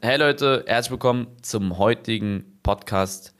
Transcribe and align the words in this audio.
Hey 0.00 0.16
Leute, 0.16 0.62
herzlich 0.68 0.92
willkommen 0.92 1.26
zum 1.42 1.76
heutigen 1.76 2.60
Podcast. 2.62 3.34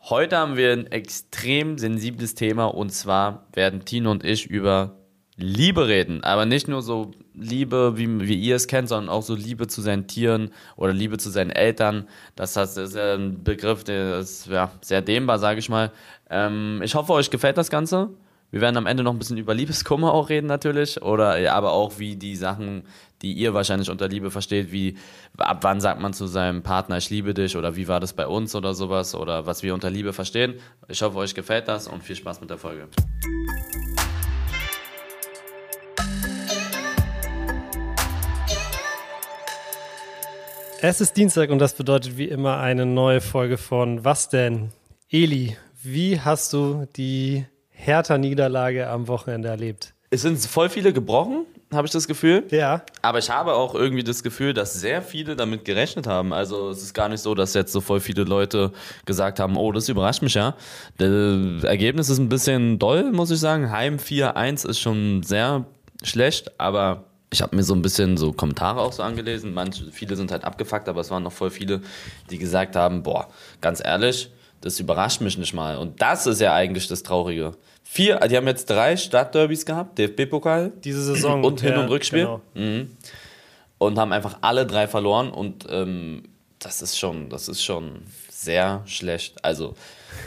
Heute 0.00 0.38
haben 0.38 0.56
wir 0.56 0.72
ein 0.72 0.86
extrem 0.86 1.76
sensibles 1.76 2.34
Thema 2.34 2.64
und 2.64 2.94
zwar 2.94 3.46
werden 3.52 3.84
Tino 3.84 4.10
und 4.10 4.24
ich 4.24 4.46
über 4.46 4.96
Liebe 5.36 5.86
reden. 5.86 6.24
Aber 6.24 6.46
nicht 6.46 6.66
nur 6.66 6.80
so 6.80 7.10
Liebe, 7.34 7.98
wie, 7.98 8.26
wie 8.26 8.40
ihr 8.40 8.56
es 8.56 8.68
kennt, 8.68 8.88
sondern 8.88 9.10
auch 9.10 9.22
so 9.22 9.34
Liebe 9.34 9.66
zu 9.66 9.82
seinen 9.82 10.06
Tieren 10.06 10.50
oder 10.76 10.94
Liebe 10.94 11.18
zu 11.18 11.28
seinen 11.28 11.50
Eltern. 11.50 12.08
Das 12.36 12.56
ist 12.56 12.96
ein 12.96 13.44
Begriff, 13.44 13.84
der 13.84 14.20
ist 14.20 14.46
ja, 14.46 14.70
sehr 14.80 15.02
dehnbar, 15.02 15.38
sage 15.38 15.58
ich 15.58 15.68
mal. 15.68 15.92
Ähm, 16.30 16.80
ich 16.82 16.94
hoffe, 16.94 17.12
euch 17.12 17.28
gefällt 17.28 17.58
das 17.58 17.68
Ganze. 17.68 18.08
Wir 18.50 18.62
werden 18.62 18.78
am 18.78 18.86
Ende 18.86 19.02
noch 19.02 19.12
ein 19.12 19.18
bisschen 19.18 19.36
über 19.36 19.52
Liebeskummer 19.52 20.14
auch 20.14 20.30
reden 20.30 20.46
natürlich, 20.46 21.02
oder 21.02 21.38
ja, 21.38 21.54
aber 21.54 21.72
auch 21.72 21.98
wie 21.98 22.16
die 22.16 22.34
Sachen, 22.34 22.84
die 23.22 23.32
ihr 23.32 23.54
wahrscheinlich 23.54 23.90
unter 23.90 24.08
Liebe 24.08 24.30
versteht, 24.30 24.72
wie 24.72 24.96
ab 25.36 25.58
wann 25.62 25.80
sagt 25.80 26.00
man 26.00 26.12
zu 26.12 26.26
seinem 26.26 26.62
Partner, 26.62 26.98
ich 26.98 27.10
liebe 27.10 27.34
dich 27.34 27.56
oder 27.56 27.76
wie 27.76 27.88
war 27.88 28.00
das 28.00 28.12
bei 28.12 28.26
uns 28.26 28.54
oder 28.54 28.74
sowas 28.74 29.14
oder 29.14 29.46
was 29.46 29.62
wir 29.62 29.74
unter 29.74 29.90
Liebe 29.90 30.12
verstehen. 30.12 30.54
Ich 30.88 31.02
hoffe, 31.02 31.18
euch 31.18 31.34
gefällt 31.34 31.68
das 31.68 31.88
und 31.88 32.02
viel 32.02 32.16
Spaß 32.16 32.40
mit 32.40 32.50
der 32.50 32.58
Folge. 32.58 32.88
Es 40.80 41.00
ist 41.00 41.16
Dienstag 41.16 41.50
und 41.50 41.58
das 41.58 41.74
bedeutet 41.74 42.16
wie 42.16 42.28
immer 42.28 42.58
eine 42.58 42.86
neue 42.86 43.20
Folge 43.20 43.58
von 43.58 44.04
Was 44.04 44.28
denn? 44.28 44.70
Eli, 45.10 45.56
wie 45.82 46.20
hast 46.20 46.52
du 46.52 46.86
die 46.94 47.46
Hertha-Niederlage 47.70 48.88
am 48.88 49.08
Wochenende 49.08 49.48
erlebt? 49.48 49.94
Es 50.10 50.22
sind 50.22 50.38
voll 50.38 50.68
viele 50.68 50.92
gebrochen, 50.92 51.46
habe 51.72 51.86
ich 51.86 51.92
das 51.92 52.08
Gefühl. 52.08 52.44
Ja. 52.50 52.82
Aber 53.02 53.18
ich 53.18 53.30
habe 53.30 53.54
auch 53.54 53.74
irgendwie 53.74 54.02
das 54.02 54.22
Gefühl, 54.22 54.54
dass 54.54 54.74
sehr 54.74 55.02
viele 55.02 55.36
damit 55.36 55.64
gerechnet 55.64 56.06
haben. 56.06 56.32
Also 56.32 56.70
es 56.70 56.82
ist 56.82 56.94
gar 56.94 57.08
nicht 57.08 57.20
so, 57.20 57.34
dass 57.34 57.54
jetzt 57.54 57.72
so 57.72 57.80
voll 57.80 58.00
viele 58.00 58.24
Leute 58.24 58.72
gesagt 59.04 59.38
haben, 59.38 59.56
oh, 59.56 59.72
das 59.72 59.88
überrascht 59.88 60.22
mich 60.22 60.34
ja. 60.34 60.54
Das 60.96 61.64
Ergebnis 61.64 62.08
ist 62.08 62.18
ein 62.18 62.28
bisschen 62.28 62.78
doll, 62.78 63.12
muss 63.12 63.30
ich 63.30 63.38
sagen. 63.38 63.70
Heim 63.70 63.96
4-1 63.96 64.66
ist 64.66 64.80
schon 64.80 65.22
sehr 65.22 65.66
schlecht, 66.02 66.58
aber 66.58 67.04
ich 67.30 67.42
habe 67.42 67.54
mir 67.54 67.62
so 67.62 67.74
ein 67.74 67.82
bisschen 67.82 68.16
so 68.16 68.32
Kommentare 68.32 68.80
auch 68.80 68.92
so 68.92 69.02
angelesen. 69.02 69.52
Manche, 69.52 69.90
viele 69.92 70.16
sind 70.16 70.30
halt 70.30 70.44
abgefuckt, 70.44 70.88
aber 70.88 71.02
es 71.02 71.10
waren 71.10 71.22
noch 71.22 71.32
voll 71.32 71.50
viele, 71.50 71.82
die 72.30 72.38
gesagt 72.38 72.76
haben, 72.76 73.02
boah, 73.02 73.28
ganz 73.60 73.82
ehrlich, 73.84 74.30
das 74.62 74.80
überrascht 74.80 75.20
mich 75.20 75.36
nicht 75.36 75.52
mal. 75.52 75.76
Und 75.76 76.00
das 76.00 76.26
ist 76.26 76.40
ja 76.40 76.54
eigentlich 76.54 76.88
das 76.88 77.02
Traurige. 77.02 77.54
Vier, 77.90 78.20
die 78.28 78.36
haben 78.36 78.46
jetzt 78.46 78.68
drei 78.68 78.96
Stadtderbys 78.96 79.64
gehabt, 79.64 79.98
DFB-Pokal. 79.98 80.72
Diese 80.84 81.02
Saison. 81.02 81.42
Und 81.44 81.60
Hin- 81.62 81.72
ja, 81.72 81.80
und 81.80 81.88
Rückspiel. 81.88 82.20
Genau. 82.20 82.40
Mhm. 82.54 82.96
Und 83.78 83.98
haben 83.98 84.12
einfach 84.12 84.38
alle 84.42 84.66
drei 84.66 84.86
verloren. 84.86 85.30
Und 85.30 85.66
ähm, 85.70 86.24
das 86.58 86.82
ist 86.82 86.98
schon, 86.98 87.30
das 87.30 87.48
ist 87.48 87.62
schon 87.64 88.02
sehr 88.30 88.82
schlecht. 88.86 89.42
Also, 89.44 89.74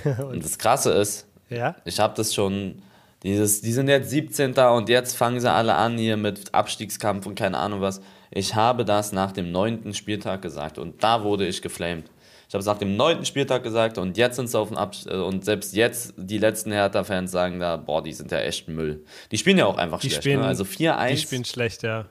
und 0.32 0.44
das 0.44 0.58
Krasse 0.58 0.92
ist, 0.94 1.28
Ja. 1.50 1.76
ich 1.86 2.00
habe 2.00 2.14
das 2.18 2.34
schon, 2.34 2.82
dieses, 3.24 3.62
die 3.62 3.72
sind 3.74 3.88
jetzt 3.90 4.10
17. 4.10 4.54
und 4.56 4.90
jetzt 4.90 5.16
fangen 5.16 5.40
sie 5.40 5.50
alle 5.52 5.76
an 5.76 5.98
hier 5.98 6.18
mit 6.18 6.54
Abstiegskampf 6.54 7.26
und 7.28 7.36
keine 7.36 7.58
Ahnung 7.60 7.82
was. 7.82 8.02
Ich 8.32 8.56
habe 8.56 8.86
das 8.86 9.12
nach 9.12 9.34
dem 9.34 9.52
neunten 9.52 9.94
Spieltag 9.94 10.42
gesagt 10.42 10.78
und 10.80 11.04
da 11.04 11.24
wurde 11.24 11.46
ich 11.46 11.62
geflamed. 11.62 12.06
Ich 12.52 12.54
habe 12.54 12.60
es 12.60 12.66
nach 12.66 12.80
dem 12.80 12.98
neunten 12.98 13.24
Spieltag 13.24 13.64
gesagt 13.64 13.98
und 13.98 14.18
jetzt 14.18 14.36
sind 14.36 14.50
sie 14.50 14.60
auf 14.60 14.68
dem 14.68 14.76
Abstieg 14.76 15.10
und 15.14 15.46
selbst 15.46 15.74
jetzt 15.74 16.14
die 16.18 16.38
letzten 16.38 16.74
Hertha-Fans 16.74 17.32
sagen 17.32 17.62
da, 17.62 17.78
boah, 17.78 18.04
die 18.04 18.12
sind 18.12 18.30
ja 18.30 18.40
echt 18.40 18.68
Müll. 18.68 19.06
Die 19.32 19.38
spielen 19.38 19.58
ja 19.58 19.66
auch 19.68 19.78
einfach 19.78 20.02
Die 20.02 20.10
schlecht. 20.10 20.24
spielen- 20.24 20.42
ne? 20.42 20.48
Also 20.48 20.66
4-1 20.66 21.10
Die 21.12 21.18
spielen 21.18 21.46
schlecht, 21.46 21.82
ja. 21.84 22.08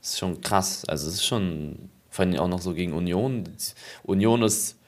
ist 0.00 0.18
schon 0.18 0.40
krass. 0.40 0.86
Also 0.88 1.06
es 1.08 1.16
ist 1.16 1.26
schon, 1.26 1.90
vor 2.08 2.24
allem 2.24 2.38
auch 2.38 2.48
noch 2.48 2.62
so 2.62 2.72
gegen 2.72 2.94
Union. 2.94 3.44
Union 4.04 4.40
ist 4.42 4.78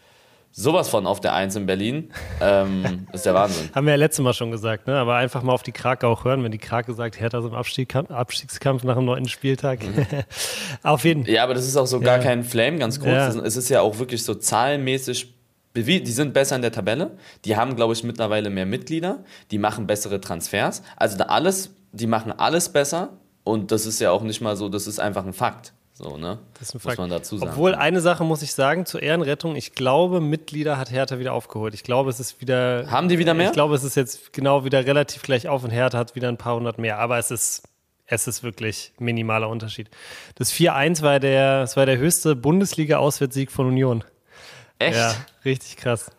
sowas 0.53 0.89
von 0.89 1.06
auf 1.06 1.20
der 1.20 1.33
Eins 1.34 1.56
in 1.56 1.67
Berlin. 1.67 2.12
Ähm, 2.41 3.06
ist 3.12 3.27
der 3.27 3.34
Wahnsinn. 3.34 3.70
Haben 3.75 3.86
wir 3.86 3.92
ja 3.92 3.97
letztes 3.97 4.22
Mal 4.22 4.34
schon 4.34 4.50
gesagt, 4.50 4.86
ne? 4.86 4.97
Aber 4.97 5.17
einfach 5.17 5.42
mal 5.42 5.52
auf 5.52 5.63
die 5.63 5.73
Krake 5.73 6.07
auch 6.07 6.24
hören, 6.24 6.45
wenn 6.45 6.52
die 6.52 6.58
Krake 6.58 6.92
sagt, 6.95 7.18
Hertha 7.18 7.39
ist 7.39 7.46
im 7.46 7.55
Abstiegskampf, 7.55 8.11
Abstiegskampf 8.11 8.85
nach 8.85 8.96
dem 8.96 9.07
neunten 9.07 9.29
Spieltag. 9.29 9.80
auf 10.83 11.05
jeden 11.05 11.24
Fall. 11.24 11.33
Ja, 11.35 11.42
aber 11.45 11.55
das 11.55 11.67
ist 11.67 11.77
auch 11.77 11.86
so 11.86 11.98
gar 12.01 12.18
Ja. 12.18 12.23
kein 12.23 12.45
Flame, 12.45 12.79
ganz 12.79 13.01
kurz. 13.01 13.13
Ja. 13.13 13.29
Es 13.42 13.57
ist 13.57 13.68
ja 13.70 13.80
auch 13.80 13.98
wirklich 13.98 14.23
so 14.23 14.35
zahlenmäßig. 14.35 15.35
Die 15.74 16.07
sind 16.07 16.35
besser 16.35 16.55
in 16.57 16.63
der 16.63 16.73
Tabelle. 16.73 17.13
Die 17.46 17.57
haben, 17.57 17.74
glaube 17.77 17.95
ich, 17.95 18.05
mittlerweile 18.05 18.51
mehr 18.51 18.67
Mitglieder. 18.67 19.24
Die 19.51 19.57
machen 19.58 19.86
bessere 19.86 20.20
Transfers. 20.20 20.83
Also 20.96 21.17
da 21.17 21.24
alles, 21.24 21.74
die 21.92 22.07
machen 22.07 22.30
alles 22.30 22.69
besser. 22.69 23.08
Und 23.42 23.73
das 23.73 23.86
ist 23.86 23.98
ja 24.01 24.11
auch 24.11 24.23
nicht 24.23 24.40
mal 24.42 24.55
so, 24.57 24.69
das 24.69 24.86
ist 24.86 25.01
einfach 25.01 25.24
ein 25.24 25.33
Fakt. 25.33 25.73
So, 25.95 26.17
ne? 26.17 26.39
Das 26.58 26.73
Muss 26.73 26.97
man 26.97 27.11
dazu 27.11 27.36
sagen. 27.36 27.51
Obwohl, 27.51 27.75
eine 27.75 28.01
Sache 28.01 28.25
muss 28.25 28.42
ich 28.42 28.55
sagen, 28.55 28.86
zur 28.86 29.03
Ehrenrettung, 29.03 29.57
ich 29.57 29.75
glaube, 29.75 30.20
Mitglieder 30.20 30.79
hat 30.79 30.91
Hertha 30.91 31.19
wieder 31.19 31.35
aufgeholt. 31.35 31.75
Ich 31.75 31.83
glaube, 31.83 32.08
es 32.08 32.19
ist 32.19 32.41
wieder. 32.41 32.91
Haben 32.91 33.08
die 33.08 33.19
wieder 33.19 33.35
mehr? 33.35 33.48
Ich 33.48 33.53
glaube, 33.53 33.75
es 33.75 33.85
ist 33.85 33.95
jetzt 33.95 34.33
genau 34.33 34.64
wieder 34.64 34.86
relativ 34.86 35.23
gleich 35.23 35.48
auf 35.48 35.64
und 35.64 35.70
Hertha 35.70 35.98
hat 35.98 36.14
wieder 36.14 36.29
ein 36.29 36.39
paar 36.39 36.57
hundert 36.57 36.79
mehr. 36.79 36.98
Aber 36.98 37.19
es 37.19 37.31
ist, 37.31 37.63
es 38.07 38.27
ist 38.27 38.42
wirklich 38.42 38.92
minimaler 38.98 39.51
Unterschied. 39.51 39.91
Das 40.36 40.51
4-1 40.52 41.02
war 41.02 41.20
der, 41.20 41.61
das 41.61 41.77
war 41.77 41.85
der 41.85 41.98
höchste 41.98 42.36
Bundesliga-Auswärtssieg 42.36 43.51
von 43.51 43.67
Union. 43.67 44.02
Echt? 44.79 44.97
Ja, 44.97 45.14
richtig 45.45 45.77
krass. 45.77 46.11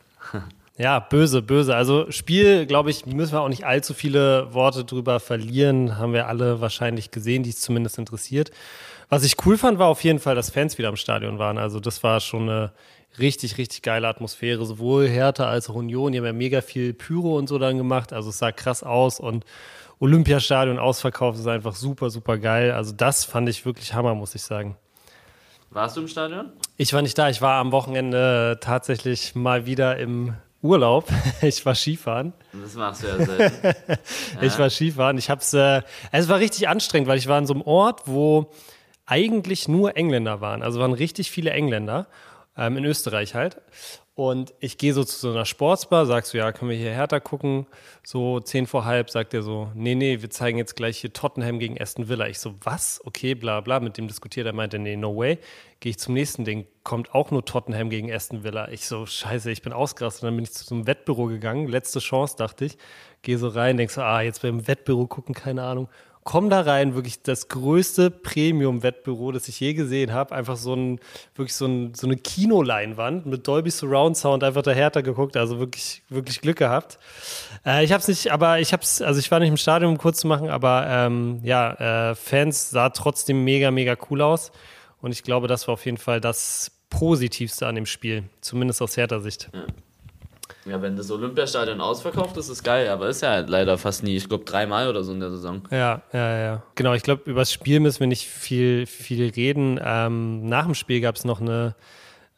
Ja, 0.77 0.99
böse, 0.99 1.41
böse. 1.41 1.75
Also 1.75 2.09
Spiel, 2.09 2.65
glaube 2.65 2.89
ich, 2.89 3.05
müssen 3.05 3.33
wir 3.33 3.41
auch 3.41 3.49
nicht 3.49 3.65
allzu 3.65 3.93
viele 3.93 4.53
Worte 4.53 4.85
drüber 4.85 5.19
verlieren. 5.19 5.97
Haben 5.97 6.13
wir 6.13 6.27
alle 6.27 6.61
wahrscheinlich 6.61 7.11
gesehen, 7.11 7.43
die 7.43 7.51
es 7.51 7.59
zumindest 7.61 7.99
interessiert. 7.99 8.51
Was 9.13 9.23
ich 9.23 9.35
cool 9.45 9.59
fand, 9.59 9.77
war 9.77 9.89
auf 9.89 10.03
jeden 10.03 10.17
Fall, 10.17 10.33
dass 10.33 10.49
Fans 10.49 10.79
wieder 10.79 10.89
im 10.89 10.95
Stadion 10.95 11.37
waren. 11.37 11.59
Also 11.59 11.79
das 11.79 12.01
war 12.01 12.19
schon 12.19 12.49
eine 12.49 12.71
richtig, 13.19 13.59
richtig 13.59 13.83
geile 13.83 14.07
Atmosphäre. 14.07 14.65
Sowohl 14.65 15.07
Hertha 15.07 15.47
als 15.47 15.69
auch 15.69 15.75
Union. 15.75 16.11
Die 16.11 16.17
haben 16.17 16.25
ja 16.25 16.33
mega 16.33 16.61
viel 16.61 16.95
Pyro 16.95 17.37
und 17.37 17.45
so 17.45 17.59
dann 17.59 17.77
gemacht. 17.77 18.11
Also 18.11 18.31
es 18.31 18.39
sah 18.39 18.51
krass 18.51 18.81
aus 18.81 19.19
und 19.19 19.45
Olympiastadion 19.99 20.79
ausverkauft 20.79 21.37
ist 21.37 21.45
einfach 21.45 21.75
super, 21.75 22.09
super 22.09 22.39
geil. 22.39 22.71
Also 22.71 22.91
das 22.91 23.23
fand 23.23 23.47
ich 23.49 23.67
wirklich 23.67 23.93
Hammer, 23.93 24.15
muss 24.15 24.33
ich 24.33 24.41
sagen. 24.41 24.77
Warst 25.69 25.95
du 25.95 26.01
im 26.01 26.07
Stadion? 26.07 26.51
Ich 26.77 26.91
war 26.91 27.03
nicht 27.03 27.15
da. 27.15 27.29
Ich 27.29 27.39
war 27.39 27.59
am 27.59 27.71
Wochenende 27.71 28.57
tatsächlich 28.61 29.35
mal 29.35 29.67
wieder 29.67 29.99
im 29.99 30.33
Urlaub. 30.63 31.07
Ich 31.43 31.63
war 31.67 31.75
Skifahren. 31.75 32.33
Das 32.51 32.73
machst 32.73 33.03
du 33.03 33.07
ja 33.09 33.23
selten. 33.23 33.75
Ich 34.41 34.57
war 34.57 34.71
Skifahren. 34.71 35.19
Ich 35.19 35.29
hab's, 35.29 35.53
äh, 35.53 35.83
es 36.11 36.29
war 36.29 36.39
richtig 36.39 36.67
anstrengend, 36.67 37.07
weil 37.07 37.19
ich 37.19 37.27
war 37.27 37.37
in 37.37 37.45
so 37.45 37.53
einem 37.53 37.61
Ort, 37.61 38.07
wo 38.07 38.49
eigentlich 39.05 39.67
nur 39.67 39.97
Engländer 39.97 40.41
waren. 40.41 40.63
Also 40.63 40.79
waren 40.79 40.93
richtig 40.93 41.31
viele 41.31 41.51
Engländer. 41.51 42.07
Ähm, 42.55 42.77
in 42.77 42.85
Österreich 42.85 43.33
halt. 43.33 43.61
Und 44.15 44.53
ich 44.59 44.77
gehe 44.77 44.93
so 44.93 45.03
zu 45.03 45.17
so 45.17 45.31
einer 45.31 45.45
Sportsbar, 45.45 46.05
sagst 46.05 46.33
du, 46.33 46.37
ja, 46.37 46.51
können 46.51 46.69
wir 46.69 46.77
hier 46.77 46.91
Hertha 46.91 47.19
gucken? 47.19 47.65
So 48.03 48.39
zehn 48.39 48.67
vor 48.67 48.85
halb 48.85 49.09
sagt 49.09 49.33
er 49.33 49.41
so, 49.41 49.71
nee, 49.73 49.95
nee, 49.95 50.21
wir 50.21 50.29
zeigen 50.29 50.59
jetzt 50.59 50.75
gleich 50.75 50.99
hier 50.99 51.13
Tottenham 51.13 51.57
gegen 51.57 51.81
Aston 51.81 52.09
Villa. 52.09 52.27
Ich 52.27 52.37
so, 52.37 52.53
was? 52.61 53.01
Okay, 53.05 53.33
bla 53.33 53.61
bla, 53.61 53.79
mit 53.79 53.97
dem 53.97 54.07
diskutiert. 54.07 54.45
Er 54.45 54.53
meinte, 54.53 54.77
nee, 54.77 54.95
no 54.95 55.17
way. 55.17 55.39
Gehe 55.79 55.89
ich 55.89 55.97
zum 55.97 56.13
nächsten 56.13 56.45
Ding, 56.45 56.67
kommt 56.83 57.15
auch 57.15 57.31
nur 57.31 57.43
Tottenham 57.43 57.89
gegen 57.89 58.13
Aston 58.13 58.43
Villa. 58.43 58.69
Ich 58.69 58.85
so, 58.85 59.07
scheiße, 59.07 59.49
ich 59.49 59.63
bin 59.63 59.73
ausgerastet. 59.73 60.21
Und 60.21 60.27
dann 60.27 60.35
bin 60.35 60.43
ich 60.43 60.51
zu 60.51 60.63
so 60.63 60.75
einem 60.75 60.85
Wettbüro 60.85 61.25
gegangen, 61.25 61.67
letzte 61.67 61.97
Chance, 61.97 62.35
dachte 62.37 62.65
ich. 62.65 62.77
Gehe 63.23 63.39
so 63.39 63.47
rein, 63.47 63.77
denk 63.77 63.89
so, 63.89 64.01
ah, 64.01 64.21
jetzt 64.21 64.43
beim 64.43 64.67
Wettbüro 64.67 65.07
gucken, 65.07 65.33
keine 65.33 65.63
Ahnung. 65.63 65.89
Komm 66.23 66.49
da 66.49 66.61
rein, 66.61 66.95
wirklich 66.95 67.21
das 67.21 67.49
größte 67.49 68.09
Premium-Wettbüro, 68.09 69.31
das 69.31 69.47
ich 69.47 69.59
je 69.59 69.73
gesehen 69.73 70.13
habe. 70.13 70.33
Einfach 70.33 70.55
so 70.55 70.73
ein, 70.73 70.99
wirklich 71.35 71.55
so, 71.55 71.65
ein, 71.65 71.93
so 71.93 72.07
eine 72.07 72.17
Kinoleinwand 72.17 73.25
mit 73.25 73.47
Dolby 73.47 73.71
Surround 73.71 74.15
Sound 74.15 74.43
einfach 74.43 74.61
dahinter 74.61 75.03
geguckt. 75.03 75.35
Also 75.35 75.59
wirklich, 75.59 76.03
wirklich 76.09 76.41
Glück 76.41 76.57
gehabt. 76.57 76.97
Äh, 77.65 77.83
ich 77.83 77.91
habe 77.91 78.03
nicht, 78.07 78.31
aber 78.31 78.59
ich 78.59 78.73
habe 78.73 78.83
also 78.83 79.19
ich 79.19 79.31
war 79.31 79.39
nicht 79.39 79.49
im 79.49 79.57
Stadion, 79.57 79.91
um 79.91 79.97
kurz 79.97 80.19
zu 80.19 80.27
machen, 80.27 80.49
aber 80.49 80.85
ähm, 80.87 81.39
ja, 81.43 82.11
äh, 82.11 82.15
Fans 82.15 82.69
sah 82.69 82.89
trotzdem 82.89 83.43
mega, 83.43 83.71
mega 83.71 83.95
cool 84.09 84.21
aus. 84.21 84.51
Und 85.01 85.11
ich 85.11 85.23
glaube, 85.23 85.47
das 85.47 85.67
war 85.67 85.73
auf 85.73 85.85
jeden 85.85 85.97
Fall 85.97 86.21
das 86.21 86.71
Positivste 86.89 87.67
an 87.67 87.75
dem 87.75 87.85
Spiel, 87.85 88.23
zumindest 88.39 88.81
aus 88.81 88.95
Hertha-Sicht. 88.95 89.49
Ja, 89.53 89.65
wenn 90.65 90.95
das 90.95 91.11
Olympiastadion 91.11 91.81
ausverkauft 91.81 92.37
ist, 92.37 92.49
ist 92.49 92.63
geil, 92.63 92.89
aber 92.89 93.09
ist 93.09 93.21
ja 93.21 93.39
leider 93.39 93.77
fast 93.77 94.03
nie. 94.03 94.15
Ich 94.15 94.27
glaube 94.27 94.45
dreimal 94.45 94.87
oder 94.87 95.03
so 95.03 95.11
in 95.11 95.19
der 95.19 95.31
Saison. 95.31 95.61
Ja, 95.71 96.01
ja, 96.13 96.37
ja. 96.39 96.63
Genau, 96.75 96.93
ich 96.93 97.03
glaube, 97.03 97.29
über 97.29 97.41
das 97.41 97.51
Spiel 97.51 97.79
müssen 97.79 97.99
wir 97.99 98.07
nicht 98.07 98.27
viel, 98.27 98.85
viel 98.85 99.29
reden. 99.29 99.79
Ähm, 99.83 100.47
nach 100.47 100.65
dem 100.65 100.75
Spiel 100.75 101.01
gab 101.01 101.15
es 101.15 101.25
noch 101.25 101.41
eine, 101.41 101.75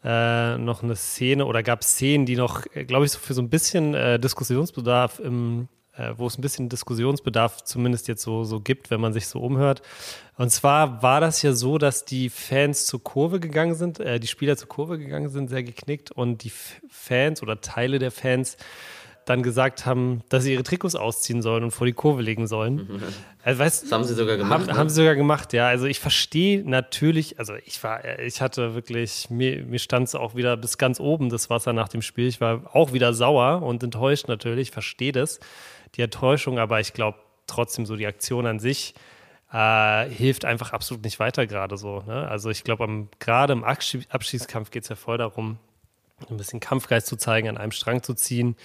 äh, 0.03 0.57
noch 0.57 0.83
eine 0.83 0.95
Szene 0.95 1.45
oder 1.45 1.63
gab 1.63 1.81
es 1.81 1.89
Szenen, 1.89 2.25
die 2.25 2.35
noch, 2.35 2.63
glaube 2.87 3.05
ich, 3.05 3.11
so 3.11 3.19
für 3.19 3.33
so 3.33 3.41
ein 3.41 3.49
bisschen 3.49 3.93
äh, 3.93 4.19
Diskussionsbedarf 4.19 5.19
im 5.19 5.63
äh, 5.63 5.67
wo 6.17 6.27
es 6.27 6.37
ein 6.37 6.41
bisschen 6.41 6.69
Diskussionsbedarf 6.69 7.63
zumindest 7.63 8.07
jetzt 8.07 8.21
so, 8.21 8.43
so 8.43 8.59
gibt, 8.59 8.91
wenn 8.91 9.01
man 9.01 9.13
sich 9.13 9.27
so 9.27 9.39
umhört. 9.39 9.81
Und 10.37 10.51
zwar 10.51 11.01
war 11.01 11.21
das 11.21 11.41
ja 11.41 11.53
so, 11.53 11.77
dass 11.77 12.05
die 12.05 12.29
Fans 12.29 12.85
zur 12.85 13.03
Kurve 13.03 13.39
gegangen 13.39 13.75
sind, 13.75 13.99
äh, 13.99 14.19
die 14.19 14.27
Spieler 14.27 14.57
zur 14.57 14.67
Kurve 14.67 14.97
gegangen 14.97 15.29
sind, 15.29 15.49
sehr 15.49 15.63
geknickt 15.63 16.11
und 16.11 16.43
die 16.43 16.51
Fans 16.89 17.41
oder 17.41 17.61
Teile 17.61 17.99
der 17.99 18.11
Fans 18.11 18.57
dann 19.25 19.41
gesagt 19.41 19.85
haben, 19.85 20.21
dass 20.29 20.43
sie 20.43 20.53
ihre 20.53 20.63
Trikots 20.63 20.95
ausziehen 20.95 21.41
sollen 21.41 21.63
und 21.63 21.71
vor 21.71 21.87
die 21.87 21.93
Kurve 21.93 22.21
legen 22.21 22.47
sollen. 22.47 23.01
Also, 23.43 23.59
weißt, 23.59 23.83
das 23.83 23.91
haben 23.91 24.03
sie 24.03 24.13
sogar 24.13 24.37
gemacht. 24.37 24.51
Haben, 24.51 24.65
ne? 24.67 24.77
haben 24.77 24.89
sie 24.89 24.95
sogar 24.95 25.15
gemacht, 25.15 25.53
ja. 25.53 25.67
Also 25.67 25.87
ich 25.87 25.99
verstehe 25.99 26.63
natürlich, 26.67 27.39
also 27.39 27.53
ich 27.65 27.83
war, 27.83 28.19
ich 28.19 28.41
hatte 28.41 28.75
wirklich, 28.75 29.29
mir, 29.29 29.65
mir 29.65 29.79
stand 29.79 30.07
es 30.07 30.15
auch 30.15 30.35
wieder 30.35 30.55
bis 30.57 30.77
ganz 30.77 30.99
oben 30.99 31.29
das 31.29 31.49
Wasser 31.49 31.73
nach 31.73 31.89
dem 31.89 32.03
Spiel. 32.03 32.27
Ich 32.27 32.39
war 32.39 32.75
auch 32.75 32.93
wieder 32.93 33.13
sauer 33.13 33.63
und 33.63 33.81
enttäuscht 33.83 34.27
natürlich, 34.27 34.69
verstehe 34.69 35.11
das, 35.11 35.39
die 35.95 36.01
Enttäuschung, 36.01 36.59
aber 36.59 36.79
ich 36.79 36.93
glaube 36.93 37.19
trotzdem 37.47 37.85
so 37.85 37.95
die 37.95 38.07
Aktion 38.07 38.45
an 38.47 38.59
sich 38.59 38.95
äh, 39.51 40.09
hilft 40.09 40.45
einfach 40.45 40.73
absolut 40.73 41.03
nicht 41.03 41.19
weiter 41.19 41.47
gerade 41.47 41.77
so. 41.77 42.01
Ne? 42.05 42.27
Also 42.27 42.49
ich 42.49 42.63
glaube, 42.63 43.07
gerade 43.19 43.53
im 43.53 43.63
Abschießkampf 43.63 44.71
geht 44.71 44.83
es 44.83 44.89
ja 44.89 44.95
voll 44.95 45.17
darum, 45.17 45.57
ein 46.29 46.37
bisschen 46.37 46.59
Kampfgeist 46.59 47.07
zu 47.07 47.15
zeigen, 47.17 47.47
an 47.47 47.57
einem 47.57 47.71
Strang 47.71 48.03
zu 48.03 48.13
ziehen. 48.13 48.55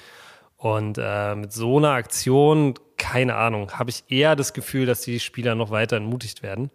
Und 0.57 0.99
äh, 1.01 1.35
mit 1.35 1.53
so 1.53 1.79
einer 1.79 1.93
Aktion, 1.93 2.75
keine 2.99 3.37
Ahnung, 3.37 3.73
habe 3.73 3.91
ich 3.91 4.05
eher 4.09 4.37
das 4.37 4.53
Gefühl, 4.53 4.85
dass 4.85 5.01
die 5.01 5.21
Spieler 5.21 5.55
noch 5.55 5.71
weiter 5.71 5.97
entmutigt 5.97 6.43
werden. 6.43 6.71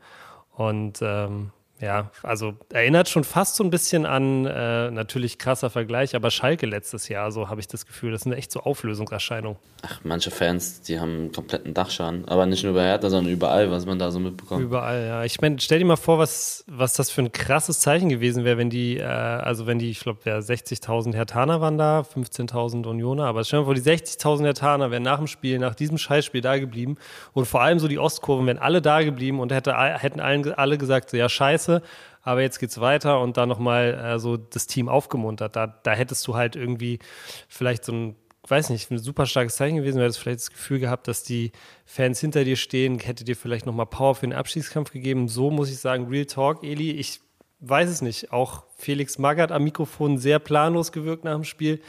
Und 0.51 0.99
ähm, 1.01 1.51
ja, 1.81 2.09
also 2.23 2.53
erinnert 2.71 3.09
schon 3.09 3.25
fast 3.25 3.57
so 3.57 3.63
ein 3.63 3.69
bisschen 3.69 4.05
an, 4.05 4.45
äh, 4.45 4.91
natürlich 4.91 5.37
krasser 5.37 5.69
Vergleich, 5.69 6.15
aber 6.15 6.31
Schalke 6.31 6.65
letztes 6.65 7.09
Jahr, 7.09 7.31
so 7.31 7.49
habe 7.49 7.59
ich 7.59 7.67
das 7.67 7.85
Gefühl, 7.85 8.11
das 8.11 8.21
sind 8.21 8.31
echt 8.31 8.49
so 8.51 8.61
Auflösungserscheinungen. 8.61 9.59
Ach, 9.81 9.99
manche 10.05 10.31
Fans, 10.31 10.81
die 10.81 10.99
haben 10.99 11.11
einen 11.11 11.31
kompletten 11.33 11.73
Dachschaden, 11.73 12.25
aber 12.29 12.45
nicht 12.45 12.63
nur 12.63 12.73
bei 12.73 12.85
Hertha, 12.85 13.09
sondern 13.09 13.31
überall, 13.31 13.71
was 13.71 13.85
man 13.85 13.99
da 13.99 14.09
so 14.09 14.19
mitbekommt. 14.19 14.63
Überall, 14.63 15.05
ja. 15.05 15.23
Ich 15.25 15.41
meine, 15.41 15.59
stell 15.59 15.79
dir 15.79 15.85
mal 15.85 15.97
vor, 15.97 16.17
was, 16.17 16.63
was 16.67 16.93
das 16.93 17.11
für 17.11 17.21
ein 17.21 17.33
krasses 17.33 17.81
Zeichen 17.81 18.07
gewesen 18.07 18.45
wäre, 18.45 18.57
wenn 18.57 18.69
die, 18.69 18.97
äh, 18.97 19.03
also 19.03 19.67
wenn 19.67 19.77
die, 19.77 19.89
ich 19.89 19.99
glaube, 19.99 20.21
60.000 20.23 21.13
Hertaner 21.13 21.59
waren 21.59 21.77
da, 21.77 22.01
15.000 22.01 22.87
Unioner, 22.87 23.25
aber 23.25 23.43
stell 23.43 23.59
dir 23.59 23.61
mal 23.63 23.65
vor, 23.65 23.75
die 23.75 23.81
60.000 23.81 24.45
Hertaner 24.45 24.91
wären 24.91 25.03
nach 25.03 25.17
dem 25.17 25.27
Spiel, 25.27 25.59
nach 25.59 25.75
diesem 25.75 25.97
Scheißspiel 25.97 26.39
da 26.39 26.57
geblieben 26.57 26.95
und 27.33 27.45
vor 27.45 27.61
allem 27.61 27.79
so 27.79 27.89
die 27.89 27.99
Ostkurven 27.99 28.47
wären 28.47 28.59
alle 28.59 28.81
da 28.81 29.01
geblieben 29.01 29.41
und 29.41 29.51
hätte, 29.51 29.75
hätten 29.75 30.21
allen, 30.21 30.53
alle 30.53 30.77
gesagt, 30.77 31.09
so, 31.09 31.17
ja, 31.17 31.27
scheiße, 31.27 31.64
scheiße, 31.65 31.81
aber 32.21 32.41
jetzt 32.41 32.59
geht's 32.59 32.79
weiter 32.79 33.21
und 33.21 33.37
dann 33.37 33.49
nochmal 33.49 33.93
äh, 33.93 34.19
so 34.19 34.37
das 34.37 34.67
Team 34.67 34.89
aufgemuntert. 34.89 35.55
Da, 35.55 35.67
da 35.67 35.91
hättest 35.91 36.25
du 36.27 36.35
halt 36.35 36.55
irgendwie 36.55 36.99
vielleicht 37.47 37.85
so 37.85 37.93
ein 37.93 38.15
weiß 38.47 38.69
nicht, 38.69 38.91
ein 38.91 38.99
super 38.99 39.25
starkes 39.25 39.55
Zeichen 39.55 39.77
gewesen, 39.77 39.97
du 39.97 40.03
hättest 40.03 40.19
vielleicht 40.19 40.41
das 40.41 40.51
Gefühl 40.51 40.77
gehabt, 40.77 41.07
dass 41.07 41.23
die 41.23 41.51
Fans 41.83 42.19
hinter 42.19 42.43
dir 42.43 42.57
stehen, 42.57 42.99
hätte 42.99 43.23
dir 43.23 43.35
vielleicht 43.35 43.65
nochmal 43.65 43.87
Power 43.87 44.13
für 44.13 44.27
den 44.27 44.33
Abschiedskampf 44.33 44.91
gegeben. 44.91 45.27
So 45.27 45.49
muss 45.49 45.71
ich 45.71 45.79
sagen, 45.79 46.09
Real 46.09 46.25
Talk, 46.25 46.63
Eli, 46.63 46.91
ich 46.91 47.21
weiß 47.61 47.89
es 47.89 48.03
nicht. 48.03 48.31
Auch 48.31 48.65
Felix 48.77 49.17
Magath 49.17 49.51
am 49.51 49.63
Mikrofon 49.63 50.19
sehr 50.19 50.37
planlos 50.37 50.91
gewirkt 50.91 51.23
nach 51.23 51.33
dem 51.33 51.43
Spiel. 51.43 51.81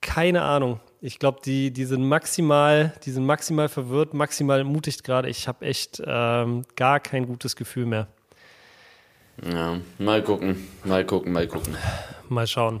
Keine 0.00 0.42
Ahnung. 0.42 0.78
Ich 1.00 1.18
glaube, 1.18 1.40
die, 1.44 1.72
die 1.72 1.84
sind 1.84 2.04
maximal, 2.04 2.92
die 3.04 3.10
sind 3.10 3.26
maximal 3.26 3.68
verwirrt, 3.68 4.14
maximal 4.14 4.58
ermutigt 4.58 5.02
gerade. 5.02 5.28
Ich 5.28 5.48
habe 5.48 5.66
echt 5.66 6.00
ähm, 6.06 6.62
gar 6.76 7.00
kein 7.00 7.26
gutes 7.26 7.56
Gefühl 7.56 7.86
mehr. 7.86 8.06
Ja, 9.40 9.78
mal 9.98 10.22
gucken, 10.22 10.68
mal 10.84 11.04
gucken, 11.04 11.32
mal 11.32 11.46
gucken. 11.46 11.76
Mal 12.28 12.46
schauen. 12.46 12.80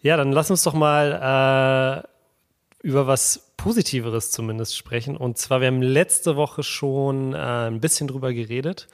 Ja, 0.00 0.16
dann 0.16 0.32
lass 0.32 0.50
uns 0.50 0.62
doch 0.62 0.74
mal 0.74 2.04
äh, 2.04 2.86
über 2.86 3.06
was 3.06 3.52
Positiveres 3.56 4.30
zumindest 4.30 4.76
sprechen. 4.76 5.16
Und 5.16 5.38
zwar, 5.38 5.60
wir 5.60 5.66
haben 5.66 5.82
letzte 5.82 6.36
Woche 6.36 6.62
schon 6.62 7.34
äh, 7.34 7.36
ein 7.36 7.80
bisschen 7.80 8.08
drüber 8.08 8.32
geredet. 8.32 8.86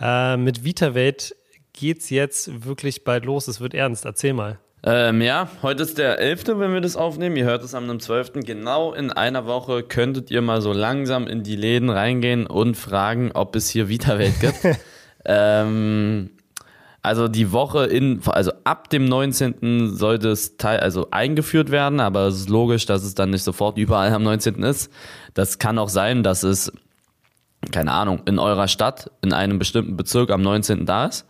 Äh, 0.00 0.36
mit 0.36 0.64
VitaWelt 0.64 1.36
geht 1.72 2.00
es 2.00 2.10
jetzt 2.10 2.64
wirklich 2.64 3.04
bald 3.04 3.24
los. 3.24 3.48
Es 3.48 3.60
wird 3.60 3.74
ernst. 3.74 4.04
Erzähl 4.04 4.32
mal. 4.32 4.58
Ähm, 4.84 5.20
ja, 5.20 5.50
heute 5.62 5.82
ist 5.82 5.98
der 5.98 6.18
11., 6.20 6.46
wenn 6.58 6.72
wir 6.72 6.80
das 6.80 6.96
aufnehmen. 6.96 7.36
Ihr 7.36 7.44
hört 7.44 7.64
es 7.64 7.74
am 7.74 7.98
12. 7.98 8.44
Genau 8.44 8.94
in 8.94 9.10
einer 9.10 9.44
Woche 9.46 9.82
könntet 9.82 10.30
ihr 10.30 10.40
mal 10.40 10.62
so 10.62 10.72
langsam 10.72 11.26
in 11.26 11.42
die 11.42 11.56
Läden 11.56 11.90
reingehen 11.90 12.46
und 12.46 12.76
fragen, 12.76 13.32
ob 13.34 13.56
es 13.56 13.68
hier 13.68 13.88
VitaWelt 13.88 14.40
gibt. 14.40 14.78
Ähm, 15.28 16.30
also 17.02 17.28
die 17.28 17.52
Woche 17.52 17.84
in, 17.84 18.20
also 18.26 18.50
ab 18.64 18.90
dem 18.90 19.04
19. 19.04 19.94
sollte 19.94 20.30
es 20.30 20.56
teil, 20.56 20.80
also 20.80 21.08
eingeführt 21.10 21.70
werden, 21.70 22.00
aber 22.00 22.26
es 22.26 22.36
ist 22.36 22.48
logisch, 22.48 22.86
dass 22.86 23.04
es 23.04 23.14
dann 23.14 23.30
nicht 23.30 23.44
sofort 23.44 23.78
überall 23.78 24.12
am 24.12 24.24
19. 24.24 24.62
ist. 24.64 24.92
Das 25.34 25.58
kann 25.58 25.78
auch 25.78 25.88
sein, 25.88 26.24
dass 26.24 26.42
es, 26.42 26.72
keine 27.70 27.92
Ahnung, 27.92 28.22
in 28.26 28.38
eurer 28.38 28.66
Stadt, 28.66 29.10
in 29.22 29.32
einem 29.32 29.58
bestimmten 29.58 29.96
Bezirk 29.96 30.30
am 30.30 30.42
19. 30.42 30.86
da 30.86 31.06
ist. 31.06 31.24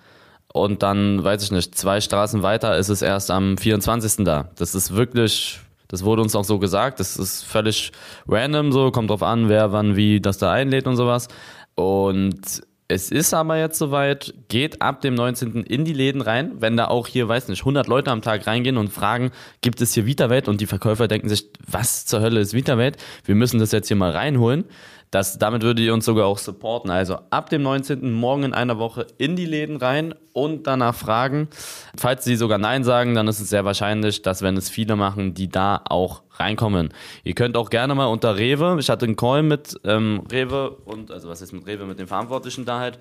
Und 0.52 0.82
dann, 0.82 1.22
weiß 1.22 1.42
ich 1.42 1.52
nicht, 1.52 1.74
zwei 1.74 2.00
Straßen 2.00 2.42
weiter 2.42 2.78
ist 2.78 2.88
es 2.88 3.02
erst 3.02 3.30
am 3.30 3.58
24. 3.58 4.24
da. 4.24 4.48
Das 4.56 4.74
ist 4.74 4.96
wirklich, 4.96 5.60
das 5.88 6.02
wurde 6.02 6.22
uns 6.22 6.34
auch 6.34 6.44
so 6.44 6.58
gesagt. 6.58 6.98
Das 6.98 7.18
ist 7.18 7.44
völlig 7.44 7.92
random 8.26 8.72
so, 8.72 8.90
kommt 8.90 9.10
drauf 9.10 9.22
an, 9.22 9.50
wer 9.50 9.72
wann 9.72 9.96
wie 9.96 10.20
das 10.20 10.38
da 10.38 10.50
einlädt 10.50 10.86
und 10.86 10.96
sowas. 10.96 11.28
Und 11.74 12.62
es 12.90 13.10
ist 13.10 13.34
aber 13.34 13.58
jetzt 13.58 13.78
soweit, 13.78 14.32
geht 14.48 14.80
ab 14.80 15.02
dem 15.02 15.14
19. 15.14 15.62
in 15.64 15.84
die 15.84 15.92
Läden 15.92 16.22
rein, 16.22 16.52
wenn 16.60 16.78
da 16.78 16.88
auch 16.88 17.06
hier, 17.06 17.28
weiß 17.28 17.48
nicht, 17.48 17.60
100 17.60 17.86
Leute 17.86 18.10
am 18.10 18.22
Tag 18.22 18.46
reingehen 18.46 18.78
und 18.78 18.88
fragen, 18.88 19.30
gibt 19.60 19.82
es 19.82 19.92
hier 19.92 20.06
VitaWelt? 20.06 20.48
Und 20.48 20.62
die 20.62 20.66
Verkäufer 20.66 21.06
denken 21.06 21.28
sich, 21.28 21.50
was 21.66 22.06
zur 22.06 22.22
Hölle 22.22 22.40
ist 22.40 22.54
VitaWelt? 22.54 22.96
Wir 23.26 23.34
müssen 23.34 23.60
das 23.60 23.72
jetzt 23.72 23.88
hier 23.88 23.96
mal 23.98 24.12
reinholen. 24.12 24.64
Das, 25.10 25.38
damit 25.38 25.62
würdet 25.62 25.84
ihr 25.84 25.94
uns 25.94 26.04
sogar 26.04 26.26
auch 26.26 26.38
supporten. 26.38 26.90
Also 26.90 27.18
ab 27.30 27.48
dem 27.48 27.62
19. 27.62 28.12
morgen 28.12 28.42
in 28.42 28.54
einer 28.54 28.78
Woche 28.78 29.06
in 29.16 29.36
die 29.36 29.46
Läden 29.46 29.76
rein 29.76 30.14
und 30.32 30.66
danach 30.66 30.94
fragen. 30.94 31.48
Falls 31.96 32.24
sie 32.24 32.36
sogar 32.36 32.58
Nein 32.58 32.84
sagen, 32.84 33.14
dann 33.14 33.26
ist 33.26 33.40
es 33.40 33.48
sehr 33.48 33.64
wahrscheinlich, 33.64 34.22
dass 34.22 34.42
wenn 34.42 34.56
es 34.56 34.68
viele 34.68 34.96
machen, 34.96 35.34
die 35.34 35.48
da 35.48 35.80
auch 35.88 36.22
reinkommen. 36.34 36.90
Ihr 37.24 37.34
könnt 37.34 37.56
auch 37.56 37.70
gerne 37.70 37.94
mal 37.94 38.06
unter 38.06 38.36
Rewe, 38.36 38.76
ich 38.78 38.90
hatte 38.90 39.06
einen 39.06 39.16
Call 39.16 39.42
mit 39.42 39.80
ähm, 39.84 40.22
Rewe 40.30 40.70
und, 40.70 41.10
also 41.10 41.28
was 41.28 41.42
ist 41.42 41.52
mit 41.52 41.66
Rewe, 41.66 41.86
mit 41.86 41.98
dem 41.98 42.06
Verantwortlichen 42.06 42.64
da 42.64 42.78
halt. 42.78 42.98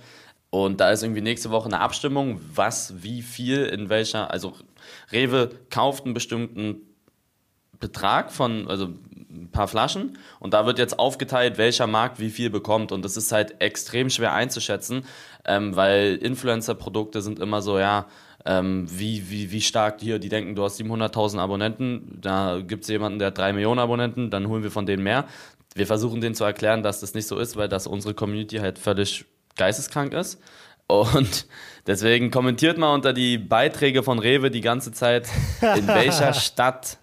Und 0.50 0.80
da 0.80 0.92
ist 0.92 1.04
irgendwie 1.04 1.22
nächste 1.22 1.52
Woche 1.52 1.66
eine 1.66 1.82
Abstimmung, 1.82 2.40
was, 2.56 3.04
wie 3.04 3.22
viel, 3.22 3.66
in 3.66 3.90
welcher, 3.90 4.32
also 4.32 4.54
Rewe 5.12 5.50
kauft 5.70 6.06
einen 6.06 6.14
bestimmten 6.14 6.78
Betrag 7.80 8.32
von, 8.32 8.68
also 8.68 8.90
ein 9.44 9.50
paar 9.52 9.68
Flaschen 9.68 10.18
und 10.40 10.54
da 10.54 10.66
wird 10.66 10.80
jetzt 10.80 11.00
aufgeteilt, 11.00 11.58
welcher 11.58 11.88
Markt 11.88 12.20
wie 12.20 12.30
viel 12.30 12.50
bekommt 12.50 12.92
und 12.92 13.04
das 13.04 13.18
ist 13.18 13.32
halt 13.32 13.62
extrem 13.62 14.10
schwer 14.10 14.34
einzuschätzen, 14.34 15.06
ähm, 15.46 15.76
weil 15.76 16.16
Influencer-Produkte 16.16 17.22
sind 17.22 17.40
immer 17.40 17.62
so, 17.62 17.80
ja, 17.80 18.08
ähm, 18.46 18.88
wie, 18.90 19.30
wie, 19.30 19.52
wie 19.52 19.62
stark 19.62 20.00
hier, 20.00 20.20
die 20.20 20.30
denken, 20.30 20.56
du 20.56 20.64
hast 20.64 20.80
700.000 20.80 21.40
Abonnenten, 21.40 22.18
da 22.22 22.62
gibt 22.66 22.84
es 22.84 22.90
jemanden, 22.90 23.20
der 23.20 23.28
hat 23.28 23.38
3 23.38 23.54
Millionen 23.54 23.80
Abonnenten, 23.80 24.30
dann 24.30 24.48
holen 24.48 24.64
wir 24.64 24.72
von 24.72 24.86
denen 24.86 25.04
mehr. 25.04 25.26
Wir 25.76 25.86
versuchen 25.86 26.22
denen 26.22 26.34
zu 26.34 26.44
erklären, 26.44 26.82
dass 26.82 27.02
das 27.02 27.14
nicht 27.14 27.28
so 27.28 27.38
ist, 27.38 27.58
weil 27.58 27.68
das 27.68 27.88
unsere 27.88 28.14
Community 28.14 28.58
halt 28.58 28.80
völlig 28.80 29.26
geisteskrank 29.58 30.14
ist. 30.14 30.40
Und 30.88 31.48
deswegen 31.86 32.32
kommentiert 32.32 32.78
mal 32.78 32.94
unter 32.94 33.12
die 33.12 33.38
Beiträge 33.38 34.04
von 34.04 34.20
Rewe 34.20 34.50
die 34.50 34.62
ganze 34.62 34.94
Zeit, 34.94 35.28
in 35.62 35.88
welcher 35.88 36.34
Stadt 36.34 36.98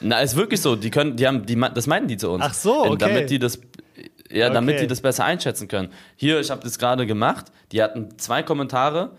na, 0.00 0.20
ist 0.20 0.36
wirklich 0.36 0.60
so. 0.60 0.76
Die 0.76 0.90
können, 0.90 1.16
die 1.16 1.26
haben, 1.26 1.46
die, 1.46 1.56
das 1.74 1.86
meinen 1.86 2.08
die 2.08 2.16
zu 2.16 2.30
uns. 2.30 2.44
Ach 2.44 2.54
so, 2.54 2.84
okay. 2.84 2.96
Damit 2.98 3.30
die 3.30 3.38
das, 3.38 3.60
ja, 4.30 4.50
damit 4.50 4.74
okay. 4.74 4.82
die 4.82 4.88
das 4.88 5.00
besser 5.00 5.24
einschätzen 5.24 5.68
können. 5.68 5.90
Hier, 6.16 6.40
ich 6.40 6.50
habe 6.50 6.62
das 6.62 6.78
gerade 6.78 7.06
gemacht. 7.06 7.46
Die 7.72 7.82
hatten 7.82 8.18
zwei 8.18 8.42
Kommentare. 8.42 9.12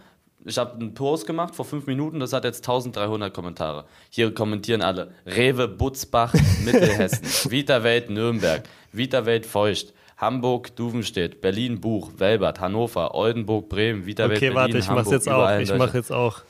Ich 0.46 0.58
habe 0.58 0.80
einen 0.80 0.94
Post 0.94 1.27
gemacht 1.27 1.56
vor 1.56 1.66
fünf 1.66 1.88
Minuten. 1.88 2.20
Das 2.20 2.32
hat 2.32 2.46
jetzt 2.46 2.60
1300 2.60 3.34
Kommentare. 3.34 3.86
Hier 4.10 4.34
kommentieren 4.34 4.82
alle: 4.82 5.12
Rewe, 5.25 5.68
Butzbach, 5.68 6.34
Mittelhessen, 6.63 7.51
Vita 7.51 7.84
Welt, 7.84 8.10
Nürnberg, 8.10 8.63
Vita 8.92 9.25
Welt, 9.25 9.46
Feucht. 9.46 9.94
Hamburg, 10.18 10.75
Duvenstedt, 10.75 11.42
Berlin, 11.42 11.80
Buch, 11.80 12.10
Welbert, 12.18 12.60
Hannover, 12.60 13.13
Oldenburg, 13.13 13.70
Bremen, 13.70 14.08
Vita 14.08 14.24
Welt, 14.24 14.38
okay, 14.38 14.50
Berlin, 14.50 14.56
warte, 14.56 14.77
ich 14.80 14.88
Hamburg, 14.88 15.06
mach's 15.06 15.13
jetzt 15.13 15.30
auch. 15.30 15.60
Ich 15.60 15.74
mach 15.75 15.94
jetzt 15.94 16.12
auch. 16.12 16.42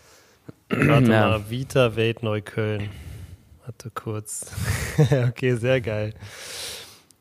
Warte 0.70 1.12
ja. 1.12 1.28
mal, 1.28 1.50
Vita 1.50 1.96
Welt 1.98 2.24
Neukölln. 2.24 2.90
Warte 3.68 3.92
kurz. 3.94 4.46
okay, 5.28 5.56
sehr 5.56 5.82
geil. 5.82 6.14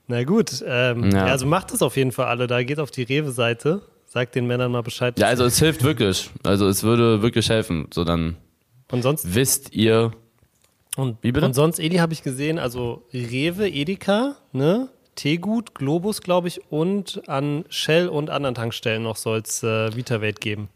Na 0.07 0.23
gut, 0.23 0.65
ähm, 0.65 1.11
ja. 1.11 1.25
also 1.25 1.45
macht 1.45 1.73
es 1.73 1.83
auf 1.83 1.97
jeden 1.97 2.13
Fall 2.13 2.27
alle 2.27 2.47
da. 2.47 2.63
Geht 2.63 2.79
auf 2.79 2.93
die 2.93 3.03
Rewe-Seite, 3.03 3.83
sagt 4.07 4.37
den 4.37 4.47
Männern 4.47 4.71
mal 4.71 4.85
Bescheid. 4.85 5.19
Ja, 5.19 5.27
also 5.27 5.45
es 5.45 5.59
hilft 5.59 5.83
wirklich. 5.83 6.31
Also 6.45 6.69
es 6.69 6.85
würde 6.85 7.21
wirklich 7.21 7.49
helfen. 7.51 7.89
So 7.93 8.05
dann 8.05 8.37
und 8.93 9.03
sonst, 9.03 9.35
wisst 9.35 9.75
ihr. 9.75 10.13
Und, 10.97 11.19
wie 11.23 11.33
bitte? 11.33 11.47
Und 11.47 11.55
sonst, 11.55 11.81
Edi, 11.81 11.97
habe 11.97 12.13
ich 12.13 12.23
gesehen, 12.23 12.61
also 12.61 13.03
Rewe, 13.13 13.69
Edeka, 13.69 14.37
ne? 14.53 14.89
Teegut, 15.17 15.75
Globus, 15.75 16.21
glaube 16.21 16.47
ich, 16.47 16.71
und 16.71 17.29
an 17.29 17.65
Shell 17.71 18.07
und 18.07 18.31
anderen 18.31 18.55
Tankstellen 18.55 19.03
noch 19.03 19.17
soll 19.17 19.41
es 19.41 19.65
äh, 19.65 19.97
VitaWelt 19.97 20.41
geben. 20.41 20.69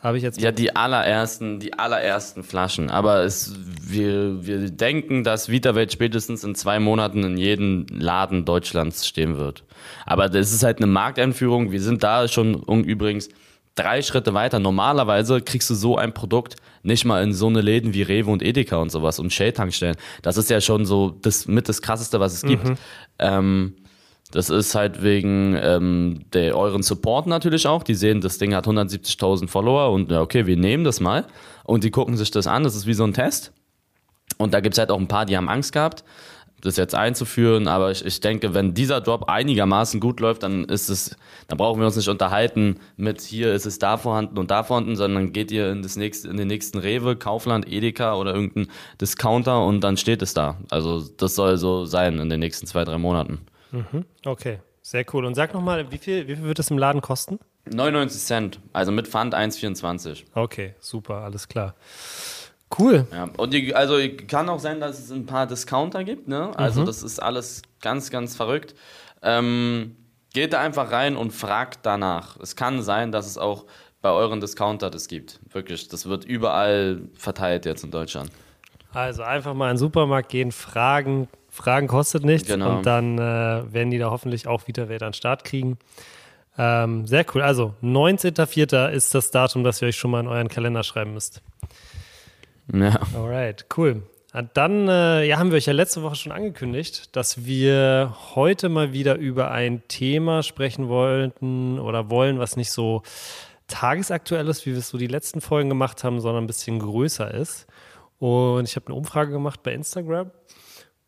Habe 0.00 0.16
ich 0.16 0.22
jetzt. 0.22 0.40
Ja, 0.40 0.52
die 0.52 0.76
allerersten, 0.76 1.58
die 1.58 1.72
allerersten 1.72 2.44
Flaschen. 2.44 2.88
Aber 2.88 3.24
es, 3.24 3.54
wir, 3.82 4.46
wir 4.46 4.70
denken, 4.70 5.24
dass 5.24 5.48
VitaWelt 5.48 5.92
spätestens 5.92 6.44
in 6.44 6.54
zwei 6.54 6.78
Monaten 6.78 7.24
in 7.24 7.36
jedem 7.36 7.86
Laden 7.90 8.44
Deutschlands 8.44 9.06
stehen 9.06 9.36
wird. 9.36 9.64
Aber 10.06 10.28
das 10.28 10.52
ist 10.52 10.62
halt 10.62 10.78
eine 10.78 10.86
Markteinführung. 10.86 11.72
Wir 11.72 11.82
sind 11.82 12.04
da 12.04 12.28
schon 12.28 12.62
übrigens 12.84 13.28
drei 13.74 14.02
Schritte 14.02 14.34
weiter. 14.34 14.60
Normalerweise 14.60 15.40
kriegst 15.40 15.68
du 15.70 15.74
so 15.74 15.96
ein 15.96 16.14
Produkt 16.14 16.56
nicht 16.82 17.04
mal 17.04 17.22
in 17.22 17.32
so 17.32 17.48
eine 17.48 17.60
Läden 17.60 17.92
wie 17.92 18.02
Rewe 18.02 18.30
und 18.30 18.42
Edeka 18.42 18.76
und 18.76 18.90
sowas 18.90 19.18
und 19.18 19.32
Shell-Tankstellen. 19.32 19.96
Das 20.22 20.36
ist 20.36 20.48
ja 20.48 20.60
schon 20.60 20.86
so 20.86 21.10
das 21.10 21.48
mit 21.48 21.68
das 21.68 21.82
krasseste, 21.82 22.20
was 22.20 22.34
es 22.34 22.42
gibt. 22.42 22.66
Ähm, 23.18 23.74
das 24.30 24.50
ist 24.50 24.74
halt 24.74 25.02
wegen 25.02 25.56
ähm, 25.60 26.20
der 26.34 26.56
euren 26.56 26.82
Support 26.82 27.26
natürlich 27.26 27.66
auch. 27.66 27.82
Die 27.82 27.94
sehen, 27.94 28.20
das 28.20 28.38
Ding 28.38 28.54
hat 28.54 28.66
170.000 28.66 29.48
Follower 29.48 29.90
und 29.92 30.10
ja, 30.10 30.20
okay, 30.20 30.46
wir 30.46 30.56
nehmen 30.56 30.84
das 30.84 31.00
mal. 31.00 31.24
Und 31.64 31.84
die 31.84 31.90
gucken 31.90 32.16
sich 32.16 32.30
das 32.30 32.46
an. 32.46 32.64
Das 32.64 32.76
ist 32.76 32.86
wie 32.86 32.94
so 32.94 33.04
ein 33.04 33.14
Test. 33.14 33.52
Und 34.36 34.52
da 34.52 34.60
gibt's 34.60 34.78
halt 34.78 34.90
auch 34.90 34.98
ein 34.98 35.08
paar, 35.08 35.24
die 35.24 35.36
haben 35.36 35.48
Angst 35.48 35.72
gehabt, 35.72 36.04
das 36.60 36.76
jetzt 36.76 36.94
einzuführen. 36.94 37.68
Aber 37.68 37.90
ich, 37.90 38.04
ich 38.04 38.20
denke, 38.20 38.52
wenn 38.52 38.74
dieser 38.74 39.00
Drop 39.00 39.30
einigermaßen 39.30 39.98
gut 39.98 40.20
läuft, 40.20 40.42
dann 40.42 40.66
ist 40.66 40.90
es, 40.90 41.16
dann 41.46 41.56
brauchen 41.56 41.80
wir 41.80 41.86
uns 41.86 41.96
nicht 41.96 42.08
unterhalten 42.08 42.80
mit 42.98 43.22
hier 43.22 43.54
ist 43.54 43.64
es 43.64 43.78
da 43.78 43.96
vorhanden 43.96 44.38
und 44.38 44.50
da 44.50 44.62
vorhanden, 44.62 44.94
sondern 44.94 45.32
geht 45.32 45.50
ihr 45.50 45.70
in 45.70 45.80
das 45.80 45.96
nächste, 45.96 46.28
in 46.28 46.36
den 46.36 46.48
nächsten 46.48 46.78
Rewe, 46.78 47.16
Kaufland, 47.16 47.66
Edeka 47.66 48.14
oder 48.14 48.34
irgendein 48.34 48.68
Discounter 49.00 49.64
und 49.64 49.80
dann 49.80 49.96
steht 49.96 50.20
es 50.20 50.34
da. 50.34 50.58
Also 50.68 51.00
das 51.16 51.34
soll 51.34 51.56
so 51.56 51.86
sein 51.86 52.18
in 52.18 52.28
den 52.28 52.40
nächsten 52.40 52.66
zwei, 52.66 52.84
drei 52.84 52.98
Monaten. 52.98 53.40
Okay, 54.24 54.60
sehr 54.82 55.04
cool. 55.12 55.24
Und 55.24 55.34
sag 55.34 55.54
nochmal, 55.54 55.90
wie 55.90 55.98
viel, 55.98 56.26
wie 56.28 56.36
viel 56.36 56.44
wird 56.44 56.58
es 56.58 56.70
im 56.70 56.78
Laden 56.78 57.00
kosten? 57.00 57.38
99 57.66 58.22
Cent, 58.22 58.60
also 58.72 58.92
mit 58.92 59.08
Pfand 59.08 59.34
1,24. 59.34 60.24
Okay, 60.34 60.74
super, 60.80 61.16
alles 61.16 61.48
klar. 61.48 61.74
Cool. 62.78 63.06
Ja, 63.12 63.28
und 63.36 63.52
die, 63.52 63.74
also 63.74 63.96
kann 64.26 64.48
auch 64.48 64.58
sein, 64.58 64.80
dass 64.80 64.98
es 64.98 65.10
ein 65.10 65.26
paar 65.26 65.46
Discounter 65.46 66.04
gibt, 66.04 66.28
ne? 66.28 66.52
Also 66.56 66.84
das 66.84 67.02
ist 67.02 67.22
alles 67.22 67.62
ganz, 67.80 68.10
ganz 68.10 68.36
verrückt. 68.36 68.74
Ähm, 69.22 69.96
geht 70.34 70.52
da 70.52 70.60
einfach 70.60 70.92
rein 70.92 71.16
und 71.16 71.32
fragt 71.32 71.80
danach. 71.84 72.38
Es 72.40 72.56
kann 72.56 72.82
sein, 72.82 73.10
dass 73.10 73.26
es 73.26 73.38
auch 73.38 73.64
bei 74.02 74.10
euren 74.10 74.40
Discounter 74.40 74.90
das 74.90 75.08
gibt. 75.08 75.40
Wirklich, 75.50 75.88
das 75.88 76.08
wird 76.08 76.24
überall 76.24 77.02
verteilt 77.14 77.64
jetzt 77.64 77.84
in 77.84 77.90
Deutschland. 77.90 78.30
Also 78.92 79.22
einfach 79.22 79.54
mal 79.54 79.70
in 79.70 79.74
den 79.74 79.78
Supermarkt 79.78 80.28
gehen, 80.28 80.52
fragen. 80.52 81.28
Fragen 81.58 81.86
kostet 81.88 82.24
nichts 82.24 82.48
Genau. 82.48 82.78
und 82.78 82.86
dann 82.86 83.18
äh, 83.18 83.72
werden 83.72 83.90
die 83.90 83.98
da 83.98 84.10
hoffentlich 84.10 84.46
auch 84.46 84.66
wieder 84.68 84.88
wieder 84.88 85.06
an 85.06 85.10
den 85.10 85.14
Start 85.16 85.44
kriegen. 85.44 85.78
Ähm, 86.56 87.06
sehr 87.06 87.24
cool. 87.34 87.42
Also 87.42 87.74
19.04. 87.82 88.88
ist 88.90 89.14
das 89.14 89.30
Datum, 89.30 89.62
das 89.64 89.80
ihr 89.82 89.88
euch 89.88 89.96
schon 89.96 90.10
mal 90.10 90.20
in 90.20 90.26
euren 90.28 90.48
Kalender 90.48 90.82
schreiben 90.82 91.14
müsst. 91.14 91.42
Ja. 92.72 92.98
Alright, 93.14 93.66
cool. 93.76 94.02
Ah, 94.32 94.42
Dann 94.42 94.88
äh, 94.88 95.24
ja, 95.24 95.38
haben 95.38 95.50
wir 95.50 95.56
euch 95.56 95.66
ja 95.66 95.72
letzte 95.72 96.02
Woche 96.02 96.16
schon 96.16 96.32
angekündigt, 96.32 97.16
dass 97.16 97.44
wir 97.46 98.14
heute 98.34 98.68
mal 98.68 98.92
wieder 98.92 99.16
über 99.16 99.50
ein 99.50 99.82
Thema 99.88 100.42
sprechen 100.42 100.88
wollten 100.88 101.78
oder 101.78 102.10
wollen, 102.10 102.38
was 102.38 102.56
nicht 102.56 102.70
so 102.70 103.02
tagesaktuell 103.68 104.46
ist, 104.48 104.66
wie 104.66 104.72
wir 104.72 104.78
es 104.78 104.88
so 104.88 104.98
die 104.98 105.06
letzten 105.06 105.40
Folgen 105.40 105.68
gemacht 105.68 106.04
haben, 106.04 106.20
sondern 106.20 106.44
ein 106.44 106.46
bisschen 106.46 106.78
größer 106.78 107.32
ist. 107.32 107.66
Und 108.18 108.68
ich 108.68 108.76
habe 108.76 108.86
eine 108.86 108.96
Umfrage 108.96 109.30
gemacht 109.32 109.62
bei 109.62 109.72
Instagram. 109.72 110.30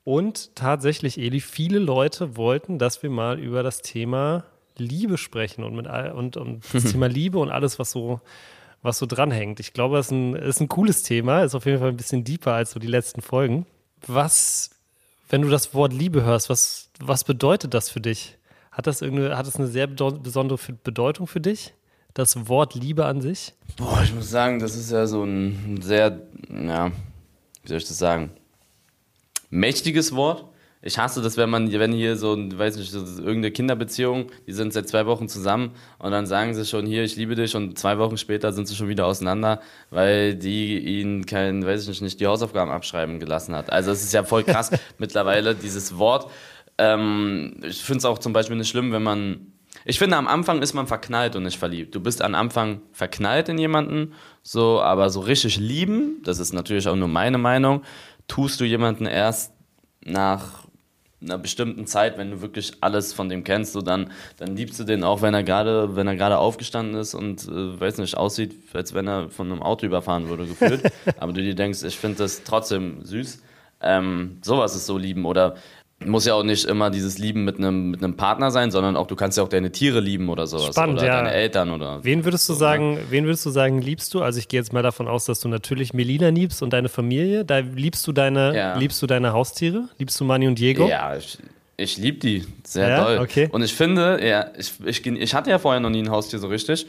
Und 0.04 0.54
tatsächlich, 0.56 1.18
Eli, 1.18 1.40
viele 1.40 1.78
Leute 1.78 2.36
wollten, 2.36 2.78
dass 2.78 3.02
wir 3.02 3.10
mal 3.10 3.38
über 3.38 3.62
das 3.62 3.82
Thema 3.82 4.44
Liebe 4.76 5.18
sprechen 5.18 5.62
und, 5.62 5.74
mit 5.74 5.86
all, 5.86 6.12
und, 6.12 6.36
und 6.36 6.64
das 6.72 6.84
Thema 6.84 7.06
Liebe 7.06 7.38
und 7.38 7.50
alles, 7.50 7.78
was 7.78 7.90
so, 7.90 8.20
was 8.82 8.98
so 8.98 9.06
dranhängt. 9.06 9.60
Ich 9.60 9.72
glaube, 9.72 9.98
es 9.98 10.06
ist 10.06 10.12
ein, 10.12 10.34
ist 10.34 10.60
ein 10.60 10.68
cooles 10.68 11.02
Thema, 11.02 11.42
ist 11.42 11.54
auf 11.54 11.66
jeden 11.66 11.78
Fall 11.78 11.90
ein 11.90 11.96
bisschen 11.96 12.24
deeper 12.24 12.54
als 12.54 12.72
so 12.72 12.80
die 12.80 12.86
letzten 12.86 13.20
Folgen. 13.20 13.66
Was, 14.06 14.70
wenn 15.28 15.42
du 15.42 15.48
das 15.48 15.74
Wort 15.74 15.92
Liebe 15.92 16.22
hörst, 16.22 16.48
was, 16.48 16.90
was 16.98 17.24
bedeutet 17.24 17.74
das 17.74 17.90
für 17.90 18.00
dich? 18.00 18.38
Hat 18.72 18.86
das, 18.86 19.02
irgendeine, 19.02 19.36
hat 19.36 19.46
das 19.46 19.56
eine 19.56 19.66
sehr 19.66 19.86
besondere 19.86 20.58
Bedeutung 20.82 21.26
für 21.26 21.40
dich? 21.40 21.74
Das 22.14 22.48
Wort 22.48 22.74
Liebe 22.74 23.04
an 23.04 23.20
sich? 23.20 23.52
Boah, 23.76 24.00
ich 24.02 24.14
muss 24.14 24.30
sagen, 24.30 24.58
das 24.58 24.74
ist 24.74 24.90
ja 24.90 25.06
so 25.06 25.22
ein 25.22 25.80
sehr, 25.82 26.20
ja, 26.48 26.90
wie 27.62 27.68
soll 27.68 27.76
ich 27.76 27.86
das 27.86 27.98
sagen? 27.98 28.30
Mächtiges 29.50 30.14
Wort. 30.14 30.46
Ich 30.82 30.98
hasse 30.98 31.20
das, 31.20 31.36
wenn 31.36 31.50
man, 31.50 31.70
wenn 31.70 31.92
hier 31.92 32.16
so, 32.16 32.34
weiß 32.38 32.76
nicht, 32.76 32.90
so 32.90 33.00
irgendeine 33.00 33.50
Kinderbeziehung, 33.50 34.30
die 34.46 34.52
sind 34.52 34.72
seit 34.72 34.88
zwei 34.88 35.04
Wochen 35.04 35.28
zusammen 35.28 35.72
und 35.98 36.10
dann 36.10 36.24
sagen 36.24 36.54
sie 36.54 36.64
schon 36.64 36.86
hier, 36.86 37.04
ich 37.04 37.16
liebe 37.16 37.34
dich 37.34 37.54
und 37.54 37.78
zwei 37.78 37.98
Wochen 37.98 38.16
später 38.16 38.50
sind 38.54 38.66
sie 38.66 38.74
schon 38.74 38.88
wieder 38.88 39.04
auseinander, 39.04 39.60
weil 39.90 40.34
die 40.36 40.78
ihnen 40.78 41.26
kein, 41.26 41.66
weiß 41.66 41.82
ich 41.82 41.88
nicht, 41.88 42.00
nicht 42.00 42.20
die 42.20 42.26
Hausaufgaben 42.26 42.70
abschreiben 42.70 43.20
gelassen 43.20 43.54
hat. 43.54 43.70
Also 43.70 43.90
es 43.90 44.02
ist 44.02 44.14
ja 44.14 44.24
voll 44.24 44.42
krass 44.42 44.70
mittlerweile, 44.98 45.54
dieses 45.54 45.98
Wort. 45.98 46.30
Ähm, 46.78 47.56
ich 47.62 47.82
finde 47.82 47.98
es 47.98 48.04
auch 48.06 48.18
zum 48.18 48.32
Beispiel 48.32 48.56
nicht 48.56 48.70
schlimm, 48.70 48.90
wenn 48.90 49.02
man 49.02 49.52
ich 49.84 49.98
finde, 49.98 50.16
am 50.16 50.28
Anfang 50.28 50.60
ist 50.60 50.74
man 50.74 50.86
verknallt 50.86 51.36
und 51.36 51.44
nicht 51.44 51.58
verliebt. 51.58 51.94
Du 51.94 52.00
bist 52.00 52.22
am 52.22 52.34
Anfang 52.34 52.82
verknallt 52.92 53.48
in 53.48 53.56
jemanden, 53.56 54.12
so, 54.42 54.80
aber 54.80 55.08
so 55.10 55.20
richtig 55.20 55.58
lieben, 55.58 56.22
das 56.24 56.38
ist 56.38 56.52
natürlich 56.52 56.86
auch 56.88 56.96
nur 56.96 57.08
meine 57.08 57.38
Meinung, 57.38 57.82
tust 58.30 58.60
du 58.60 58.64
jemanden 58.64 59.06
erst 59.06 59.52
nach 60.04 60.68
einer 61.20 61.36
bestimmten 61.36 61.86
Zeit, 61.86 62.16
wenn 62.16 62.30
du 62.30 62.40
wirklich 62.40 62.72
alles 62.80 63.12
von 63.12 63.28
dem 63.28 63.44
kennst, 63.44 63.72
so 63.72 63.82
dann, 63.82 64.10
dann 64.38 64.56
liebst 64.56 64.78
du 64.78 64.84
den 64.84 65.04
auch, 65.04 65.20
wenn 65.20 65.34
er 65.34 65.42
gerade, 65.42 65.96
wenn 65.96 66.06
er 66.06 66.14
gerade 66.16 66.38
aufgestanden 66.38 66.94
ist 66.94 67.14
und 67.14 67.46
äh, 67.48 67.78
weiß 67.78 67.98
nicht, 67.98 68.16
aussieht, 68.16 68.54
als 68.72 68.94
wenn 68.94 69.06
er 69.08 69.28
von 69.30 69.50
einem 69.50 69.62
Auto 69.62 69.84
überfahren 69.84 70.28
wurde, 70.28 70.46
gefühlt. 70.46 70.80
aber 71.18 71.32
du 71.32 71.42
dir 71.42 71.56
denkst, 71.56 71.82
ich 71.82 71.98
finde 71.98 72.18
das 72.18 72.44
trotzdem 72.44 73.04
süß. 73.04 73.42
Ähm, 73.82 74.38
sowas 74.42 74.76
ist 74.76 74.86
so 74.86 74.96
lieben 74.96 75.24
oder 75.26 75.56
muss 76.06 76.24
ja 76.24 76.32
auch 76.34 76.42
nicht 76.44 76.64
immer 76.64 76.90
dieses 76.90 77.18
Lieben 77.18 77.44
mit 77.44 77.58
einem 77.58 77.90
mit 77.90 78.02
einem 78.02 78.16
Partner 78.16 78.50
sein, 78.50 78.70
sondern 78.70 78.96
auch 78.96 79.06
du 79.06 79.16
kannst 79.16 79.36
ja 79.36 79.44
auch 79.44 79.48
deine 79.48 79.70
Tiere 79.70 80.00
lieben 80.00 80.30
oder 80.30 80.46
sowas 80.46 80.68
Spannend, 80.74 80.98
oder 80.98 81.06
ja. 81.06 81.16
deine 81.18 81.32
Eltern 81.32 81.70
oder 81.70 82.02
Wen 82.02 82.24
würdest 82.24 82.48
du 82.48 82.54
So, 82.54 82.56
ne? 82.56 82.58
sagen, 82.60 82.98
wen 83.10 83.24
würdest 83.26 83.44
du 83.44 83.50
sagen, 83.50 83.82
liebst 83.82 84.14
du? 84.14 84.22
Also 84.22 84.38
ich 84.38 84.48
gehe 84.48 84.58
jetzt 84.58 84.72
mal 84.72 84.82
davon 84.82 85.08
aus, 85.08 85.26
dass 85.26 85.40
du 85.40 85.48
natürlich 85.48 85.92
Melina 85.92 86.30
liebst 86.30 86.62
und 86.62 86.72
deine 86.72 86.88
Familie. 86.88 87.44
Da 87.44 87.58
liebst 87.58 88.06
du 88.06 88.12
deine, 88.12 88.56
Ja. 88.56 88.78
liebst 88.78 89.02
du 89.02 89.06
deine 89.06 89.32
Haustiere? 89.34 89.88
Liebst 89.98 90.18
du 90.18 90.24
Mani 90.24 90.48
und 90.48 90.58
Diego? 90.58 90.88
Ja, 90.88 91.16
ich, 91.16 91.36
ich 91.76 91.98
liebe 91.98 92.18
die 92.18 92.44
sehr 92.64 92.88
Ja? 92.88 93.04
doll. 93.04 93.18
Okay. 93.18 93.48
Und 93.52 93.62
ich 93.62 93.74
finde, 93.74 94.26
ja, 94.26 94.46
ich, 94.58 94.72
ich, 94.86 95.04
ich 95.06 95.34
hatte 95.34 95.50
ja 95.50 95.58
vorher 95.58 95.80
noch 95.80 95.90
nie 95.90 96.02
ein 96.02 96.10
Haustier 96.10 96.38
so 96.38 96.48
richtig. 96.48 96.86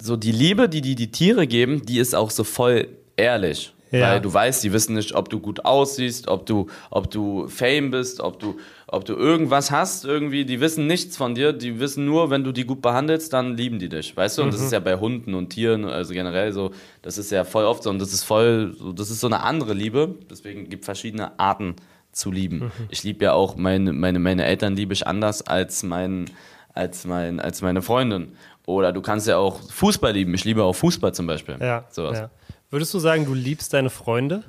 So 0.00 0.16
die 0.16 0.32
Liebe, 0.32 0.68
die 0.68 0.82
die, 0.82 0.94
die 0.94 1.10
Tiere 1.10 1.46
geben, 1.46 1.86
die 1.86 1.98
ist 1.98 2.14
auch 2.14 2.30
so 2.30 2.44
voll 2.44 2.88
ehrlich. 3.16 3.72
Ja. 3.92 4.10
Weil 4.10 4.20
du 4.20 4.32
weißt, 4.32 4.64
die 4.64 4.72
wissen 4.72 4.94
nicht, 4.94 5.14
ob 5.14 5.28
du 5.28 5.38
gut 5.38 5.64
aussiehst, 5.64 6.26
ob 6.26 6.46
du, 6.46 6.66
ob 6.90 7.10
du 7.10 7.46
Fame 7.48 7.90
bist, 7.90 8.20
ob 8.20 8.38
du, 8.40 8.56
ob 8.86 9.04
du 9.04 9.14
irgendwas 9.14 9.70
hast 9.70 10.04
irgendwie. 10.04 10.44
Die 10.44 10.60
wissen 10.60 10.86
nichts 10.86 11.16
von 11.16 11.34
dir. 11.34 11.52
Die 11.52 11.78
wissen 11.78 12.04
nur, 12.06 12.30
wenn 12.30 12.42
du 12.42 12.52
die 12.52 12.64
gut 12.64 12.80
behandelst, 12.82 13.32
dann 13.32 13.56
lieben 13.56 13.78
die 13.78 13.88
dich. 13.90 14.16
Weißt 14.16 14.38
du? 14.38 14.42
Und 14.42 14.52
das 14.52 14.60
Mhm. 14.60 14.66
ist 14.66 14.72
ja 14.72 14.80
bei 14.80 14.96
Hunden 14.98 15.34
und 15.34 15.50
Tieren, 15.50 15.84
also 15.84 16.14
generell 16.14 16.52
so, 16.52 16.70
das 17.02 17.18
ist 17.18 17.30
ja 17.30 17.44
voll 17.44 17.64
oft 17.64 17.82
so. 17.82 17.90
Und 17.90 17.98
das 18.00 18.12
ist 18.12 18.24
voll, 18.24 18.74
so, 18.78 18.92
das 18.92 19.10
ist 19.10 19.20
so 19.20 19.26
eine 19.26 19.42
andere 19.42 19.74
Liebe. 19.74 20.14
Deswegen 20.30 20.68
gibt 20.70 20.84
verschiedene 20.86 21.38
Arten 21.38 21.76
zu 22.12 22.30
lieben. 22.30 22.56
Mhm. 22.58 22.70
Ich 22.88 23.02
liebe 23.04 23.24
ja 23.26 23.32
auch 23.34 23.56
meine, 23.56 23.92
meine, 23.92 24.18
meine 24.18 24.44
Eltern 24.44 24.74
liebe 24.74 24.92
ich 24.94 25.06
anders 25.06 25.42
als 25.46 25.82
mein, 25.82 26.26
als 26.74 27.04
mein, 27.06 27.40
als 27.40 27.60
meine 27.62 27.82
Freundin. 27.82 28.32
Oder 28.64 28.92
du 28.92 29.02
kannst 29.02 29.26
ja 29.26 29.38
auch 29.38 29.60
Fußball 29.70 30.12
lieben. 30.12 30.32
Ich 30.34 30.44
liebe 30.44 30.62
auch 30.62 30.72
Fußball 30.74 31.12
zum 31.12 31.26
Beispiel. 31.26 31.56
Ja, 31.60 31.84
Sowas. 31.90 32.18
ja. 32.20 32.30
Würdest 32.72 32.94
du 32.94 32.98
sagen, 32.98 33.26
du 33.26 33.34
liebst 33.34 33.74
deine 33.74 33.90
Freunde? 33.90 34.44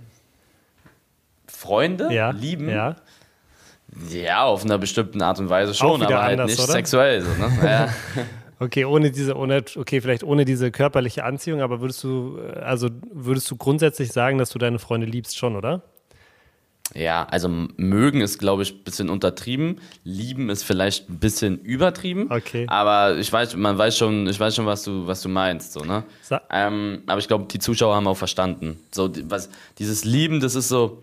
Freunde 1.45 2.07
Ja. 2.13 2.31
lieben? 2.31 2.69
Ja. 2.69 2.95
Ja, 4.09 4.45
auf 4.45 4.63
einer 4.63 4.77
bestimmten 4.77 5.21
Art 5.21 5.39
und 5.39 5.49
Weise 5.49 5.73
schon, 5.73 6.01
aber 6.01 6.21
halt 6.23 6.39
anders, 6.39 6.51
nicht 6.51 6.59
oder? 6.63 6.71
sexuell. 6.71 7.21
So, 7.21 7.29
ne? 7.31 7.51
ja. 7.63 7.89
Okay, 8.59 8.85
ohne 8.85 9.11
diese, 9.11 9.35
ohne, 9.35 9.61
okay, 9.75 9.99
vielleicht 9.99 10.23
ohne 10.23 10.45
diese 10.45 10.71
körperliche 10.71 11.25
Anziehung, 11.25 11.59
aber 11.61 11.81
würdest 11.81 12.01
du, 12.01 12.37
äh, 12.39 12.59
also 12.59 12.87
würdest 13.11 13.51
du 13.51 13.57
grundsätzlich 13.57 14.13
sagen, 14.13 14.37
dass 14.37 14.51
du 14.51 14.59
deine 14.59 14.79
Freunde 14.79 15.05
liebst 15.05 15.37
schon, 15.37 15.57
oder? 15.57 15.81
Ja, 16.93 17.25
also 17.31 17.49
mögen 17.77 18.21
ist, 18.21 18.37
glaube 18.39 18.61
ich, 18.63 18.73
ein 18.73 18.83
bisschen 18.83 19.09
untertrieben. 19.09 19.79
Lieben 20.03 20.49
ist 20.49 20.63
vielleicht 20.63 21.09
ein 21.09 21.17
bisschen 21.17 21.57
übertrieben. 21.59 22.27
Okay. 22.29 22.65
Aber 22.67 23.17
ich 23.17 23.31
weiß, 23.31 23.55
man 23.55 23.77
weiß 23.77 23.97
schon, 23.97 24.27
ich 24.27 24.39
weiß 24.39 24.55
schon, 24.55 24.65
was 24.65 24.83
du, 24.83 25.07
was 25.07 25.21
du 25.21 25.29
meinst. 25.29 25.73
So, 25.73 25.79
ne? 25.79 26.03
Sa- 26.21 26.41
Ähm, 26.51 27.01
aber 27.07 27.19
ich 27.19 27.27
glaube, 27.27 27.45
die 27.49 27.57
Zuschauer 27.59 27.95
haben 27.95 28.05
auch 28.07 28.17
verstanden. 28.17 28.79
So, 28.91 29.11
was, 29.29 29.49
dieses 29.79 30.03
Lieben, 30.05 30.39
das 30.39 30.55
ist 30.55 30.67
so. 30.69 31.01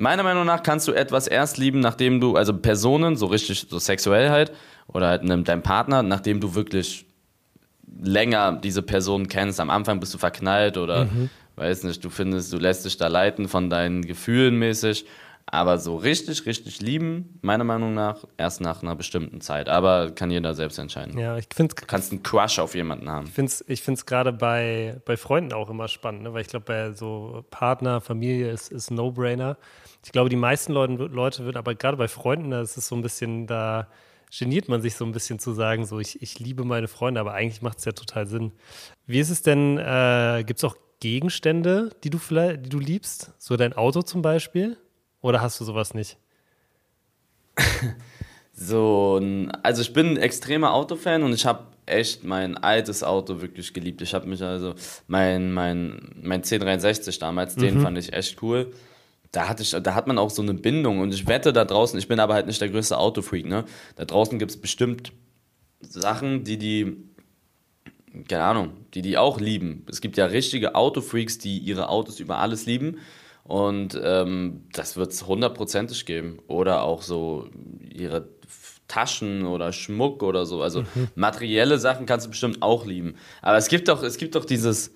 Meiner 0.00 0.22
Meinung 0.22 0.46
nach 0.46 0.62
kannst 0.62 0.86
du 0.88 0.92
etwas 0.92 1.26
erst 1.26 1.58
lieben, 1.58 1.80
nachdem 1.80 2.20
du, 2.20 2.36
also 2.36 2.54
Personen, 2.56 3.16
so 3.16 3.26
richtig, 3.26 3.66
so 3.68 3.78
sexuell 3.78 4.30
halt, 4.30 4.52
oder 4.86 5.08
halt 5.08 5.22
ne- 5.24 5.42
dein 5.42 5.62
Partner, 5.62 6.02
nachdem 6.02 6.40
du 6.40 6.54
wirklich 6.54 7.04
länger 8.00 8.52
diese 8.62 8.82
Person 8.82 9.28
kennst. 9.28 9.60
Am 9.60 9.70
Anfang 9.70 10.00
bist 10.00 10.14
du 10.14 10.18
verknallt 10.18 10.76
oder 10.76 11.08
weiß 11.58 11.84
nicht, 11.84 12.04
du 12.04 12.10
findest, 12.10 12.52
du 12.52 12.58
lässt 12.58 12.84
dich 12.84 12.96
da 12.96 13.08
leiten 13.08 13.48
von 13.48 13.70
deinen 13.70 14.02
Gefühlen 14.02 14.58
mäßig. 14.58 15.06
Aber 15.50 15.78
so 15.78 15.96
richtig, 15.96 16.44
richtig 16.44 16.82
lieben, 16.82 17.38
meiner 17.40 17.64
Meinung 17.64 17.94
nach, 17.94 18.24
erst 18.36 18.60
nach 18.60 18.82
einer 18.82 18.94
bestimmten 18.94 19.40
Zeit. 19.40 19.70
Aber 19.70 20.10
kann 20.10 20.30
jeder 20.30 20.54
selbst 20.54 20.78
entscheiden. 20.78 21.18
Ja, 21.18 21.38
ich 21.38 21.46
finde 21.54 21.74
Du 21.74 21.86
kannst 21.86 22.12
einen 22.12 22.22
Crush 22.22 22.58
auf 22.58 22.74
jemanden 22.74 23.08
haben. 23.08 23.26
find's, 23.26 23.64
ich 23.66 23.80
finde 23.80 23.98
es 23.98 24.04
gerade 24.04 24.32
bei, 24.32 25.00
bei 25.06 25.16
Freunden 25.16 25.54
auch 25.54 25.70
immer 25.70 25.88
spannend, 25.88 26.24
ne? 26.24 26.34
weil 26.34 26.42
ich 26.42 26.48
glaube, 26.48 26.66
bei 26.66 26.92
so 26.92 27.46
Partner, 27.50 28.02
Familie 28.02 28.50
ist, 28.50 28.70
ist 28.70 28.90
No-Brainer. 28.90 29.56
Ich 30.04 30.12
glaube, 30.12 30.28
die 30.28 30.36
meisten 30.36 30.72
Leute, 30.72 30.92
Leute 30.92 31.46
wird, 31.46 31.56
aber 31.56 31.74
gerade 31.74 31.96
bei 31.96 32.08
Freunden, 32.08 32.50
da 32.50 32.60
ist 32.60 32.76
es 32.76 32.86
so 32.86 32.94
ein 32.94 33.02
bisschen, 33.02 33.46
da 33.46 33.88
geniert 34.36 34.68
man 34.68 34.82
sich 34.82 34.96
so 34.96 35.06
ein 35.06 35.12
bisschen 35.12 35.38
zu 35.38 35.52
sagen, 35.52 35.86
so 35.86 35.98
ich, 35.98 36.20
ich 36.20 36.38
liebe 36.38 36.64
meine 36.64 36.88
Freunde, 36.88 37.20
aber 37.20 37.32
eigentlich 37.32 37.62
macht 37.62 37.78
es 37.78 37.86
ja 37.86 37.92
total 37.92 38.26
Sinn. 38.26 38.52
Wie 39.06 39.18
ist 39.18 39.30
es 39.30 39.40
denn, 39.40 39.78
äh, 39.78 40.44
gibt 40.46 40.58
es 40.58 40.64
auch 40.64 40.76
Gegenstände, 41.00 41.90
die 42.02 42.10
du 42.10 42.18
vielleicht, 42.18 42.66
die 42.66 42.68
du 42.68 42.78
liebst? 42.78 43.32
So 43.38 43.56
dein 43.56 43.72
Auto 43.72 44.02
zum 44.02 44.22
Beispiel? 44.22 44.76
Oder 45.20 45.40
hast 45.40 45.60
du 45.60 45.64
sowas 45.64 45.94
nicht? 45.94 46.18
so, 48.52 49.20
also 49.62 49.82
ich 49.82 49.92
bin 49.92 50.10
ein 50.10 50.16
extremer 50.16 50.72
Autofan 50.72 51.22
und 51.22 51.32
ich 51.32 51.46
habe 51.46 51.66
echt 51.86 52.24
mein 52.24 52.56
altes 52.56 53.02
Auto 53.02 53.40
wirklich 53.40 53.72
geliebt. 53.72 54.02
Ich 54.02 54.14
habe 54.14 54.26
mich 54.26 54.42
also, 54.42 54.74
mein, 55.06 55.52
mein, 55.52 56.14
mein 56.22 56.42
C63 56.42 57.18
damals, 57.18 57.56
mhm. 57.56 57.60
den 57.60 57.80
fand 57.80 57.98
ich 57.98 58.12
echt 58.12 58.42
cool. 58.42 58.72
Da, 59.32 59.48
hatte 59.48 59.62
ich, 59.62 59.70
da 59.70 59.94
hat 59.94 60.06
man 60.06 60.18
auch 60.18 60.30
so 60.30 60.42
eine 60.42 60.54
Bindung 60.54 61.00
und 61.00 61.12
ich 61.12 61.26
wette 61.26 61.52
da 61.52 61.64
draußen, 61.64 61.98
ich 61.98 62.08
bin 62.08 62.18
aber 62.18 62.34
halt 62.34 62.46
nicht 62.46 62.60
der 62.60 62.70
größte 62.70 62.96
Autofreak, 62.96 63.46
ne? 63.46 63.64
Da 63.96 64.06
draußen 64.06 64.38
gibt 64.38 64.50
es 64.50 64.60
bestimmt 64.60 65.12
Sachen, 65.80 66.44
die 66.44 66.56
die, 66.56 67.07
keine 68.28 68.44
Ahnung, 68.44 68.72
die 68.94 69.02
die 69.02 69.18
auch 69.18 69.40
lieben. 69.40 69.84
Es 69.88 70.00
gibt 70.00 70.16
ja 70.16 70.26
richtige 70.26 70.74
Autofreaks, 70.74 71.38
die 71.38 71.58
ihre 71.58 71.88
Autos 71.88 72.20
über 72.20 72.38
alles 72.38 72.66
lieben 72.66 72.98
und 73.48 73.98
ähm, 74.02 74.64
das 74.74 74.98
wird 74.98 75.10
es 75.12 75.26
hundertprozentig 75.26 76.04
geben. 76.04 76.38
Oder 76.48 76.82
auch 76.82 77.00
so 77.00 77.48
ihre 77.80 78.28
Taschen 78.88 79.46
oder 79.46 79.72
Schmuck 79.72 80.22
oder 80.22 80.44
so. 80.44 80.62
Also 80.62 80.82
mhm. 80.82 81.08
materielle 81.14 81.78
Sachen 81.78 82.04
kannst 82.04 82.26
du 82.26 82.30
bestimmt 82.30 82.60
auch 82.60 82.84
lieben. 82.84 83.14
Aber 83.40 83.56
es 83.56 83.68
gibt 83.68 83.88
doch, 83.88 84.02
es 84.02 84.18
gibt 84.18 84.34
doch 84.34 84.44
dieses, 84.44 84.92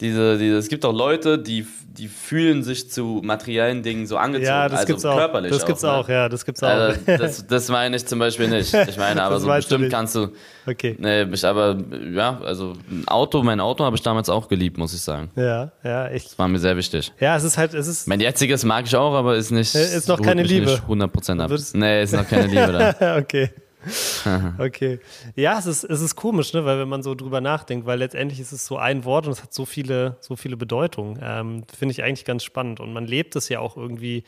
diese, 0.00 0.38
diese, 0.38 0.56
es 0.56 0.68
gibt 0.68 0.84
auch 0.84 0.92
Leute, 0.92 1.38
die, 1.38 1.66
die 1.88 2.06
fühlen 2.06 2.62
sich 2.62 2.88
zu 2.90 3.20
materiellen 3.24 3.82
Dingen 3.82 4.06
so 4.06 4.16
angezogen, 4.16 4.46
ja, 4.46 4.68
das 4.68 4.80
also 4.80 4.86
gibt's 4.86 5.02
körperlich. 5.02 5.52
Auch. 5.52 5.56
Das 5.56 5.66
gibt's 5.66 5.84
auch, 5.84 6.08
ne? 6.08 6.14
ja, 6.14 6.28
das 6.28 6.44
gibt's 6.44 6.62
auch. 6.62 6.68
Also, 6.68 7.00
das, 7.04 7.46
das 7.46 7.68
meine 7.68 7.96
ich 7.96 8.06
zum 8.06 8.20
Beispiel 8.20 8.48
nicht. 8.48 8.72
Ich 8.72 8.96
meine, 8.96 9.22
aber 9.22 9.40
so 9.40 9.48
bestimmt 9.48 9.90
kannst 9.90 10.14
du. 10.14 10.28
Okay. 10.66 10.96
Nee, 10.98 11.26
aber 11.42 11.78
ja, 12.12 12.40
also 12.44 12.74
ein 12.88 13.08
Auto, 13.08 13.42
mein 13.42 13.58
Auto 13.58 13.84
habe 13.84 13.96
ich 13.96 14.02
damals 14.02 14.28
auch 14.28 14.48
geliebt, 14.48 14.78
muss 14.78 14.94
ich 14.94 15.00
sagen. 15.00 15.30
Ja, 15.34 15.72
ja, 15.82 16.06
echt. 16.08 16.26
Das 16.26 16.38
war 16.38 16.46
mir 16.46 16.60
sehr 16.60 16.76
wichtig. 16.76 17.12
Ja, 17.18 17.36
es 17.36 17.42
ist 17.42 17.58
halt, 17.58 17.74
es 17.74 17.88
ist. 17.88 18.06
Mein 18.06 18.20
jetziges 18.20 18.64
mag 18.64 18.86
ich 18.86 18.94
auch, 18.94 19.14
aber 19.14 19.36
ist 19.36 19.50
nicht. 19.50 19.74
Ist 19.74 20.08
noch 20.08 20.22
keine 20.22 20.44
Liebe. 20.44 20.66
Nicht 20.66 20.84
100% 20.84 21.40
ab. 21.40 21.50
Nee, 21.74 22.02
ist 22.02 22.14
noch 22.14 22.28
keine 22.28 22.46
Liebe 22.46 22.94
da. 23.00 23.18
okay. 23.18 23.50
okay. 24.58 25.00
Ja, 25.34 25.58
es 25.58 25.66
ist, 25.66 25.84
es 25.84 26.00
ist 26.00 26.16
komisch, 26.16 26.52
ne? 26.52 26.64
weil 26.64 26.78
wenn 26.78 26.88
man 26.88 27.02
so 27.02 27.14
drüber 27.14 27.40
nachdenkt, 27.40 27.86
weil 27.86 27.98
letztendlich 27.98 28.40
ist 28.40 28.52
es 28.52 28.66
so 28.66 28.76
ein 28.76 29.04
Wort 29.04 29.26
und 29.26 29.32
es 29.32 29.42
hat 29.42 29.52
so 29.52 29.64
viele, 29.64 30.16
so 30.20 30.36
viele 30.36 30.56
Bedeutungen. 30.56 31.18
Ähm, 31.22 31.64
Finde 31.76 31.92
ich 31.92 32.02
eigentlich 32.02 32.24
ganz 32.24 32.44
spannend. 32.44 32.80
Und 32.80 32.92
man 32.92 33.06
lebt 33.06 33.36
es 33.36 33.48
ja 33.48 33.60
auch 33.60 33.76
irgendwie 33.76 34.24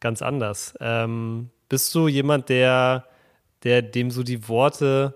ganz 0.00 0.22
anders. 0.22 0.74
Ähm, 0.80 1.50
bist 1.68 1.94
du 1.94 2.08
jemand, 2.08 2.48
der, 2.48 3.06
der 3.62 3.82
dem 3.82 4.10
so 4.10 4.22
die 4.22 4.48
Worte, 4.48 5.14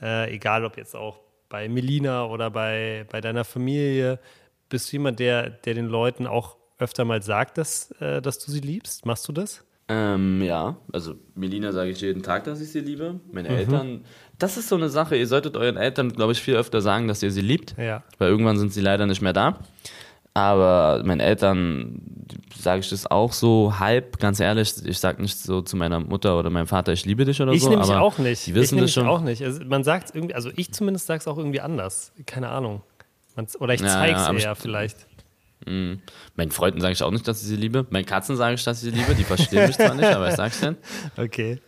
äh, 0.00 0.32
egal 0.34 0.64
ob 0.64 0.76
jetzt 0.76 0.96
auch 0.96 1.20
bei 1.48 1.68
Melina 1.68 2.26
oder 2.26 2.50
bei, 2.50 3.06
bei 3.10 3.20
deiner 3.20 3.44
Familie, 3.44 4.18
bist 4.68 4.88
du 4.88 4.96
jemand, 4.96 5.20
der, 5.20 5.50
der 5.50 5.74
den 5.74 5.86
Leuten 5.86 6.26
auch 6.26 6.56
öfter 6.78 7.04
mal 7.04 7.22
sagt, 7.22 7.58
dass, 7.58 7.92
äh, 8.00 8.20
dass 8.20 8.38
du 8.38 8.50
sie 8.50 8.60
liebst? 8.60 9.06
Machst 9.06 9.28
du 9.28 9.32
das? 9.32 9.64
Ähm, 9.88 10.42
ja, 10.42 10.76
also 10.92 11.14
Melina 11.34 11.72
sage 11.72 11.90
ich 11.90 12.00
jeden 12.00 12.22
Tag, 12.22 12.44
dass 12.44 12.60
ich 12.60 12.70
sie 12.70 12.80
liebe. 12.80 13.20
Meine 13.30 13.50
mhm. 13.50 13.56
Eltern, 13.56 14.04
das 14.38 14.56
ist 14.56 14.68
so 14.68 14.76
eine 14.76 14.88
Sache, 14.88 15.16
ihr 15.16 15.26
solltet 15.26 15.56
euren 15.56 15.76
Eltern, 15.76 16.10
glaube 16.10 16.32
ich, 16.32 16.40
viel 16.40 16.56
öfter 16.56 16.80
sagen, 16.80 17.06
dass 17.06 17.22
ihr 17.22 17.30
sie 17.30 17.42
liebt. 17.42 17.76
Ja. 17.76 18.02
Weil 18.18 18.30
irgendwann 18.30 18.56
sind 18.56 18.72
sie 18.72 18.80
leider 18.80 19.06
nicht 19.06 19.20
mehr 19.20 19.34
da. 19.34 19.58
Aber 20.32 21.02
meinen 21.04 21.20
Eltern 21.20 22.00
sage 22.56 22.80
ich 22.80 22.90
das 22.90 23.08
auch 23.08 23.32
so 23.32 23.78
halb, 23.78 24.18
ganz 24.18 24.40
ehrlich. 24.40 24.74
Ich 24.84 24.98
sage 24.98 25.22
nicht 25.22 25.38
so 25.38 25.62
zu 25.62 25.76
meiner 25.76 26.00
Mutter 26.00 26.36
oder 26.38 26.50
meinem 26.50 26.66
Vater, 26.66 26.92
ich 26.92 27.04
liebe 27.04 27.24
dich 27.24 27.40
oder 27.40 27.52
ich 27.52 27.62
so. 27.62 27.70
Ich 27.70 27.76
nämlich 27.76 27.92
auch 27.92 28.18
nicht. 28.18 28.46
Die 28.46 28.54
wissen 28.54 28.76
ich 28.76 28.82
das 28.82 28.92
schon. 28.92 29.06
auch 29.06 29.20
nicht. 29.20 29.44
Also 29.44 29.64
man 29.64 29.84
sagt 29.84 30.14
irgendwie, 30.14 30.34
also 30.34 30.50
ich 30.56 30.72
zumindest 30.72 31.06
sage 31.06 31.20
es 31.20 31.28
auch 31.28 31.38
irgendwie 31.38 31.60
anders. 31.60 32.12
Keine 32.26 32.48
Ahnung. 32.48 32.82
Man's, 33.36 33.60
oder 33.60 33.74
ich 33.74 33.80
zeige 33.80 34.16
es 34.16 34.26
ja, 34.26 34.32
eher 34.32 34.54
vielleicht. 34.56 35.06
Mhm. 35.66 36.00
Meinen 36.36 36.50
Freunden 36.50 36.80
sage 36.80 36.92
ich 36.92 37.02
auch 37.02 37.10
nicht, 37.10 37.26
dass 37.26 37.42
ich 37.42 37.48
sie 37.48 37.56
liebe. 37.56 37.86
Meinen 37.90 38.06
Katzen 38.06 38.36
sage 38.36 38.54
ich, 38.54 38.64
dass 38.64 38.82
ich 38.82 38.92
sie 38.92 38.98
liebe. 38.98 39.14
Die 39.14 39.24
verstehen 39.24 39.66
mich 39.66 39.76
zwar 39.76 39.94
nicht, 39.94 40.04
aber 40.04 40.28
ich 40.28 40.34
sag's 40.34 40.60
denen. 40.60 40.76
Okay. 41.16 41.60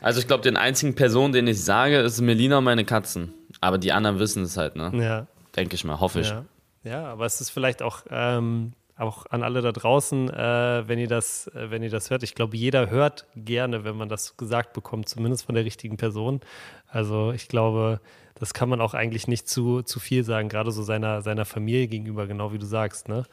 Also 0.00 0.18
ich 0.20 0.26
glaube, 0.26 0.42
den 0.42 0.56
einzigen 0.56 0.94
Person, 0.94 1.32
den 1.32 1.46
ich 1.46 1.62
sage, 1.62 1.98
ist 1.98 2.20
Melina 2.20 2.58
und 2.58 2.64
meine 2.64 2.84
Katzen. 2.84 3.32
Aber 3.60 3.78
die 3.78 3.92
anderen 3.92 4.18
wissen 4.18 4.42
es 4.42 4.56
halt, 4.56 4.74
ne? 4.74 4.90
Ja. 4.94 5.26
Denke 5.54 5.76
ich 5.76 5.84
mal, 5.84 6.00
hoffe 6.00 6.20
ich. 6.20 6.30
Ja, 6.30 6.44
ja 6.82 7.04
aber 7.04 7.26
es 7.26 7.40
ist 7.40 7.50
vielleicht 7.50 7.82
auch, 7.82 8.00
ähm, 8.10 8.72
auch 8.96 9.26
an 9.26 9.42
alle 9.42 9.62
da 9.62 9.72
draußen, 9.72 10.30
äh, 10.30 10.86
wenn 10.86 10.98
ihr 10.98 11.08
das, 11.08 11.48
äh, 11.48 11.70
wenn 11.70 11.82
ihr 11.82 11.90
das 11.90 12.10
hört. 12.10 12.22
Ich 12.22 12.34
glaube, 12.34 12.56
jeder 12.56 12.90
hört 12.90 13.26
gerne, 13.34 13.84
wenn 13.84 13.96
man 13.96 14.08
das 14.08 14.36
gesagt 14.36 14.72
bekommt, 14.72 15.08
zumindest 15.08 15.46
von 15.46 15.54
der 15.54 15.64
richtigen 15.64 15.96
Person. 15.96 16.40
Also 16.88 17.32
ich 17.32 17.48
glaube, 17.48 18.00
das 18.34 18.54
kann 18.54 18.68
man 18.68 18.80
auch 18.80 18.94
eigentlich 18.94 19.28
nicht 19.28 19.48
zu, 19.48 19.82
zu 19.82 20.00
viel 20.00 20.24
sagen, 20.24 20.48
gerade 20.48 20.72
so 20.72 20.82
seiner, 20.82 21.22
seiner 21.22 21.44
Familie 21.44 21.86
gegenüber, 21.88 22.26
genau 22.26 22.52
wie 22.52 22.58
du 22.58 22.66
sagst. 22.66 23.08
Ne? 23.08 23.24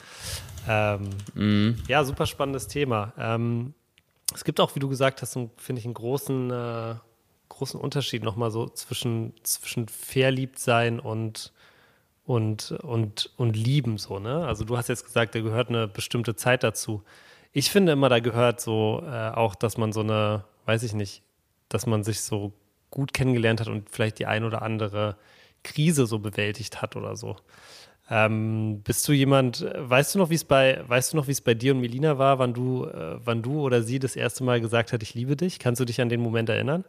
Ähm, 0.67 1.09
mhm. 1.33 1.77
Ja, 1.87 2.03
super 2.03 2.25
spannendes 2.25 2.67
Thema. 2.67 3.13
Ähm, 3.17 3.73
es 4.33 4.43
gibt 4.43 4.59
auch, 4.59 4.75
wie 4.75 4.79
du 4.79 4.87
gesagt 4.87 5.21
hast, 5.21 5.33
finde 5.57 5.79
ich, 5.79 5.85
einen 5.85 5.93
großen, 5.93 6.51
äh, 6.51 6.95
großen 7.49 7.79
Unterschied 7.79 8.23
nochmal 8.23 8.51
so 8.51 8.69
zwischen, 8.69 9.33
zwischen 9.43 9.87
verliebt 9.87 10.59
sein 10.59 10.99
und, 10.99 11.51
und, 12.29 12.73
und, 12.83 13.31
und 13.37 13.57
lieben. 13.57 13.97
So, 13.97 14.19
ne? 14.19 14.45
Also 14.45 14.63
du 14.63 14.77
hast 14.77 14.87
jetzt 14.87 15.03
gesagt, 15.03 15.33
da 15.33 15.41
gehört 15.41 15.69
eine 15.69 15.87
bestimmte 15.87 16.35
Zeit 16.35 16.61
dazu. 16.61 17.01
Ich 17.53 17.71
finde 17.71 17.93
immer, 17.93 18.07
da 18.07 18.19
gehört 18.19 18.61
so 18.61 19.01
äh, 19.03 19.29
auch, 19.31 19.55
dass 19.55 19.79
man 19.79 19.91
so 19.91 20.01
eine, 20.01 20.43
weiß 20.67 20.83
ich 20.83 20.93
nicht, 20.93 21.23
dass 21.69 21.87
man 21.87 22.03
sich 22.03 22.21
so 22.21 22.53
gut 22.91 23.15
kennengelernt 23.15 23.61
hat 23.61 23.67
und 23.67 23.89
vielleicht 23.89 24.19
die 24.19 24.27
ein 24.27 24.43
oder 24.43 24.61
andere 24.61 25.15
Krise 25.63 26.05
so 26.05 26.19
bewältigt 26.19 26.83
hat 26.83 26.95
oder 26.95 27.15
so. 27.15 27.35
Ähm, 28.11 28.81
bist 28.83 29.07
du 29.07 29.11
jemand, 29.11 29.65
weißt 29.75 30.13
du 30.13 30.19
noch, 30.19 30.29
wie 30.29 30.35
es 30.35 30.43
bei, 30.43 30.83
weißt 30.87 31.13
du 31.13 31.17
noch, 31.17 31.25
wie 31.25 31.31
es 31.31 31.41
bei 31.41 31.55
dir 31.55 31.73
und 31.73 31.81
Melina 31.81 32.19
war, 32.19 32.37
wann 32.37 32.53
du, 32.53 32.85
äh, 32.85 33.17
wann 33.25 33.41
du 33.41 33.59
oder 33.59 33.81
sie 33.81 33.97
das 33.97 34.15
erste 34.15 34.43
Mal 34.43 34.61
gesagt 34.61 34.93
hat, 34.93 35.01
ich 35.01 35.15
liebe 35.15 35.35
dich? 35.35 35.57
Kannst 35.57 35.81
du 35.81 35.85
dich 35.85 35.99
an 35.99 36.09
den 36.09 36.21
Moment 36.21 36.49
erinnern? 36.49 36.85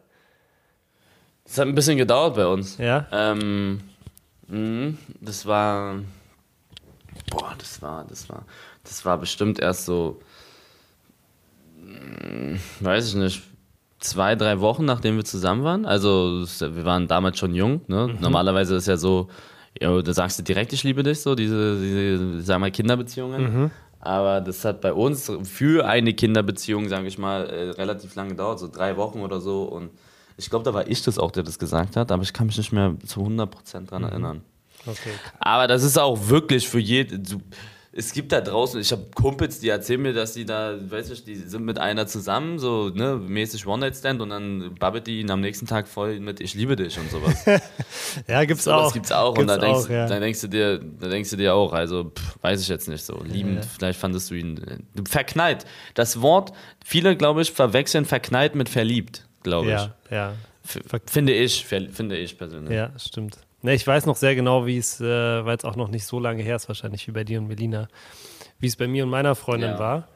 Das 1.46 1.56
hat 1.56 1.66
ein 1.66 1.74
bisschen 1.74 1.96
gedauert 1.96 2.34
bei 2.34 2.46
uns. 2.46 2.76
Ja. 2.76 3.06
Ähm, 3.10 3.80
mh, 4.50 4.94
das 5.20 5.46
war, 5.46 6.00
boah, 7.30 7.54
das 7.58 7.80
war, 7.82 8.04
das 8.04 8.28
war, 8.28 8.44
das 8.84 9.04
war 9.04 9.18
bestimmt 9.18 9.58
erst 9.58 9.86
so, 9.86 10.20
mh, 11.76 12.58
weiß 12.80 13.08
ich 13.08 13.14
nicht, 13.14 13.42
zwei, 14.00 14.34
drei 14.34 14.60
Wochen, 14.60 14.84
nachdem 14.84 15.16
wir 15.16 15.24
zusammen 15.24 15.62
waren. 15.62 15.84
Also 15.86 16.44
wir 16.60 16.84
waren 16.84 17.06
damals 17.06 17.38
schon 17.38 17.54
jung. 17.54 17.82
Ne? 17.86 18.08
Mhm. 18.08 18.20
Normalerweise 18.20 18.74
ist 18.76 18.88
ja 18.88 18.96
so, 18.96 19.28
ja, 19.80 20.00
da 20.02 20.12
sagst 20.12 20.38
du 20.38 20.42
direkt, 20.42 20.72
ich 20.72 20.82
liebe 20.82 21.02
dich, 21.02 21.20
so 21.20 21.34
diese, 21.34 21.78
diese 21.80 22.40
sagen 22.42 22.62
wir, 22.62 22.70
Kinderbeziehungen. 22.70 23.42
Mhm. 23.42 23.70
Aber 24.00 24.40
das 24.40 24.64
hat 24.64 24.80
bei 24.80 24.94
uns 24.94 25.30
für 25.44 25.86
eine 25.86 26.14
Kinderbeziehung, 26.14 26.88
sage 26.88 27.06
ich 27.06 27.18
mal, 27.18 27.46
äh, 27.46 27.70
relativ 27.70 28.14
lange 28.14 28.30
gedauert, 28.30 28.58
so 28.58 28.68
drei 28.68 28.96
Wochen 28.96 29.20
oder 29.20 29.40
so. 29.40 29.64
Und 29.64 29.90
ich 30.40 30.50
glaube, 30.50 30.64
da 30.64 30.74
war 30.74 30.88
ich 30.88 31.02
das 31.02 31.18
auch, 31.18 31.30
der 31.30 31.42
das 31.42 31.58
gesagt 31.58 31.96
hat, 31.96 32.10
aber 32.10 32.22
ich 32.22 32.32
kann 32.32 32.46
mich 32.46 32.56
nicht 32.56 32.72
mehr 32.72 32.96
zu 33.06 33.20
100% 33.20 33.86
dran 33.86 34.02
mhm. 34.02 34.08
erinnern. 34.08 34.42
Okay. 34.86 35.12
Aber 35.38 35.66
das 35.68 35.82
ist 35.82 35.98
auch 35.98 36.28
wirklich 36.28 36.66
für 36.66 36.78
jeden 36.78 37.24
es 37.92 38.12
gibt 38.12 38.30
da 38.30 38.40
draußen, 38.40 38.80
ich 38.80 38.92
habe 38.92 39.06
Kumpels, 39.14 39.58
die 39.58 39.68
erzählen 39.68 40.00
mir, 40.00 40.12
dass 40.12 40.34
die 40.34 40.44
da, 40.44 40.76
weiß 40.80 41.10
ich, 41.10 41.24
die 41.24 41.34
sind 41.34 41.64
mit 41.64 41.78
einer 41.78 42.06
zusammen, 42.06 42.60
so 42.60 42.88
ne, 42.88 43.16
mäßig 43.16 43.66
One-Night-Stand 43.66 44.20
und 44.20 44.30
dann 44.30 44.74
babbelt 44.76 45.08
die 45.08 45.20
ihn 45.20 45.30
am 45.30 45.40
nächsten 45.40 45.66
Tag 45.66 45.88
voll 45.88 46.20
mit 46.20 46.40
Ich 46.40 46.54
liebe 46.54 46.76
dich 46.76 46.96
und 46.98 47.10
sowas. 47.10 47.44
ja, 48.28 48.44
gibt's 48.44 48.64
so, 48.64 48.72
auch. 48.72 48.84
Das 48.84 48.92
gibt's 48.92 49.10
auch. 49.10 49.34
Gibt's 49.34 49.52
und 49.52 49.60
da 49.60 49.66
denkst, 49.66 49.90
ja. 49.90 50.06
da 50.06 50.20
denkst 50.20 50.40
du 50.40 50.46
dir, 50.46 50.78
da 50.78 51.08
denkst 51.08 51.30
du 51.30 51.36
dir 51.36 51.54
auch, 51.54 51.72
also 51.72 52.04
pff, 52.04 52.38
weiß 52.42 52.60
ich 52.60 52.68
jetzt 52.68 52.88
nicht 52.88 53.04
so. 53.04 53.20
Liebend, 53.24 53.56
ja. 53.56 53.62
vielleicht 53.62 53.98
fandest 53.98 54.30
du 54.30 54.34
ihn. 54.34 54.86
Verknallt. 55.08 55.64
Das 55.94 56.22
Wort, 56.22 56.52
viele, 56.84 57.16
glaube 57.16 57.42
ich, 57.42 57.50
verwechseln 57.50 58.04
verknallt 58.04 58.54
mit 58.54 58.68
verliebt, 58.68 59.26
glaube 59.42 59.66
ich. 59.66 59.72
Ja, 59.72 59.94
ja. 60.10 60.32
Finde 61.06 61.32
ich, 61.32 61.64
finde 61.64 62.16
ich 62.16 62.38
persönlich. 62.38 62.72
Ja, 62.72 62.90
stimmt. 62.98 63.38
Ne, 63.62 63.74
ich 63.74 63.86
weiß 63.86 64.06
noch 64.06 64.16
sehr 64.16 64.34
genau, 64.34 64.66
wie 64.66 64.78
es, 64.78 65.00
äh, 65.00 65.44
weil 65.44 65.56
es 65.56 65.64
auch 65.64 65.76
noch 65.76 65.88
nicht 65.88 66.06
so 66.06 66.18
lange 66.18 66.42
her 66.42 66.56
ist, 66.56 66.68
wahrscheinlich 66.68 67.06
wie 67.06 67.12
bei 67.12 67.24
dir 67.24 67.40
und 67.40 67.48
Melina, 67.48 67.88
wie 68.58 68.66
es 68.66 68.76
bei 68.76 68.88
mir 68.88 69.04
und 69.04 69.10
meiner 69.10 69.34
Freundin 69.34 69.72
ja. 69.72 69.78
war. 69.78 70.08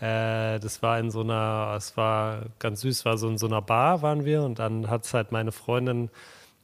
Äh, 0.00 0.60
das 0.60 0.82
war 0.82 0.98
in 0.98 1.10
so 1.10 1.20
einer, 1.20 1.74
es 1.76 1.96
war 1.96 2.42
ganz 2.58 2.82
süß, 2.82 3.04
war 3.04 3.16
so 3.16 3.28
in 3.28 3.38
so 3.38 3.46
einer 3.46 3.62
Bar 3.62 4.02
waren 4.02 4.24
wir 4.24 4.42
und 4.42 4.58
dann 4.58 4.88
hat 4.88 5.04
es 5.04 5.14
halt 5.14 5.32
meine 5.32 5.52
Freundin 5.52 6.10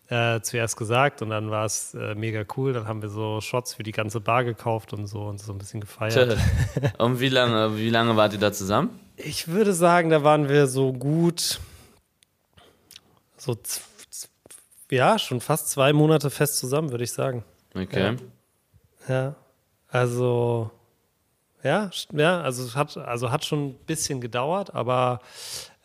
äh, 0.08 0.40
zuerst 0.40 0.76
gesagt 0.76 1.22
und 1.22 1.30
dann 1.30 1.50
war 1.50 1.64
es 1.64 1.94
äh, 1.94 2.14
mega 2.14 2.44
cool. 2.56 2.72
Dann 2.72 2.86
haben 2.86 3.02
wir 3.02 3.08
so 3.08 3.40
Shots 3.40 3.74
für 3.74 3.82
die 3.82 3.92
ganze 3.92 4.20
Bar 4.20 4.44
gekauft 4.44 4.92
und 4.92 5.06
so 5.06 5.22
und 5.22 5.40
so 5.40 5.52
ein 5.52 5.58
bisschen 5.58 5.80
gefeiert. 5.80 6.38
und 6.98 7.20
wie 7.20 7.28
lange, 7.28 7.76
wie 7.78 7.90
lange 7.90 8.16
wart 8.16 8.32
ihr 8.34 8.38
da 8.38 8.52
zusammen? 8.52 8.90
Ich 9.16 9.48
würde 9.48 9.72
sagen, 9.72 10.10
da 10.10 10.22
waren 10.22 10.48
wir 10.48 10.66
so 10.66 10.92
gut 10.92 11.60
so 13.46 13.56
ja, 14.90 15.18
schon 15.18 15.40
fast 15.40 15.70
zwei 15.70 15.92
Monate 15.92 16.30
fest 16.30 16.58
zusammen, 16.58 16.90
würde 16.90 17.04
ich 17.04 17.12
sagen. 17.12 17.44
Okay. 17.74 18.16
Ja. 19.08 19.14
ja. 19.14 19.34
Also, 19.88 20.70
ja, 21.62 21.90
ja, 22.12 22.40
also 22.42 22.64
es 22.64 22.76
hat, 22.76 22.96
also 22.96 23.30
hat 23.30 23.44
schon 23.44 23.70
ein 23.70 23.74
bisschen 23.86 24.20
gedauert, 24.20 24.74
aber 24.74 25.20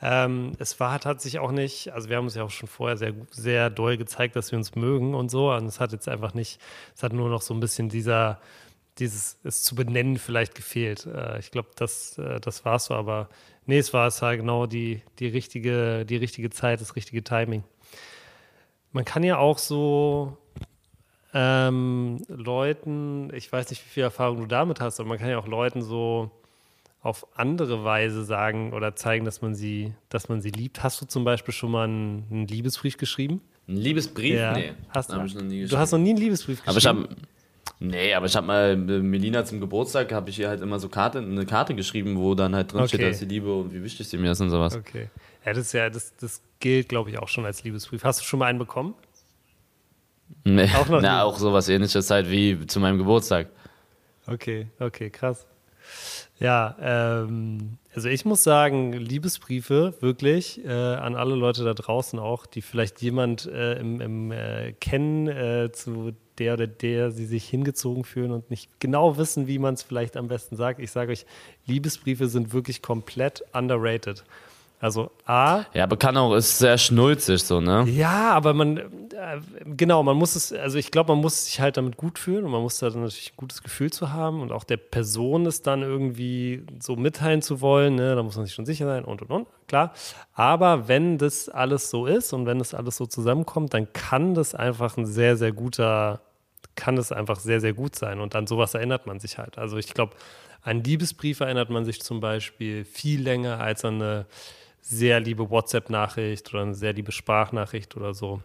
Ähm, 0.03 0.53
es 0.57 0.79
war 0.79 0.99
tatsächlich 0.99 1.39
auch 1.39 1.51
nicht, 1.51 1.93
also 1.93 2.09
wir 2.09 2.17
haben 2.17 2.25
uns 2.25 2.33
ja 2.33 2.43
auch 2.43 2.49
schon 2.49 2.67
vorher 2.67 2.97
sehr, 2.97 3.13
sehr 3.29 3.69
doll 3.69 3.97
gezeigt, 3.97 4.35
dass 4.35 4.51
wir 4.51 4.57
uns 4.57 4.73
mögen 4.73 5.13
und 5.13 5.29
so. 5.29 5.51
Und 5.53 5.67
es 5.67 5.79
hat 5.79 5.91
jetzt 5.91 6.09
einfach 6.09 6.33
nicht, 6.33 6.59
es 6.95 7.03
hat 7.03 7.13
nur 7.13 7.29
noch 7.29 7.43
so 7.43 7.53
ein 7.53 7.59
bisschen 7.59 7.87
dieser, 7.87 8.39
dieses 8.97 9.37
es 9.43 9.61
zu 9.61 9.75
benennen 9.75 10.17
vielleicht 10.17 10.55
gefehlt. 10.55 11.05
Äh, 11.05 11.37
ich 11.37 11.51
glaube, 11.51 11.69
das, 11.75 12.17
äh, 12.17 12.39
das 12.39 12.65
war 12.65 12.77
es 12.77 12.85
so, 12.85 12.95
aber 12.95 13.29
nee, 13.65 13.77
es 13.77 13.93
war 13.93 14.07
es 14.07 14.21
halt 14.21 14.39
genau 14.39 14.65
die, 14.65 15.01
die, 15.19 15.27
richtige, 15.27 16.05
die 16.05 16.17
richtige 16.17 16.49
Zeit, 16.49 16.81
das 16.81 16.95
richtige 16.95 17.23
Timing. 17.23 17.63
Man 18.91 19.05
kann 19.05 19.23
ja 19.23 19.37
auch 19.37 19.57
so 19.57 20.37
ähm, 21.33 22.23
Leuten, 22.27 23.31
ich 23.33 23.51
weiß 23.51 23.69
nicht, 23.69 23.85
wie 23.85 23.89
viel 23.89 24.03
Erfahrung 24.03 24.39
du 24.39 24.45
damit 24.45 24.81
hast, 24.81 24.99
aber 24.99 25.09
man 25.09 25.17
kann 25.17 25.29
ja 25.29 25.37
auch 25.37 25.47
Leuten 25.47 25.81
so 25.81 26.29
auf 27.01 27.25
andere 27.35 27.83
Weise 27.83 28.23
sagen 28.23 28.73
oder 28.73 28.95
zeigen, 28.95 29.25
dass 29.25 29.41
man 29.41 29.55
sie, 29.55 29.93
dass 30.09 30.29
man 30.29 30.41
sie 30.41 30.51
liebt. 30.51 30.83
Hast 30.83 31.01
du 31.01 31.05
zum 31.05 31.23
Beispiel 31.23 31.53
schon 31.53 31.71
mal 31.71 31.85
einen, 31.85 32.27
einen 32.29 32.47
Liebesbrief 32.47 32.97
geschrieben? 32.97 33.41
Ein 33.67 33.77
Liebesbrief? 33.77 34.35
Ja. 34.35 34.53
Nee. 34.53 34.73
Hast 34.89 35.11
du? 35.11 35.15
Noch 35.15 35.41
nie 35.41 35.65
Du 35.65 35.77
hast 35.77 35.91
noch 35.93 35.99
nie 35.99 36.09
einen 36.09 36.19
Liebesbrief 36.19 36.61
Aber 36.65 36.77
ich 36.77 36.83
geschrieben? 36.83 37.03
habe 37.09 37.15
Nee, 37.83 38.13
aber 38.13 38.27
ich 38.27 38.35
habe 38.35 38.45
mal 38.45 38.71
äh, 38.73 38.99
Melina 38.99 39.43
zum 39.43 39.59
Geburtstag, 39.59 40.11
habe 40.11 40.29
ich 40.29 40.37
ihr 40.37 40.47
halt 40.47 40.61
immer 40.61 40.77
so 40.77 40.87
Karte, 40.87 41.17
eine 41.17 41.47
Karte 41.47 41.73
geschrieben, 41.73 42.15
wo 42.15 42.35
dann 42.35 42.53
halt 42.55 42.71
drin 42.71 42.87
steht, 42.87 42.99
Okay. 42.99 43.09
dass 43.09 43.17
sie 43.19 43.25
liebe 43.25 43.51
und 43.51 43.73
wie 43.73 43.81
wichtig 43.83 44.07
sie 44.07 44.19
mir 44.19 44.31
ist 44.33 44.39
und 44.39 44.51
sowas. 44.51 44.75
Okay. 44.75 45.09
Ja, 45.43 45.53
das 45.53 45.65
ist 45.65 45.73
ja, 45.73 45.89
das, 45.89 46.15
das 46.17 46.43
gilt, 46.59 46.89
glaube 46.89 47.09
ich, 47.09 47.17
auch 47.17 47.27
schon 47.27 47.43
als 47.43 47.63
Liebesbrief. 47.63 48.03
Hast 48.03 48.19
du 48.21 48.23
schon 48.23 48.37
mal 48.37 48.45
einen 48.45 48.59
bekommen? 48.59 48.93
Nee. 50.43 50.69
Auch 50.75 50.87
noch 50.89 51.01
Na, 51.01 51.23
auch 51.23 51.39
sowas 51.39 51.69
ähnliches 51.69 52.07
halt 52.11 52.29
wie 52.29 52.67
zu 52.67 52.79
meinem 52.79 52.99
Geburtstag. 52.99 53.47
Okay, 54.27 54.67
okay, 54.79 55.09
krass. 55.09 55.47
Ja, 56.39 56.75
ähm, 56.79 57.79
also 57.93 58.07
ich 58.07 58.23
muss 58.23 58.43
sagen, 58.43 58.93
Liebesbriefe 58.93 59.93
wirklich 59.99 60.63
äh, 60.63 60.69
an 60.69 61.15
alle 61.15 61.35
Leute 61.35 61.63
da 61.63 61.73
draußen 61.73 62.19
auch, 62.19 62.45
die 62.45 62.61
vielleicht 62.61 63.01
jemand 63.01 63.45
äh, 63.47 63.73
im, 63.79 63.99
im 63.99 64.31
äh, 64.31 64.73
kennen, 64.73 65.27
äh, 65.27 65.71
zu 65.73 66.13
der 66.37 66.53
oder 66.53 66.67
der 66.67 67.11
sie 67.11 67.25
sich 67.25 67.47
hingezogen 67.47 68.05
fühlen 68.05 68.31
und 68.31 68.49
nicht 68.49 68.79
genau 68.79 69.17
wissen, 69.17 69.47
wie 69.47 69.59
man 69.59 69.73
es 69.73 69.83
vielleicht 69.83 70.15
am 70.15 70.29
besten 70.29 70.55
sagt. 70.55 70.79
Ich 70.79 70.91
sage 70.91 71.11
euch, 71.11 71.25
Liebesbriefe 71.65 72.27
sind 72.27 72.53
wirklich 72.53 72.81
komplett 72.81 73.43
underrated. 73.53 74.23
Also 74.81 75.11
A, 75.25 75.65
Ja, 75.75 75.83
aber 75.83 75.95
kann 75.95 76.17
auch, 76.17 76.33
ist 76.33 76.57
sehr 76.57 76.75
schnulzig 76.79 77.43
so, 77.43 77.61
ne? 77.61 77.85
ja, 77.87 78.31
aber 78.31 78.55
man, 78.55 78.77
äh, 78.77 79.39
genau, 79.63 80.01
man 80.01 80.17
muss 80.17 80.35
es, 80.35 80.51
also 80.51 80.79
ich 80.79 80.89
glaube, 80.89 81.13
man 81.13 81.21
muss 81.21 81.45
sich 81.45 81.61
halt 81.61 81.77
damit 81.77 81.97
gut 81.97 82.17
fühlen 82.17 82.45
und 82.45 82.51
man 82.51 82.63
muss 82.63 82.79
da 82.79 82.89
dann 82.89 83.03
natürlich 83.03 83.33
ein 83.33 83.37
gutes 83.37 83.61
Gefühl 83.61 83.91
zu 83.91 84.11
haben 84.11 84.41
und 84.41 84.51
auch 84.51 84.63
der 84.63 84.77
Person 84.77 85.45
es 85.45 85.61
dann 85.61 85.83
irgendwie 85.83 86.65
so 86.81 86.95
mitteilen 86.95 87.43
zu 87.43 87.61
wollen, 87.61 87.93
ne, 87.93 88.15
da 88.15 88.23
muss 88.23 88.35
man 88.37 88.47
sich 88.47 88.55
schon 88.55 88.65
sicher 88.65 88.87
sein 88.87 89.05
und 89.05 89.21
und 89.21 89.29
und, 89.29 89.47
klar. 89.67 89.93
Aber 90.33 90.87
wenn 90.87 91.19
das 91.19 91.47
alles 91.47 91.91
so 91.91 92.07
ist 92.07 92.33
und 92.33 92.47
wenn 92.47 92.57
das 92.57 92.73
alles 92.73 92.97
so 92.97 93.05
zusammenkommt, 93.05 93.75
dann 93.75 93.93
kann 93.93 94.33
das 94.33 94.55
einfach 94.55 94.97
ein 94.97 95.05
sehr, 95.05 95.37
sehr 95.37 95.51
guter, 95.51 96.21
kann 96.73 96.95
das 96.95 97.11
einfach 97.11 97.39
sehr, 97.39 97.61
sehr 97.61 97.73
gut 97.73 97.95
sein 97.95 98.19
und 98.19 98.35
an 98.35 98.47
sowas 98.47 98.73
erinnert 98.73 99.05
man 99.05 99.19
sich 99.19 99.37
halt. 99.37 99.59
Also 99.59 99.77
ich 99.77 99.93
glaube, 99.93 100.15
an 100.63 100.83
Liebesbriefe 100.83 101.43
erinnert 101.43 101.69
man 101.69 101.85
sich 101.85 102.01
zum 102.01 102.19
Beispiel 102.19 102.83
viel 102.83 103.21
länger 103.21 103.59
als 103.59 103.85
an 103.85 104.01
eine 104.01 104.25
sehr 104.81 105.19
liebe 105.19 105.49
WhatsApp-Nachricht 105.49 106.53
oder 106.53 106.63
eine 106.63 106.73
sehr 106.73 106.93
liebe 106.93 107.11
Sprachnachricht 107.11 107.95
oder 107.95 108.13
so. 108.13 108.41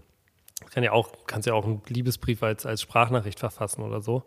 Kann 0.70 0.82
ja 0.82 0.92
auch, 0.92 1.10
kannst 1.26 1.46
ja 1.46 1.54
auch 1.54 1.64
einen 1.64 1.82
Liebesbrief 1.88 2.42
als, 2.42 2.64
als 2.66 2.82
Sprachnachricht 2.82 3.38
verfassen 3.38 3.82
oder 3.82 4.00
so. 4.00 4.24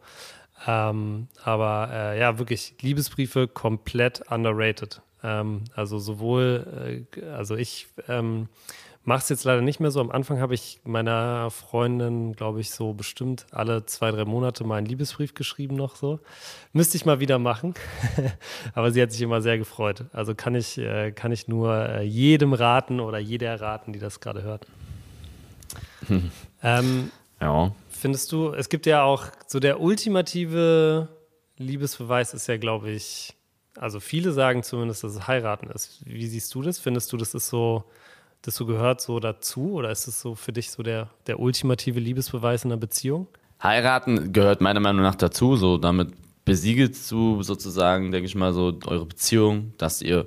Ähm, 0.68 1.28
aber 1.44 1.90
äh, 1.92 2.20
ja, 2.20 2.38
wirklich, 2.38 2.76
Liebesbriefe 2.82 3.48
komplett 3.48 4.22
underrated. 4.30 5.02
Ähm, 5.24 5.64
also 5.76 6.00
sowohl, 6.00 7.06
äh, 7.16 7.26
also 7.26 7.56
ich 7.56 7.88
ähm, 8.08 8.50
mache 9.10 9.24
es 9.24 9.30
jetzt 9.30 9.44
leider 9.44 9.62
nicht 9.62 9.80
mehr 9.80 9.90
so. 9.90 10.02
Am 10.02 10.12
Anfang 10.12 10.40
habe 10.40 10.54
ich 10.54 10.82
meiner 10.84 11.50
Freundin, 11.50 12.34
glaube 12.34 12.62
ich, 12.62 12.70
so 12.70 12.94
bestimmt 12.94 13.48
alle 13.50 13.84
zwei, 13.88 14.12
drei 14.12 14.24
Monate 14.24 14.64
mal 14.64 14.76
einen 14.76 14.86
Liebesbrief 14.86 15.34
geschrieben 15.34 15.76
noch 15.76 15.96
so. 15.96 16.20
Müsste 16.74 16.96
ich 16.96 17.08
mal 17.08 17.20
wieder 17.20 17.40
machen. 17.40 17.74
Aber 18.76 18.92
sie 18.92 19.02
hat 19.02 19.12
sich 19.12 19.24
immer 19.24 19.42
sehr 19.42 19.58
gefreut. 19.58 20.06
Also 20.14 20.36
kann 20.36 20.54
ich, 20.54 20.78
äh, 20.78 21.12
kann 21.12 21.32
ich 21.32 21.48
nur 21.48 21.90
äh, 21.90 22.04
jedem 22.04 22.54
raten 22.54 23.00
oder 23.00 23.18
jeder 23.18 23.60
raten, 23.60 23.94
die 23.94 24.00
das 24.00 24.20
gerade 24.20 24.44
hört. 24.44 24.68
ähm, 26.64 27.12
Ja. 27.42 27.74
Findest 27.90 28.32
du, 28.32 28.54
es 28.54 28.70
gibt 28.70 28.86
ja 28.86 29.02
auch 29.02 29.26
so 29.48 29.60
der 29.60 29.82
ultimative 29.82 31.10
Liebesbeweis 31.58 32.36
ist 32.36 32.48
ja, 32.48 32.58
glaube 32.58 32.92
ich, 32.92 33.36
also 33.76 34.00
viele 34.00 34.34
sagen 34.34 34.62
zumindest, 34.62 35.04
dass 35.04 35.16
es 35.16 35.28
heiraten 35.28 35.72
ist. 35.72 36.06
Wie 36.06 36.28
siehst 36.28 36.54
du 36.54 36.62
das? 36.62 36.78
Findest 36.78 37.12
du, 37.12 37.18
das 37.18 37.34
ist 37.34 37.50
so, 37.50 37.86
das 38.42 38.56
so 38.56 38.66
gehört 38.66 39.02
so 39.02 39.20
dazu 39.20 39.74
oder 39.74 39.92
ist 39.92 40.08
es 40.08 40.22
so 40.22 40.36
für 40.36 40.54
dich 40.54 40.72
so 40.72 40.84
der, 40.84 41.10
der 41.28 41.40
ultimative 41.40 42.00
Liebesbeweis 42.00 42.64
in 42.64 42.72
einer 42.72 42.80
Beziehung? 42.80 43.28
Heiraten 43.62 44.32
gehört 44.32 44.62
meiner 44.62 44.80
Meinung 44.80 45.02
nach 45.02 45.16
dazu, 45.16 45.56
so 45.56 45.78
damit 45.78 46.14
besiegelst 46.46 47.12
du 47.12 47.44
sozusagen, 47.44 48.12
denke 48.12 48.26
ich 48.26 48.36
mal, 48.36 48.54
so 48.54 48.78
eure 48.88 49.06
Beziehung, 49.06 49.74
dass 49.78 50.02
ihr 50.02 50.26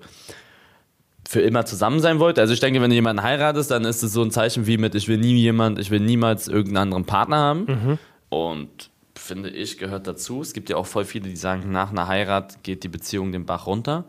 für 1.27 1.41
immer 1.41 1.65
zusammen 1.65 2.01
sein 2.01 2.19
wollt. 2.19 2.39
Also 2.39 2.53
ich 2.53 2.61
denke, 2.61 2.81
wenn 2.83 2.91
du 2.91 2.95
jemanden 2.95 3.23
heiratest, 3.23 3.71
dann 3.71 3.85
ist 3.85 4.03
es 4.03 4.13
so 4.13 4.23
ein 4.23 4.31
Zeichen 4.31 4.67
wie 4.67 4.77
mit, 4.77 4.95
ich 4.95 5.09
will 5.09 5.19
nie 5.19 5.37
jemand, 5.37 5.79
ich 5.79 5.91
will 5.91 6.01
niemals 6.01 6.49
irgendeinen 6.49 6.83
anderen 6.83 7.07
Partner 7.07 7.37
haben. 7.37 7.99
Und 8.29 8.91
finde 9.15 9.51
ich, 9.51 9.79
gehört 9.79 10.07
dazu. 10.07 10.43
Es 10.43 10.53
gibt 10.53 10.69
ja 10.69 10.77
auch 10.77 10.87
voll 10.87 11.05
viele, 11.05 11.29
die 11.29 11.37
sagen, 11.37 11.71
nach 11.73 11.91
einer 11.91 12.09
Heirat 12.09 12.63
geht 12.63 12.85
die 12.85 12.89
Beziehung 12.89 13.33
den 13.33 13.47
Bach 13.47 13.67
runter. 13.67 14.05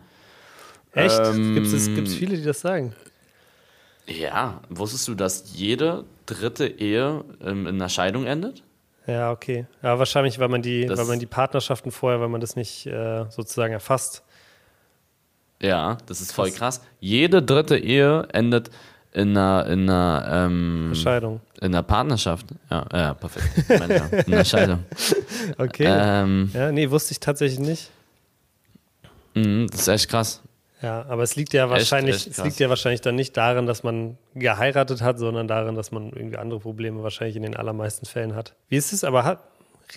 Echt? 0.92 1.20
Ähm, 1.20 1.56
gibt 1.56 1.68
es 1.68 2.14
viele, 2.14 2.36
die 2.36 2.44
das 2.44 2.62
sagen? 2.62 2.94
Ja, 4.08 4.62
wusstest 4.70 5.08
du, 5.08 5.16
dass 5.16 5.54
jede 5.56 6.04
dritte 6.26 6.68
Ehe 6.68 7.24
ähm, 7.42 7.68
in 7.68 7.76
einer 7.76 7.90
Scheidung 7.90 8.26
endet? 8.26 8.64
Ja, 9.08 9.32
okay. 9.32 9.66
Ja, 9.82 10.00
wahrscheinlich, 10.00 10.40
weil 10.40 10.50
man 10.50 10.62
die, 10.62 10.86
Das- 10.86 10.98
weil 11.00 11.06
man 11.06 11.20
die 11.20 11.26
Partnerschaften 11.26 11.92
vorher, 11.92 12.20
weil 12.22 12.30
man 12.30 12.42
das 12.42 12.56
nicht 12.56 12.86
äh, 12.86 13.26
sozusagen 13.30 13.74
erfasst. 13.74 14.24
Ja, 15.62 15.98
das 16.08 16.20
ist 16.22 16.34
voll 16.34 16.52
krass. 16.52 16.82
Jede 17.00 17.42
dritte 17.42 17.78
Ehe 17.78 18.28
endet 18.34 18.70
in 19.14 19.30
einer, 19.38 19.66
in 19.68 19.90
einer, 19.90 20.26
ähm, 20.48 20.92
Scheidung. 20.96 21.40
in 21.62 21.68
einer 21.68 21.84
Partnerschaft. 21.84 22.48
Ja, 22.70 22.86
ja 22.92 23.14
perfekt. 23.14 23.48
Ich 23.70 23.80
meine, 23.80 23.96
ja, 23.96 24.10
in 24.26 24.34
einer 24.34 24.46
Scheidung. 24.46 24.84
Okay. 25.58 25.86
Ähm, 25.88 26.52
ja, 26.54 26.72
nee, 26.72 26.90
wusste 26.90 27.12
ich 27.12 27.20
tatsächlich 27.20 27.60
nicht. 27.60 27.90
mh, 29.36 29.68
das 29.72 29.82
ist 29.82 29.88
echt 29.90 30.10
krass. 30.10 30.42
Ja, 30.84 31.06
aber 31.08 31.24
es 31.24 31.36
liegt 31.36 31.54
ja 31.54 31.70
wahrscheinlich, 31.70 32.16
echt 32.18 32.28
es 32.28 32.36
krass. 32.36 32.46
liegt 32.46 32.60
ja 32.60 32.70
wahrscheinlich 32.70 33.02
dann 33.02 33.16
nicht 33.16 33.36
daran, 33.38 33.66
dass 33.66 33.82
man 33.84 34.18
geheiratet 34.36 35.02
hat, 35.02 35.18
sondern 35.18 35.48
daran, 35.48 35.76
dass 35.76 35.92
man 35.92 36.12
irgendwie 36.12 36.38
andere 36.38 36.60
Probleme 36.60 37.02
wahrscheinlich 37.02 37.36
in 37.38 37.44
den 37.44 37.56
allermeisten 37.56 38.06
Fällen 38.06 38.36
hat. 38.36 38.54
Wie 38.70 38.76
ist 38.76 38.92
es? 38.94 39.04
Aber 39.04 39.24
hat, 39.24 39.40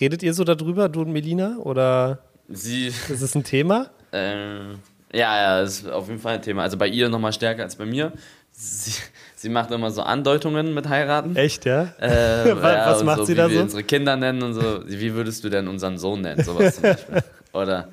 redet 0.00 0.22
ihr 0.22 0.32
so 0.32 0.44
darüber, 0.44 0.88
du 0.88 1.02
und 1.02 1.12
Melina? 1.12 1.56
Oder 1.58 2.20
Sie, 2.48 2.86
ist 2.86 3.10
es 3.10 3.34
ein 3.34 3.42
Thema? 3.44 3.90
ähm, 4.12 4.78
ja, 5.12 5.36
ja, 5.36 5.60
ist 5.62 5.88
auf 5.90 6.08
jeden 6.08 6.20
Fall 6.20 6.34
ein 6.34 6.42
Thema. 6.42 6.62
Also 6.62 6.76
bei 6.76 6.86
ihr 6.88 7.08
nochmal 7.08 7.32
stärker 7.32 7.62
als 7.64 7.76
bei 7.76 7.84
mir. 7.86 8.12
Sie, 8.52 8.92
sie 9.34 9.48
macht 9.48 9.70
immer 9.70 9.90
so 9.90 10.02
Andeutungen 10.02 10.72
mit 10.72 10.88
heiraten. 10.88 11.36
Echt, 11.36 11.64
ja? 11.66 11.92
Äh, 11.98 12.54
Was- 12.62 12.62
was 12.62 13.00
und 13.00 13.06
macht 13.06 13.18
so, 13.18 13.24
sie 13.24 13.32
wie 13.32 13.36
da 13.36 13.48
wir 13.50 13.56
so? 13.56 13.62
unsere 13.64 13.82
Kinder 13.82 14.16
nennen 14.16 14.42
und 14.42 14.54
so. 14.54 14.80
Wie 14.86 15.12
würdest 15.14 15.42
du 15.44 15.48
denn 15.48 15.68
unseren 15.68 15.98
Sohn 15.98 16.20
nennen? 16.22 16.42
Sowas 16.44 16.74
zum 16.76 16.82
Beispiel. 16.84 17.22
Oder 17.56 17.88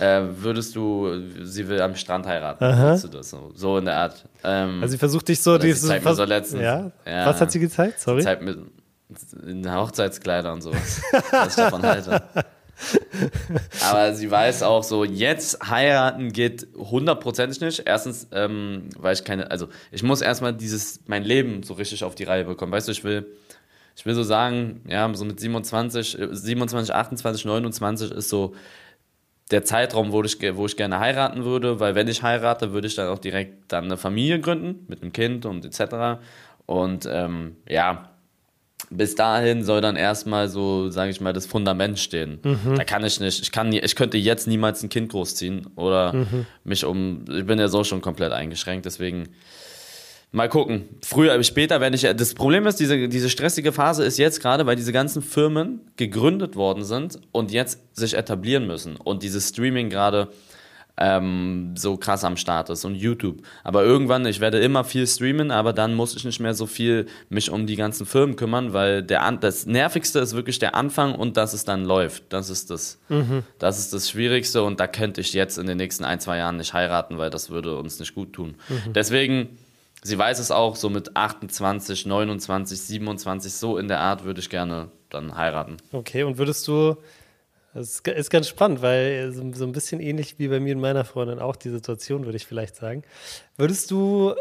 äh, 0.00 0.22
würdest 0.36 0.74
du, 0.76 1.10
sie 1.42 1.68
will 1.68 1.80
am 1.82 1.94
Strand 1.96 2.26
heiraten? 2.26 2.64
Aha. 2.64 2.96
Du 2.96 3.08
das 3.08 3.30
so? 3.30 3.50
So 3.54 3.78
in 3.78 3.84
der 3.84 3.96
Art. 3.96 4.24
Ähm, 4.44 4.80
Also 4.82 4.92
sie 4.92 4.98
versucht 4.98 5.28
dich 5.28 5.40
so, 5.42 5.58
dieses, 5.58 5.86
zeigt 5.86 6.04
mir 6.04 6.14
so 6.14 6.24
letztens. 6.24 6.62
ja? 6.62 6.90
Ja. 7.06 7.26
Was 7.26 7.40
hat 7.40 7.50
sie 7.52 7.60
gezeigt? 7.60 8.00
Sorry. 8.00 8.22
Zeit 8.22 8.42
mit 8.42 8.58
in 9.46 9.70
Hochzeitskleider 9.70 10.52
und 10.52 10.62
sowas. 10.62 11.02
was 11.30 11.48
ich 11.48 11.54
davon 11.56 11.82
halte. 11.82 12.22
Aber 13.82 14.14
sie 14.14 14.30
weiß 14.30 14.62
auch 14.62 14.82
so, 14.82 15.04
jetzt 15.04 15.68
heiraten 15.68 16.32
geht 16.32 16.66
hundertprozentig 16.76 17.60
nicht. 17.60 17.82
Erstens, 17.86 18.28
ähm, 18.32 18.88
weil 18.98 19.14
ich 19.14 19.24
keine, 19.24 19.50
also 19.50 19.68
ich 19.90 20.02
muss 20.02 20.20
erstmal 20.20 20.52
dieses, 20.54 21.00
mein 21.06 21.22
Leben 21.24 21.62
so 21.62 21.74
richtig 21.74 22.04
auf 22.04 22.14
die 22.14 22.24
Reihe 22.24 22.44
bekommen. 22.44 22.72
Weißt 22.72 22.88
du, 22.88 22.92
ich 22.92 23.04
will, 23.04 23.26
ich 23.96 24.06
will 24.06 24.14
so 24.14 24.22
sagen, 24.22 24.80
ja, 24.88 25.12
so 25.14 25.24
mit 25.24 25.38
27, 25.38 26.18
äh, 26.18 26.28
27, 26.34 26.94
28, 26.94 27.44
29 27.44 28.10
ist 28.12 28.28
so 28.28 28.54
der 29.52 29.64
Zeitraum, 29.64 30.12
wo 30.12 30.22
ich, 30.22 30.38
wo 30.56 30.66
ich 30.66 30.76
gerne 30.76 30.98
heiraten 30.98 31.44
würde, 31.44 31.78
weil 31.80 31.94
wenn 31.94 32.08
ich 32.08 32.22
heirate, 32.22 32.72
würde 32.72 32.86
ich 32.88 32.94
dann 32.94 33.08
auch 33.08 33.18
direkt 33.18 33.70
dann 33.72 33.84
eine 33.84 33.96
Familie 33.96 34.40
gründen 34.40 34.84
mit 34.88 35.02
einem 35.02 35.12
Kind 35.12 35.46
und 35.46 35.64
etc. 35.64 36.20
Und 36.66 37.08
ähm, 37.10 37.56
ja, 37.68 38.08
bis 38.90 39.14
dahin 39.14 39.64
soll 39.64 39.80
dann 39.80 39.96
erstmal 39.96 40.48
so, 40.48 40.90
sage 40.90 41.10
ich 41.10 41.20
mal, 41.20 41.32
das 41.32 41.46
Fundament 41.46 41.98
stehen. 41.98 42.40
Da 42.76 42.84
kann 42.84 43.04
ich 43.04 43.20
nicht, 43.20 43.40
ich 43.42 43.52
kann, 43.52 43.72
ich 43.72 43.96
könnte 43.96 44.18
jetzt 44.18 44.46
niemals 44.46 44.82
ein 44.82 44.88
Kind 44.88 45.10
großziehen 45.10 45.68
oder 45.76 46.12
mich 46.64 46.84
um, 46.84 47.24
ich 47.30 47.46
bin 47.46 47.58
ja 47.58 47.68
so 47.68 47.84
schon 47.84 48.00
komplett 48.02 48.32
eingeschränkt, 48.32 48.84
deswegen 48.86 49.28
mal 50.32 50.48
gucken. 50.48 50.88
Früher, 51.02 51.34
aber 51.34 51.42
später 51.44 51.80
werde 51.80 51.94
ich, 51.94 52.02
das 52.02 52.34
Problem 52.34 52.66
ist, 52.66 52.80
diese, 52.80 53.08
diese 53.08 53.30
stressige 53.30 53.70
Phase 53.70 54.04
ist 54.04 54.18
jetzt 54.18 54.40
gerade, 54.40 54.66
weil 54.66 54.76
diese 54.76 54.92
ganzen 54.92 55.22
Firmen 55.22 55.82
gegründet 55.96 56.56
worden 56.56 56.84
sind 56.84 57.20
und 57.30 57.52
jetzt 57.52 57.78
sich 57.96 58.14
etablieren 58.14 58.66
müssen 58.66 58.96
und 58.96 59.22
dieses 59.22 59.50
Streaming 59.50 59.90
gerade 59.90 60.28
ähm, 60.98 61.74
so 61.76 61.96
krass 61.96 62.22
am 62.24 62.36
Start 62.36 62.70
ist 62.70 62.84
und 62.84 62.94
YouTube. 62.94 63.42
Aber 63.64 63.82
irgendwann, 63.82 64.26
ich 64.26 64.40
werde 64.40 64.58
immer 64.60 64.84
viel 64.84 65.06
streamen, 65.06 65.50
aber 65.50 65.72
dann 65.72 65.94
muss 65.94 66.14
ich 66.14 66.24
nicht 66.24 66.38
mehr 66.40 66.54
so 66.54 66.66
viel 66.66 67.06
mich 67.28 67.50
um 67.50 67.66
die 67.66 67.76
ganzen 67.76 68.04
Firmen 68.04 68.36
kümmern, 68.36 68.72
weil 68.72 69.02
der 69.02 69.30
das 69.32 69.66
Nervigste 69.66 70.18
ist 70.18 70.34
wirklich 70.34 70.58
der 70.58 70.74
Anfang 70.74 71.14
und 71.14 71.36
dass 71.36 71.54
es 71.54 71.64
dann 71.64 71.84
läuft. 71.84 72.24
Das 72.28 72.50
ist 72.50 72.70
das, 72.70 72.98
mhm. 73.08 73.42
das 73.58 73.78
ist 73.78 73.92
das 73.94 74.10
Schwierigste 74.10 74.62
und 74.62 74.80
da 74.80 74.86
könnte 74.86 75.22
ich 75.22 75.32
jetzt 75.32 75.56
in 75.56 75.66
den 75.66 75.78
nächsten 75.78 76.04
ein, 76.04 76.20
zwei 76.20 76.36
Jahren 76.36 76.58
nicht 76.58 76.74
heiraten, 76.74 77.16
weil 77.18 77.30
das 77.30 77.48
würde 77.48 77.76
uns 77.78 77.98
nicht 77.98 78.14
gut 78.14 78.34
tun. 78.34 78.56
Mhm. 78.68 78.92
Deswegen, 78.92 79.58
sie 80.02 80.18
weiß 80.18 80.38
es 80.38 80.50
auch, 80.50 80.76
so 80.76 80.90
mit 80.90 81.16
28, 81.16 82.06
29, 82.06 82.80
27, 82.80 83.52
so 83.52 83.78
in 83.78 83.88
der 83.88 84.00
Art 84.00 84.24
würde 84.24 84.40
ich 84.40 84.50
gerne 84.50 84.90
dann 85.10 85.36
heiraten. 85.36 85.76
Okay, 85.92 86.22
und 86.24 86.38
würdest 86.38 86.66
du 86.68 86.96
das 87.74 88.00
ist 88.00 88.30
ganz 88.30 88.48
spannend, 88.48 88.82
weil 88.82 89.32
so 89.32 89.64
ein 89.64 89.72
bisschen 89.72 90.00
ähnlich 90.00 90.38
wie 90.38 90.48
bei 90.48 90.60
mir 90.60 90.74
und 90.74 90.82
meiner 90.82 91.04
Freundin 91.04 91.38
auch 91.38 91.56
die 91.56 91.70
Situation, 91.70 92.26
würde 92.26 92.36
ich 92.36 92.46
vielleicht 92.46 92.76
sagen. 92.76 93.02
Würdest 93.56 93.90
du, 93.90 94.34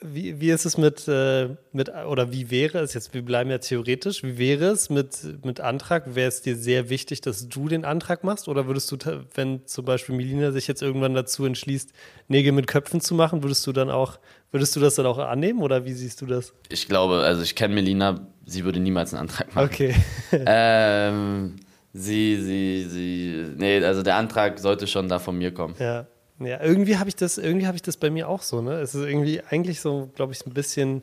wie, 0.00 0.40
wie 0.40 0.50
ist 0.50 0.64
es 0.64 0.78
mit, 0.78 1.06
äh, 1.06 1.50
mit, 1.72 1.90
oder 1.90 2.32
wie 2.32 2.50
wäre 2.50 2.80
es 2.80 2.92
jetzt, 2.92 3.14
wir 3.14 3.22
bleiben 3.22 3.50
ja 3.50 3.58
theoretisch, 3.58 4.24
wie 4.24 4.36
wäre 4.36 4.66
es 4.66 4.90
mit, 4.90 5.44
mit 5.44 5.60
Antrag? 5.60 6.16
Wäre 6.16 6.26
es 6.26 6.42
dir 6.42 6.56
sehr 6.56 6.90
wichtig, 6.90 7.20
dass 7.20 7.48
du 7.48 7.68
den 7.68 7.84
Antrag 7.84 8.24
machst? 8.24 8.48
Oder 8.48 8.66
würdest 8.66 8.90
du, 8.90 8.96
wenn 9.34 9.64
zum 9.66 9.84
Beispiel 9.84 10.16
Melina 10.16 10.50
sich 10.50 10.66
jetzt 10.66 10.82
irgendwann 10.82 11.14
dazu 11.14 11.44
entschließt, 11.44 11.92
Nägel 12.26 12.50
mit 12.50 12.66
Köpfen 12.66 13.00
zu 13.00 13.14
machen, 13.14 13.44
würdest 13.44 13.64
du 13.64 13.72
dann 13.72 13.90
auch, 13.90 14.18
würdest 14.52 14.76
du 14.76 14.80
das 14.80 14.94
dann 14.94 15.06
auch 15.06 15.18
annehmen 15.18 15.60
oder 15.60 15.84
wie 15.84 15.92
siehst 15.92 16.20
du 16.20 16.26
das? 16.26 16.54
Ich 16.68 16.86
glaube, 16.86 17.16
also 17.16 17.42
ich 17.42 17.56
kenne 17.56 17.74
Melina, 17.74 18.26
sie 18.46 18.64
würde 18.64 18.78
niemals 18.78 19.12
einen 19.12 19.22
Antrag 19.22 19.52
machen. 19.54 19.66
Okay. 19.66 19.94
ähm, 20.46 21.56
Sie, 21.94 22.40
sie, 22.40 22.86
sie. 22.88 23.54
Nee, 23.56 23.84
also 23.84 24.02
der 24.02 24.16
Antrag 24.16 24.58
sollte 24.58 24.86
schon 24.86 25.08
da 25.08 25.18
von 25.18 25.36
mir 25.36 25.52
kommen. 25.52 25.74
Ja. 25.78 26.06
Ja, 26.38 26.60
irgendwie 26.60 26.96
habe 26.96 27.08
ich 27.08 27.14
das, 27.14 27.38
irgendwie 27.38 27.66
habe 27.66 27.76
ich 27.76 27.82
das 27.82 27.96
bei 27.96 28.10
mir 28.10 28.28
auch 28.28 28.42
so, 28.42 28.62
ne? 28.62 28.80
Es 28.80 28.96
ist 28.96 29.06
irgendwie 29.06 29.42
eigentlich 29.48 29.80
so, 29.80 30.10
glaube 30.16 30.32
ich, 30.32 30.44
ein 30.44 30.52
bisschen 30.52 31.02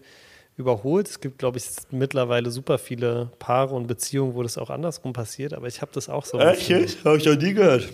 überholt. 0.57 1.07
Es 1.07 1.21
gibt, 1.21 1.37
glaube 1.37 1.59
ich, 1.59 1.63
mittlerweile 1.91 2.51
super 2.51 2.77
viele 2.77 3.31
Paare 3.39 3.73
und 3.75 3.87
Beziehungen, 3.87 4.33
wo 4.33 4.43
das 4.43 4.57
auch 4.57 4.69
andersrum 4.69 5.13
passiert, 5.13 5.53
aber 5.53 5.67
ich 5.67 5.81
habe 5.81 5.91
das 5.93 6.09
auch 6.09 6.25
so. 6.25 6.39
Echt? 6.39 7.05
Habe 7.05 7.17
ich 7.17 7.25
noch 7.25 7.37
nie 7.37 7.53
gehört. 7.53 7.87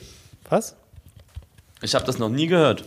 Was? 0.49 0.75
Ich 1.83 1.93
habe 1.93 2.05
das 2.05 2.17
noch 2.17 2.29
nie 2.29 2.47
gehört. 2.47 2.85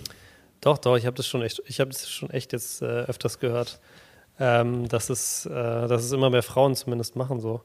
Doch, 0.61 0.79
doch, 0.79 0.97
ich 0.97 1.07
habe 1.07 1.17
das 1.17 1.27
schon 1.27 1.43
echt, 1.43 1.63
ich 1.67 1.81
habe 1.81 1.91
das 1.91 2.09
schon 2.11 2.31
echt 2.31 2.53
jetzt 2.53 2.83
äh, 2.83 2.85
öfters 2.85 3.39
gehört 3.39 3.81
ähm, 4.41 4.89
dass, 4.89 5.11
es, 5.11 5.47
äh, 5.47 5.51
dass 5.53 6.05
es 6.05 6.13
immer 6.13 6.31
mehr 6.31 6.43
Frauen 6.43 6.75
zumindest 6.77 7.17
machen 7.17 7.41
so. 7.41 7.63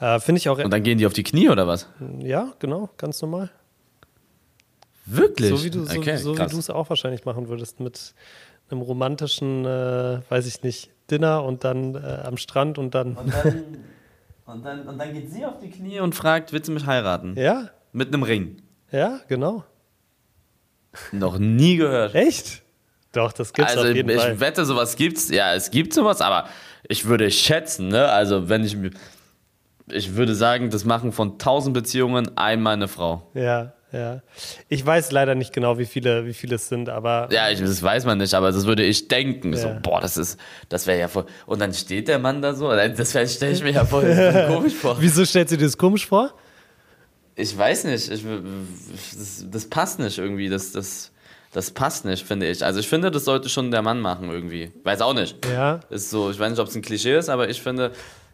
Äh, 0.00 0.18
Finde 0.20 0.38
ich 0.38 0.48
auch. 0.48 0.58
Und 0.58 0.70
dann 0.70 0.82
gehen 0.82 0.98
die 0.98 1.06
auf 1.06 1.12
die 1.12 1.22
Knie 1.22 1.48
oder 1.48 1.66
was? 1.66 1.88
Ja, 2.18 2.52
genau, 2.58 2.90
ganz 2.96 3.22
normal. 3.22 3.50
Wirklich? 5.06 5.50
So 5.50 5.64
wie 5.64 5.70
du 5.70 5.84
so, 5.84 6.02
so 6.02 6.36
wie 6.36 6.58
es 6.58 6.70
auch 6.70 6.90
wahrscheinlich 6.90 7.24
machen 7.24 7.48
würdest 7.48 7.80
mit 7.80 8.14
einem 8.70 8.82
romantischen, 8.82 9.64
äh, 9.64 10.20
weiß 10.28 10.46
ich 10.46 10.62
nicht, 10.62 10.90
Dinner 11.10 11.44
und 11.44 11.64
dann 11.64 11.94
äh, 11.94 12.22
am 12.24 12.36
Strand 12.36 12.78
und 12.78 12.94
dann. 12.94 13.16
Und 13.16 13.32
dann, 13.32 13.64
und 14.44 14.64
dann, 14.64 14.88
und 14.88 14.98
dann 14.98 15.14
geht 15.14 15.30
sie 15.30 15.46
auf 15.46 15.58
die 15.60 15.70
Knie 15.70 16.00
und 16.00 16.14
fragt, 16.14 16.52
willst 16.52 16.68
du 16.68 16.72
mich 16.72 16.84
heiraten? 16.84 17.34
Ja. 17.38 17.70
Mit 17.92 18.08
einem 18.08 18.22
Ring. 18.22 18.60
Ja, 18.90 19.20
genau. 19.28 19.64
Noch 21.12 21.38
nie 21.38 21.76
gehört. 21.76 22.14
Echt? 22.14 22.62
Doch, 23.12 23.32
das 23.32 23.52
gibt's 23.52 23.72
also 23.72 23.88
auf 23.88 23.94
jeden 23.94 24.10
ich 24.10 24.16
Fall. 24.16 24.34
Ich 24.34 24.40
wette, 24.40 24.64
sowas 24.64 24.96
gibt's. 24.96 25.30
Ja, 25.30 25.54
es 25.54 25.70
gibt 25.70 25.94
sowas, 25.94 26.20
aber 26.20 26.48
ich 26.88 27.06
würde 27.06 27.30
schätzen, 27.30 27.88
ne? 27.88 28.08
Also 28.08 28.48
wenn 28.48 28.64
ich 28.64 28.76
ich 29.90 30.16
würde 30.16 30.34
sagen, 30.34 30.70
das 30.70 30.84
machen 30.84 31.12
von 31.12 31.32
1000 31.32 31.74
Beziehungen 31.74 32.36
einmal 32.36 32.74
eine 32.74 32.88
Frau. 32.88 33.26
Ja, 33.34 33.72
ja. 33.92 34.20
Ich 34.68 34.84
weiß 34.84 35.12
leider 35.12 35.34
nicht 35.34 35.52
genau, 35.52 35.78
wie 35.78 35.86
viele, 35.86 36.26
wie 36.26 36.34
viele 36.34 36.56
es 36.56 36.68
sind, 36.68 36.88
aber. 36.88 37.28
Ja, 37.30 37.50
ich, 37.50 37.60
das 37.60 37.82
weiß 37.82 38.04
man 38.04 38.18
nicht, 38.18 38.34
aber 38.34 38.52
das 38.52 38.66
würde 38.66 38.82
ich 38.84 39.08
denken. 39.08 39.52
Ja. 39.52 39.58
So, 39.58 39.76
boah, 39.82 40.00
das 40.00 40.16
ist, 40.16 40.38
das 40.68 40.86
wäre 40.86 40.98
ja 40.98 41.08
voll. 41.08 41.24
Und 41.46 41.60
dann 41.60 41.72
steht 41.72 42.08
der 42.08 42.18
Mann 42.18 42.42
da 42.42 42.54
so, 42.54 42.70
das 42.70 43.10
stelle 43.10 43.52
ich 43.52 43.62
mir 43.62 43.72
ja 43.72 43.84
voll 43.84 44.46
komisch 44.48 44.74
vor. 44.74 44.96
Wieso 45.00 45.24
stellst 45.24 45.52
du 45.52 45.56
dir 45.56 45.64
das 45.64 45.78
komisch 45.78 46.06
vor? 46.06 46.34
Ich 47.38 47.56
weiß 47.56 47.84
nicht. 47.84 48.10
Ich, 48.10 48.22
das, 48.22 49.46
das 49.48 49.70
passt 49.70 50.00
nicht 50.00 50.18
irgendwie. 50.18 50.48
Das, 50.48 50.72
das, 50.72 51.12
das 51.52 51.70
passt 51.70 52.04
nicht, 52.04 52.26
finde 52.26 52.48
ich. 52.50 52.64
Also 52.64 52.80
ich 52.80 52.88
finde, 52.88 53.10
das 53.10 53.24
sollte 53.24 53.48
schon 53.48 53.70
der 53.70 53.80
Mann 53.80 54.00
machen 54.00 54.28
irgendwie. 54.28 54.72
Weiß 54.82 55.00
auch 55.00 55.14
nicht. 55.14 55.36
Ja. 55.46 55.80
Ist 55.88 56.10
so, 56.10 56.30
ich 56.30 56.38
weiß 56.38 56.50
nicht, 56.50 56.58
ob 56.58 56.66
es 56.66 56.74
ein 56.74 56.82
Klischee 56.82 57.16
ist, 57.16 57.28
aber 57.28 57.48
ich 57.48 57.62
finde, 57.62 57.92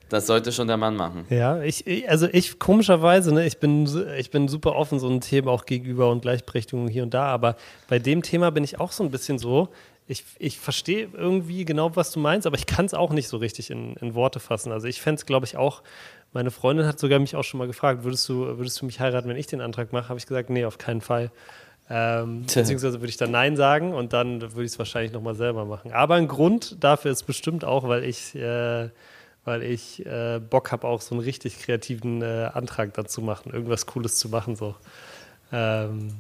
das 0.09 0.27
sollte 0.27 0.53
schon 0.53 0.69
der 0.69 0.79
Mann 0.79 0.97
machen. 0.97 1.27
Ja, 1.29 1.63
ich, 1.63 1.85
also 2.09 2.29
ich 2.33 2.59
komischerweise, 2.59 3.33
ne, 3.33 3.47
ich 3.47 3.59
bin, 3.59 3.87
ich 4.19 4.31
bin 4.31 4.49
super 4.49 4.75
offen 4.75 4.99
so 4.99 5.09
ein 5.09 5.21
Thema 5.21 5.51
auch 5.51 5.67
gegenüber 5.67 6.11
und 6.11 6.23
Gleichberechtigung 6.23 6.89
hier 6.89 7.03
und 7.03 7.13
da, 7.13 7.27
aber 7.27 7.57
bei 7.89 7.99
dem 7.99 8.23
Thema 8.23 8.51
bin 8.51 8.65
ich 8.65 8.81
auch 8.81 8.93
so 8.93 9.03
ein 9.05 9.11
bisschen 9.11 9.39
so, 9.39 9.69
ich, 10.07 10.25
ich 10.39 10.59
verstehe 10.59 11.09
irgendwie 11.15 11.65
genau, 11.65 11.97
was 11.97 12.13
du 12.13 12.21
meinst, 12.21 12.47
aber 12.47 12.57
ich 12.57 12.67
kann 12.67 12.85
es 12.85 12.95
auch 12.95 13.11
nicht 13.11 13.29
so 13.29 13.39
richtig 13.39 13.71
in, 13.71 13.97
in 13.97 14.15
Worte 14.15 14.39
fassen. 14.39 14.71
Also 14.71 14.87
ich 14.87 15.01
fände 15.01 15.19
es, 15.19 15.27
glaube 15.27 15.47
ich, 15.47 15.57
auch, 15.57 15.83
meine 16.35 16.51
Freundin 16.51 16.87
hat 16.87 16.99
sogar 16.99 17.19
mich 17.21 17.37
auch 17.37 17.45
schon 17.45 17.59
mal 17.59 17.67
gefragt, 17.67 18.05
würdest 18.05 18.29
du, 18.29 18.59
würdest 18.59 18.81
du 18.81 18.87
mich 18.87 19.01
heiraten, 19.01 19.29
wenn 19.29 19.37
ich 19.37 19.47
den 19.47 19.61
Antrag 19.61 19.93
mache? 19.93 20.09
Habe 20.09 20.19
ich 20.19 20.27
gesagt, 20.27 20.51
nee, 20.51 20.65
auf 20.65 20.79
keinen 20.79 21.01
Fall. 21.01 21.31
Ähm, 21.89 22.43
beziehungsweise 22.43 23.01
würde 23.01 23.11
ich 23.11 23.17
dann 23.17 23.31
Nein 23.31 23.57
sagen 23.57 23.95
und 23.95 24.13
dann 24.13 24.41
würde 24.41 24.65
ich 24.65 24.73
es 24.73 24.79
wahrscheinlich 24.79 25.13
nochmal 25.13 25.35
selber 25.35 25.65
machen. 25.65 25.93
Aber 25.93 26.17
ein 26.17 26.29
Grund 26.29 26.83
dafür 26.83 27.13
ist 27.13 27.23
bestimmt 27.25 27.65
auch, 27.65 27.87
weil 27.87 28.05
ich, 28.05 28.35
äh, 28.35 28.89
weil 29.45 29.63
ich 29.63 30.05
äh, 30.05 30.41
Bock 30.41 30.73
habe, 30.73 30.89
auch 30.89 31.01
so 31.01 31.15
einen 31.15 31.23
richtig 31.23 31.61
kreativen 31.61 32.23
äh, 32.23 32.51
Antrag 32.53 32.95
dazu 32.95 33.21
machen, 33.21 33.53
irgendwas 33.53 33.87
Cooles 33.87 34.19
zu 34.19 34.29
machen. 34.29 34.57
So. 34.57 34.75
Ähm, 35.53 36.15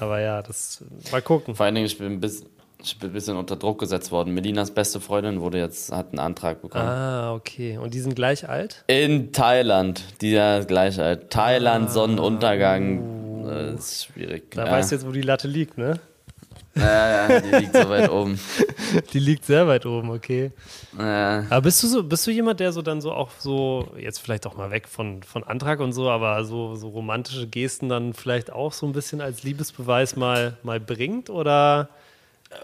aber 0.00 0.20
ja, 0.20 0.42
das 0.42 0.84
mal 1.12 1.22
gucken. 1.22 1.54
Vor 1.54 1.64
allen 1.64 1.76
Dingen, 1.76 1.86
ich 1.86 1.96
bin, 1.96 2.20
bis, 2.20 2.44
ich 2.82 2.98
bin 2.98 3.10
ein 3.10 3.12
bisschen 3.12 3.36
unter 3.36 3.56
Druck 3.56 3.80
gesetzt 3.80 4.12
worden. 4.12 4.34
Melinas 4.34 4.70
beste 4.70 5.00
Freundin 5.00 5.40
wurde 5.40 5.58
jetzt, 5.58 5.92
hat 5.92 6.10
einen 6.10 6.18
Antrag 6.18 6.62
bekommen. 6.62 6.84
Ah, 6.84 7.34
okay. 7.34 7.78
Und 7.78 7.94
die 7.94 8.00
sind 8.00 8.14
gleich 8.14 8.48
alt? 8.48 8.84
In 8.86 9.32
Thailand, 9.32 10.04
die 10.20 10.32
ja 10.32 10.60
gleich 10.60 11.00
alt. 11.00 11.30
Thailand, 11.30 11.88
ah, 11.88 11.92
Sonnenuntergang. 11.92 12.98
Uh 13.00 13.26
das 13.46 13.92
ist 13.92 14.04
schwierig. 14.06 14.50
Da 14.50 14.66
ja. 14.66 14.72
weißt 14.72 14.90
du 14.90 14.96
jetzt, 14.96 15.06
wo 15.06 15.12
die 15.12 15.22
Latte 15.22 15.48
liegt, 15.48 15.78
ne? 15.78 16.00
Ja, 16.74 17.28
ja, 17.28 17.40
die 17.40 17.56
liegt 17.56 17.74
so 17.74 17.88
weit 17.88 18.10
oben. 18.10 18.38
Die 19.12 19.18
liegt 19.18 19.46
sehr 19.46 19.66
weit 19.66 19.86
oben, 19.86 20.10
okay. 20.10 20.52
Ja. 20.98 21.46
Aber 21.48 21.62
bist 21.62 21.82
du 21.82 21.86
so, 21.86 22.04
bist 22.04 22.26
du 22.26 22.30
jemand, 22.30 22.60
der 22.60 22.70
so 22.70 22.82
dann 22.82 23.00
so 23.00 23.12
auch 23.12 23.30
so, 23.38 23.88
jetzt 23.98 24.18
vielleicht 24.18 24.46
auch 24.46 24.56
mal 24.56 24.70
weg 24.70 24.86
von, 24.86 25.22
von 25.22 25.42
Antrag 25.42 25.80
und 25.80 25.92
so, 25.92 26.10
aber 26.10 26.44
so, 26.44 26.74
so 26.74 26.88
romantische 26.88 27.46
Gesten 27.46 27.88
dann 27.88 28.12
vielleicht 28.12 28.52
auch 28.52 28.74
so 28.74 28.84
ein 28.84 28.92
bisschen 28.92 29.22
als 29.22 29.42
Liebesbeweis 29.42 30.16
mal, 30.16 30.58
mal 30.62 30.78
bringt? 30.78 31.30
Oder? 31.30 31.88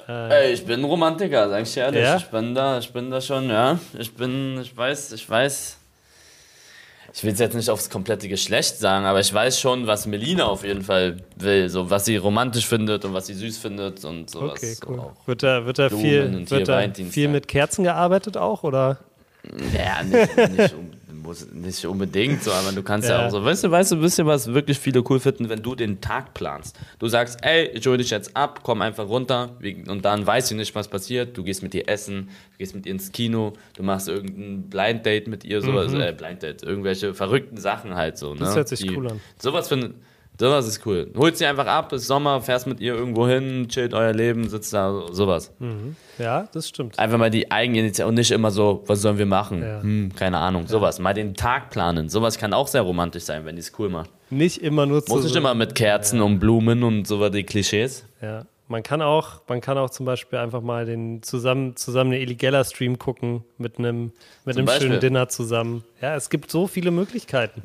Äh, 0.09 0.47
Ey, 0.47 0.53
ich 0.53 0.65
bin 0.65 0.85
Romantiker, 0.85 1.49
sag 1.49 1.63
ich 1.63 1.77
ehrlich. 1.77 2.03
Ja? 2.03 2.17
Ich 2.17 2.27
bin 2.27 2.55
da, 2.55 2.79
ich 2.79 2.93
bin 2.93 3.11
da 3.11 3.21
schon, 3.21 3.49
ja. 3.49 3.79
Ich 3.99 4.15
bin, 4.15 4.61
ich 4.63 4.77
weiß, 4.77 5.13
ich 5.13 5.29
weiß 5.29 5.79
ich 7.15 7.25
will 7.25 7.33
es 7.33 7.39
jetzt 7.39 7.55
nicht 7.55 7.69
aufs 7.69 7.91
komplette 7.91 8.29
Geschlecht 8.29 8.79
sagen, 8.79 9.05
aber 9.05 9.21
ich 9.21 9.33
weiß 9.33 9.61
schon, 9.61 9.87
was 9.87 10.07
Melina 10.07 10.47
auf 10.47 10.65
jeden 10.65 10.83
Fall 10.83 11.19
will, 11.37 11.69
so 11.69 11.91
was 11.91 12.07
sie 12.07 12.17
romantisch 12.17 12.67
findet 12.67 13.05
und 13.05 13.13
was 13.13 13.27
sie 13.27 13.35
süß 13.35 13.59
findet 13.59 14.05
und 14.05 14.31
sowas. 14.31 14.53
Okay, 14.59 14.77
cool. 14.87 14.97
So 14.97 15.13
wird 15.27 15.43
da, 15.43 15.67
wird 15.67 15.79
da 15.79 15.91
viel, 15.91 16.51
wird 16.51 16.69
da 16.69 16.89
viel 16.91 17.29
mit 17.29 17.49
Kerzen 17.49 17.85
gearbeitet 17.85 18.37
auch 18.37 18.63
oder? 18.63 18.99
Ja, 19.77 20.03
nicht, 20.03 20.37
nicht, 20.37 20.75
muss 21.23 21.51
nicht 21.53 21.85
unbedingt 21.87 22.43
so, 22.43 22.53
aber 22.53 22.73
du 22.73 22.83
kannst 22.83 23.09
ja. 23.09 23.21
ja, 23.21 23.27
auch 23.27 23.31
so, 23.31 23.45
weißt 23.45 23.65
du, 23.65 23.71
weißt 23.71 23.93
du, 23.93 24.01
wisst 24.01 24.19
ihr, 24.19 24.27
was 24.27 24.53
wirklich 24.53 24.79
viele 24.79 25.03
cool 25.09 25.21
finden, 25.21 25.49
wenn 25.49 25.63
du 25.63 25.75
den 25.75 26.01
Tag 26.01 26.35
planst. 26.35 26.79
Du 26.99 27.09
sagst, 27.09 27.39
ey, 27.43 27.69
ich 27.69 27.87
hole 27.87 27.99
dich 27.99 28.11
jetzt 28.11 28.37
ab, 28.37 28.61
komm 28.63 28.83
einfach 28.83 29.09
runter 29.09 29.51
und 29.87 30.05
dann 30.05 30.27
weißt 30.27 30.51
du 30.51 30.55
nicht, 30.57 30.75
was 30.75 30.89
passiert. 30.89 31.37
Du 31.37 31.45
gehst 31.45 31.63
mit 31.63 31.75
ihr 31.75 31.89
essen, 31.89 32.29
du 32.53 32.59
gehst 32.59 32.75
mit 32.75 32.87
ihr 32.87 32.93
ins 32.93 33.13
Kino, 33.13 33.53
du 33.77 33.83
machst 33.83 34.09
irgendein 34.09 34.69
Blind 34.69 35.07
Date 35.07 35.29
mit 35.29 35.45
ihr, 35.45 35.63
sowas, 35.63 35.93
mhm. 35.93 36.01
äh, 36.01 36.13
Blind 36.13 36.43
Date, 36.43 36.63
irgendwelche 36.63 37.15
verrückten 37.15 37.57
Sachen 37.57 37.95
halt 37.95 38.19
so. 38.19 38.35
Ne? 38.35 38.41
Das 38.41 38.57
hört 38.57 38.69
sich 38.69 38.81
Die, 38.81 38.97
cool 38.97 39.09
an. 39.09 39.21
Sowas 39.39 39.69
finde 39.69 39.95
Sowas 40.39 40.67
ist 40.67 40.85
cool. 40.87 41.11
Holt 41.17 41.37
sie 41.37 41.47
einfach 41.47 41.67
ab, 41.67 41.93
ist 41.93 42.07
Sommer, 42.07 42.41
fährst 42.41 42.67
mit 42.67 42.81
ihr 42.81 42.95
irgendwo 42.95 43.29
hin, 43.29 43.69
chillt 43.69 43.95
euer 43.95 44.13
Leben, 44.13 44.49
sitzt 44.49 44.73
da, 44.73 45.03
sowas. 45.13 45.53
Mhm. 45.59 45.95
Ja, 46.19 46.49
das 46.53 46.69
stimmt. 46.69 46.99
Einfach 46.99 47.19
mal 47.19 47.31
die 47.31 47.51
Eigeninitiative 47.51 48.09
und 48.09 48.15
nicht 48.15 48.31
immer 48.31 48.51
so, 48.51 48.83
was 48.87 49.03
sollen 49.03 49.19
wir 49.19 49.27
machen? 49.27 49.63
Ja. 49.63 49.83
Hm, 49.83 50.13
keine 50.17 50.39
Ahnung, 50.39 50.67
sowas. 50.67 50.99
Mal 50.99 51.15
den 51.15 51.35
Tag 51.35 51.71
planen. 51.71 52.09
Sowas 52.09 52.39
kann 52.39 52.53
auch 52.55 52.67
sehr 52.67 52.83
romantisch 52.83 53.25
sein, 53.25 53.45
wenn 53.45 53.57
die 53.57 53.61
es 53.61 53.73
cool 53.79 53.89
macht. 53.89 54.11
Nicht 54.31 54.63
immer 54.63 54.87
nur 54.87 55.05
zu. 55.05 55.13
Muss 55.13 55.25
nicht 55.25 55.35
so 55.35 55.39
immer 55.39 55.55
mit 55.55 55.75
Kerzen 55.75 56.19
ja. 56.19 56.23
und 56.25 56.41
Blumen 56.41 56.83
und 56.83 57.07
sowas, 57.07 57.31
die 57.31 57.45
Klischees. 57.45 58.05
Ja. 58.21 58.47
Man 58.69 58.83
kann 58.83 59.03
auch, 59.03 59.43
man 59.49 59.61
kann 59.61 59.77
auch 59.77 59.91
zum 59.91 60.07
Beispiel 60.07 60.39
einfach 60.39 60.63
mal 60.63 60.87
den 60.87 61.23
zusammen, 61.23 61.77
zusammen 61.77 62.13
eine 62.13 62.21
Illegella 62.21 62.65
Stream 62.65 62.99
gucken 62.99 63.45
mit 63.59 63.79
einem, 63.79 64.13
mit 64.47 64.57
einem 64.57 64.67
schönen 64.67 64.99
Dinner 64.99 65.29
zusammen. 65.29 65.85
Ja, 66.01 66.17
es 66.17 66.31
gibt 66.31 66.51
so 66.51 66.67
viele 66.67 66.91
Möglichkeiten. 66.91 67.65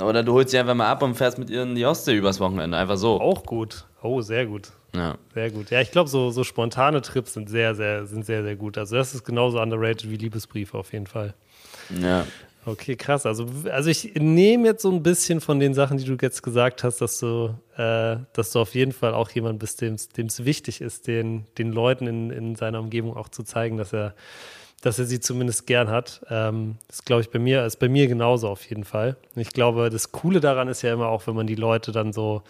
Oder 0.00 0.22
du 0.22 0.32
holst 0.32 0.50
sie 0.50 0.58
einfach 0.58 0.74
mal 0.74 0.90
ab 0.90 1.02
und 1.02 1.14
fährst 1.14 1.38
mit 1.38 1.50
ihr 1.50 1.62
in 1.62 1.74
die 1.74 1.86
Ostsee 1.86 2.14
übers 2.14 2.40
Wochenende. 2.40 2.76
Einfach 2.76 2.96
so. 2.96 3.20
Auch 3.20 3.44
gut. 3.44 3.86
Oh, 4.02 4.20
sehr 4.20 4.46
gut. 4.46 4.70
Ja. 4.94 5.16
Sehr 5.34 5.50
gut. 5.50 5.70
Ja, 5.70 5.80
ich 5.80 5.90
glaube, 5.90 6.08
so, 6.08 6.30
so 6.30 6.44
spontane 6.44 7.02
Trips 7.02 7.34
sind 7.34 7.48
sehr, 7.48 7.74
sehr, 7.74 8.06
sind 8.06 8.24
sehr, 8.24 8.42
sehr 8.42 8.56
gut. 8.56 8.78
Also 8.78 8.96
das 8.96 9.14
ist 9.14 9.24
genauso 9.24 9.60
underrated 9.60 10.10
wie 10.10 10.16
Liebesbriefe 10.16 10.76
auf 10.76 10.92
jeden 10.92 11.06
Fall. 11.06 11.34
Ja. 12.00 12.24
Okay, 12.66 12.96
krass. 12.96 13.26
Also, 13.26 13.46
also 13.70 13.90
ich 13.90 14.14
nehme 14.14 14.66
jetzt 14.66 14.82
so 14.82 14.90
ein 14.90 15.02
bisschen 15.02 15.40
von 15.40 15.60
den 15.60 15.74
Sachen, 15.74 15.98
die 15.98 16.04
du 16.04 16.16
jetzt 16.20 16.42
gesagt 16.42 16.82
hast, 16.82 17.00
dass 17.00 17.18
du, 17.18 17.54
äh, 17.76 18.16
dass 18.32 18.52
du 18.52 18.60
auf 18.60 18.74
jeden 18.74 18.92
Fall 18.92 19.12
auch 19.12 19.30
jemand 19.30 19.58
bist, 19.58 19.82
dem 19.82 19.94
es 19.94 20.44
wichtig 20.44 20.80
ist, 20.80 21.06
den, 21.06 21.46
den 21.58 21.72
Leuten 21.72 22.06
in, 22.06 22.30
in 22.30 22.56
seiner 22.56 22.80
Umgebung 22.80 23.16
auch 23.16 23.28
zu 23.28 23.42
zeigen, 23.42 23.76
dass 23.76 23.92
er, 23.92 24.14
dass 24.84 24.98
er 24.98 25.06
sie 25.06 25.18
zumindest 25.18 25.66
gern 25.66 25.88
hat. 25.88 26.20
Ähm, 26.28 26.76
das 26.88 27.06
glaube 27.06 27.22
ich 27.22 27.30
bei 27.30 27.38
mir, 27.38 27.64
ist 27.64 27.78
bei 27.78 27.88
mir 27.88 28.06
genauso 28.06 28.48
auf 28.48 28.68
jeden 28.68 28.84
Fall. 28.84 29.16
Ich 29.34 29.50
glaube, 29.50 29.88
das 29.88 30.12
Coole 30.12 30.40
daran 30.40 30.68
ist 30.68 30.82
ja 30.82 30.92
immer 30.92 31.08
auch, 31.08 31.26
wenn 31.26 31.34
man 31.34 31.46
die 31.46 31.54
Leute 31.54 31.90
dann 31.90 32.12
so, 32.12 32.42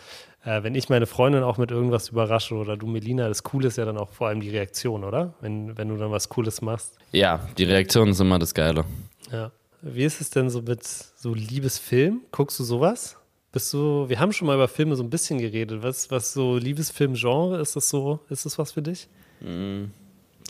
äh, 0.44 0.64
wenn 0.64 0.74
ich 0.74 0.88
meine 0.88 1.06
Freundin 1.06 1.44
auch 1.44 1.58
mit 1.58 1.70
irgendwas 1.70 2.08
überrasche 2.08 2.56
oder 2.56 2.76
du 2.76 2.88
Melina, 2.88 3.28
das 3.28 3.44
Coole 3.44 3.68
ist 3.68 3.78
ja 3.78 3.84
dann 3.84 3.96
auch 3.96 4.10
vor 4.10 4.26
allem 4.26 4.40
die 4.40 4.50
Reaktion, 4.50 5.04
oder? 5.04 5.34
Wenn, 5.40 5.78
wenn 5.78 5.88
du 5.88 5.96
dann 5.96 6.10
was 6.10 6.28
Cooles 6.28 6.60
machst. 6.60 6.98
Ja, 7.12 7.46
die 7.56 7.64
Reaktion 7.64 8.08
ist 8.08 8.20
immer 8.20 8.40
das 8.40 8.52
Geile. 8.52 8.84
Ja. 9.30 9.52
Wie 9.80 10.02
ist 10.02 10.20
es 10.20 10.30
denn 10.30 10.50
so 10.50 10.60
mit 10.60 10.82
so 10.82 11.34
Liebesfilm? 11.34 12.22
Guckst 12.32 12.58
du 12.58 12.64
sowas? 12.64 13.16
Bist 13.52 13.72
du, 13.72 14.08
wir 14.08 14.18
haben 14.18 14.32
schon 14.32 14.48
mal 14.48 14.56
über 14.56 14.66
Filme 14.66 14.96
so 14.96 15.04
ein 15.04 15.10
bisschen 15.10 15.38
geredet. 15.38 15.84
Was, 15.84 16.10
was 16.10 16.32
so 16.32 16.56
Liebesfilm-Genre, 16.56 17.60
ist 17.60 17.76
das 17.76 17.88
so, 17.88 18.18
ist 18.28 18.44
das 18.44 18.58
was 18.58 18.72
für 18.72 18.82
dich? 18.82 19.08
Mm, 19.40 19.84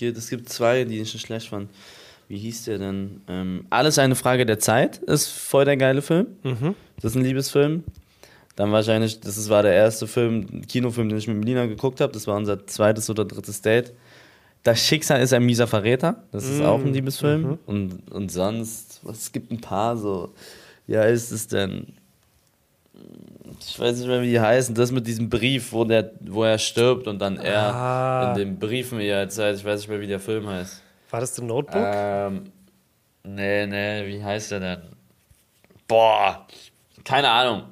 es 0.00 0.30
gibt 0.30 0.48
zwei, 0.48 0.85
die 0.85 1.00
ich 1.00 1.11
schon 1.11 1.20
schlecht 1.20 1.48
fand. 1.48 1.68
Wie 2.28 2.38
hieß 2.38 2.64
der 2.64 2.78
denn? 2.78 3.20
Ähm, 3.28 3.66
Alles 3.70 3.98
eine 3.98 4.14
Frage 4.14 4.46
der 4.46 4.59
Zeit 4.59 4.98
ist 4.98 5.28
voll 5.28 5.64
der 5.64 5.76
geile 5.76 6.02
Film. 6.02 6.26
Mhm. 6.42 6.74
Das 6.96 7.12
ist 7.12 7.16
ein 7.16 7.24
Liebesfilm. 7.24 7.85
Dann 8.57 8.72
wahrscheinlich, 8.72 9.20
das 9.20 9.48
war 9.48 9.62
der 9.62 9.74
erste 9.74 10.07
Film, 10.07 10.62
Kinofilm, 10.66 11.09
den 11.09 11.18
ich 11.18 11.26
mit 11.26 11.37
Melina 11.37 11.66
geguckt 11.66 12.00
habe. 12.00 12.12
Das 12.12 12.26
war 12.26 12.37
unser 12.37 12.66
zweites 12.66 13.11
oder 13.11 13.24
drittes 13.24 13.61
Date. 13.62 13.92
Das 14.62 14.80
Schicksal 14.80 15.20
ist 15.20 15.33
ein 15.33 15.44
mieser 15.44 15.66
Verräter. 15.66 16.24
Das 16.33 16.48
ist 16.48 16.61
mm. 16.61 16.64
auch 16.64 16.78
ein 16.78 16.87
mhm. 16.87 16.94
Liebesfilm. 16.94 17.42
Mhm. 17.42 17.59
Und, 17.66 18.12
und 18.12 18.33
sonst, 18.33 19.02
es 19.11 19.33
gibt 19.33 19.50
ein 19.50 19.61
paar 19.61 19.96
so. 19.96 20.33
Wie 20.87 20.96
heißt 20.96 21.33
es 21.33 21.48
denn? 21.48 21.94
Ich 23.61 23.78
weiß 23.78 23.98
nicht 23.98 24.09
mehr, 24.09 24.22
wie 24.22 24.30
die 24.30 24.40
heißen. 24.40 24.74
Das 24.74 24.90
mit 24.90 25.07
diesem 25.07 25.28
Brief, 25.28 25.72
wo, 25.72 25.85
der, 25.85 26.12
wo 26.20 26.44
er 26.44 26.59
stirbt 26.59 27.07
und 27.07 27.18
dann 27.18 27.37
er 27.38 27.74
ah. 27.74 28.28
in 28.28 28.38
den 28.38 28.59
Briefen 28.59 29.00
ihr 29.00 29.16
erzählt. 29.16 29.59
Ich 29.59 29.64
weiß 29.64 29.80
nicht 29.80 29.88
mehr, 29.88 30.00
wie 30.00 30.07
der 30.07 30.20
Film 30.20 30.48
heißt. 30.48 30.83
War 31.11 31.20
das 31.20 31.37
The 31.37 31.42
Notebook? 31.42 31.83
Ähm, 31.85 32.44
nee, 33.22 33.66
nee, 33.66 34.07
wie 34.07 34.22
heißt 34.22 34.50
der 34.52 34.61
denn? 34.61 34.83
Boah, 35.87 36.46
keine 37.04 37.28
Ahnung. 37.30 37.64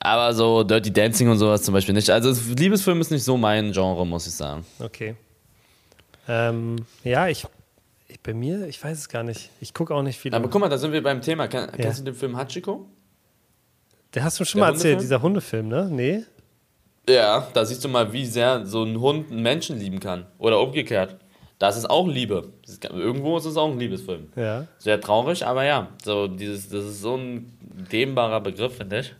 Aber 0.00 0.34
so 0.34 0.62
Dirty 0.62 0.92
Dancing 0.92 1.28
und 1.28 1.38
sowas 1.38 1.62
zum 1.62 1.74
Beispiel 1.74 1.94
nicht. 1.94 2.10
Also 2.10 2.32
Liebesfilm 2.54 3.00
ist 3.00 3.10
nicht 3.10 3.24
so 3.24 3.36
mein 3.36 3.72
Genre, 3.72 4.06
muss 4.06 4.26
ich 4.26 4.34
sagen. 4.34 4.64
Okay. 4.78 5.16
Ähm, 6.28 6.76
ja, 7.02 7.28
ich, 7.28 7.46
ich, 8.08 8.20
bei 8.20 8.34
mir, 8.34 8.66
ich 8.66 8.82
weiß 8.82 8.98
es 8.98 9.08
gar 9.08 9.22
nicht. 9.22 9.50
Ich 9.60 9.74
gucke 9.74 9.94
auch 9.94 10.02
nicht 10.02 10.18
viel. 10.18 10.34
Aber 10.34 10.48
guck 10.48 10.60
mal, 10.60 10.68
da 10.68 10.78
sind 10.78 10.92
wir 10.92 11.02
beim 11.02 11.20
Thema. 11.20 11.48
Kann, 11.48 11.70
ja. 11.70 11.76
Kennst 11.76 12.00
du 12.00 12.04
den 12.04 12.14
Film 12.14 12.36
Hachiko? 12.36 12.86
Der 14.14 14.24
hast 14.24 14.38
du 14.38 14.44
schon 14.44 14.60
Der 14.60 14.68
mal 14.68 14.74
erzählt, 14.74 15.00
dieser 15.00 15.20
Hundefilm, 15.20 15.68
ne? 15.68 15.88
Nee? 15.90 16.24
Ja, 17.08 17.48
da 17.52 17.64
siehst 17.64 17.84
du 17.84 17.88
mal, 17.88 18.12
wie 18.12 18.24
sehr 18.24 18.64
so 18.64 18.84
ein 18.84 18.98
Hund 18.98 19.30
einen 19.30 19.42
Menschen 19.42 19.78
lieben 19.78 20.00
kann. 20.00 20.26
Oder 20.38 20.60
umgekehrt. 20.60 21.16
Das 21.58 21.76
ist 21.76 21.88
auch 21.88 22.08
Liebe. 22.08 22.52
Ist, 22.66 22.84
irgendwo 22.84 23.36
ist 23.36 23.44
es 23.44 23.56
auch 23.56 23.70
ein 23.70 23.78
Liebesfilm. 23.78 24.28
Ja. 24.36 24.66
Sehr 24.78 25.00
traurig, 25.00 25.46
aber 25.46 25.64
ja, 25.64 25.88
so 26.02 26.26
dieses, 26.26 26.68
das 26.68 26.84
ist 26.84 27.00
so 27.00 27.16
ein 27.16 27.52
dehnbarer 27.92 28.40
Begriff, 28.40 28.76
finde 28.76 29.00
ich. 29.00 29.14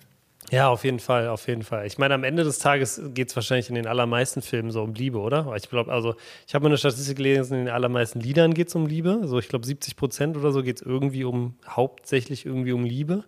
Ja, 0.50 0.68
auf 0.68 0.85
jeden 0.85 0.98
Fall, 0.98 1.28
auf 1.28 1.48
jeden 1.48 1.62
Fall. 1.62 1.87
Ich 1.87 1.96
meine, 1.96 2.14
am 2.14 2.22
Ende 2.22 2.44
des 2.44 2.59
Tages 2.59 3.00
geht 3.14 3.30
es 3.30 3.37
wahrscheinlich 3.37 3.70
in 3.70 3.74
den 3.76 3.87
allermeisten 3.87 4.42
Filmen 4.42 4.70
so 4.70 4.83
um 4.83 4.92
Liebe, 4.94 5.18
oder? 5.18 5.54
Ich 5.57 5.70
glaube, 5.70 5.90
also 5.90 6.16
ich 6.46 6.54
habe 6.54 6.64
mal 6.64 6.68
eine 6.68 6.78
Statistik 6.78 7.16
gelesen, 7.16 7.59
in 7.59 7.64
den 7.66 7.74
allermeisten 7.74 8.20
Liedern 8.20 8.52
geht 8.52 8.68
es 8.68 8.74
um 8.74 8.87
Liebe. 8.87 9.22
So, 9.24 9.38
ich 9.38 9.48
glaube, 9.48 9.64
70 9.64 9.96
Prozent 9.96 10.37
oder 10.37 10.52
so 10.52 10.62
geht 10.62 10.76
es 10.76 10.83
irgendwie 10.83 11.24
um, 11.24 11.54
hauptsächlich 11.66 12.44
irgendwie 12.44 12.72
um 12.72 12.85
Liebe. 12.85 13.24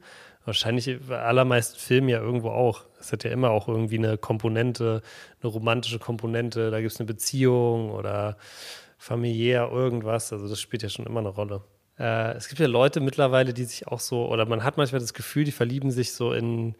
Wahrscheinlich 0.46 0.98
bei 1.08 1.20
allermeisten 1.20 1.78
Filmen 1.78 2.08
ja 2.08 2.20
irgendwo 2.20 2.50
auch. 2.50 2.84
Es 2.98 3.12
hat 3.12 3.24
ja 3.24 3.30
immer 3.30 3.50
auch 3.50 3.68
irgendwie 3.68 3.98
eine 3.98 4.16
Komponente, 4.16 5.02
eine 5.42 5.50
romantische 5.50 5.98
Komponente. 5.98 6.70
Da 6.70 6.80
gibt 6.80 6.92
es 6.92 7.00
eine 7.00 7.06
Beziehung 7.06 7.90
oder 7.90 8.36
familiär 8.96 9.68
irgendwas. 9.70 10.32
Also 10.32 10.48
das 10.48 10.60
spielt 10.60 10.82
ja 10.82 10.88
schon 10.88 11.04
immer 11.04 11.20
eine 11.20 11.28
Rolle. 11.28 11.62
Äh, 11.98 12.34
es 12.36 12.48
gibt 12.48 12.60
ja 12.60 12.66
Leute 12.66 13.00
mittlerweile, 13.00 13.52
die 13.52 13.64
sich 13.64 13.88
auch 13.88 14.00
so, 14.00 14.26
oder 14.28 14.46
man 14.46 14.64
hat 14.64 14.76
manchmal 14.76 15.00
das 15.00 15.14
Gefühl, 15.14 15.44
die 15.44 15.52
verlieben 15.52 15.90
sich 15.90 16.12
so 16.12 16.32
in 16.32 16.76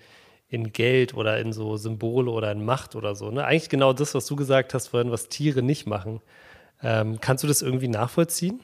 in 0.49 0.73
Geld 0.73 1.15
oder 1.15 1.39
in 1.39 1.53
so 1.53 1.77
Symbole 1.77 2.31
oder 2.31 2.53
in 2.53 2.65
Macht 2.65 2.95
oder 2.95 3.15
so. 3.15 3.31
Ne? 3.31 3.45
Eigentlich 3.45 3.69
genau 3.69 3.93
das, 3.93 4.15
was 4.15 4.27
du 4.27 4.37
gesagt 4.37 4.75
hast 4.75 4.89
vorhin, 4.89 5.11
was 5.11 5.29
Tiere 5.29 5.63
nicht 5.63 5.87
machen. 5.87 6.21
Ähm, 6.83 7.19
kannst 7.21 7.43
du 7.43 7.49
das 7.49 7.63
irgendwie 7.63 7.89
nachvollziehen? 7.89 8.61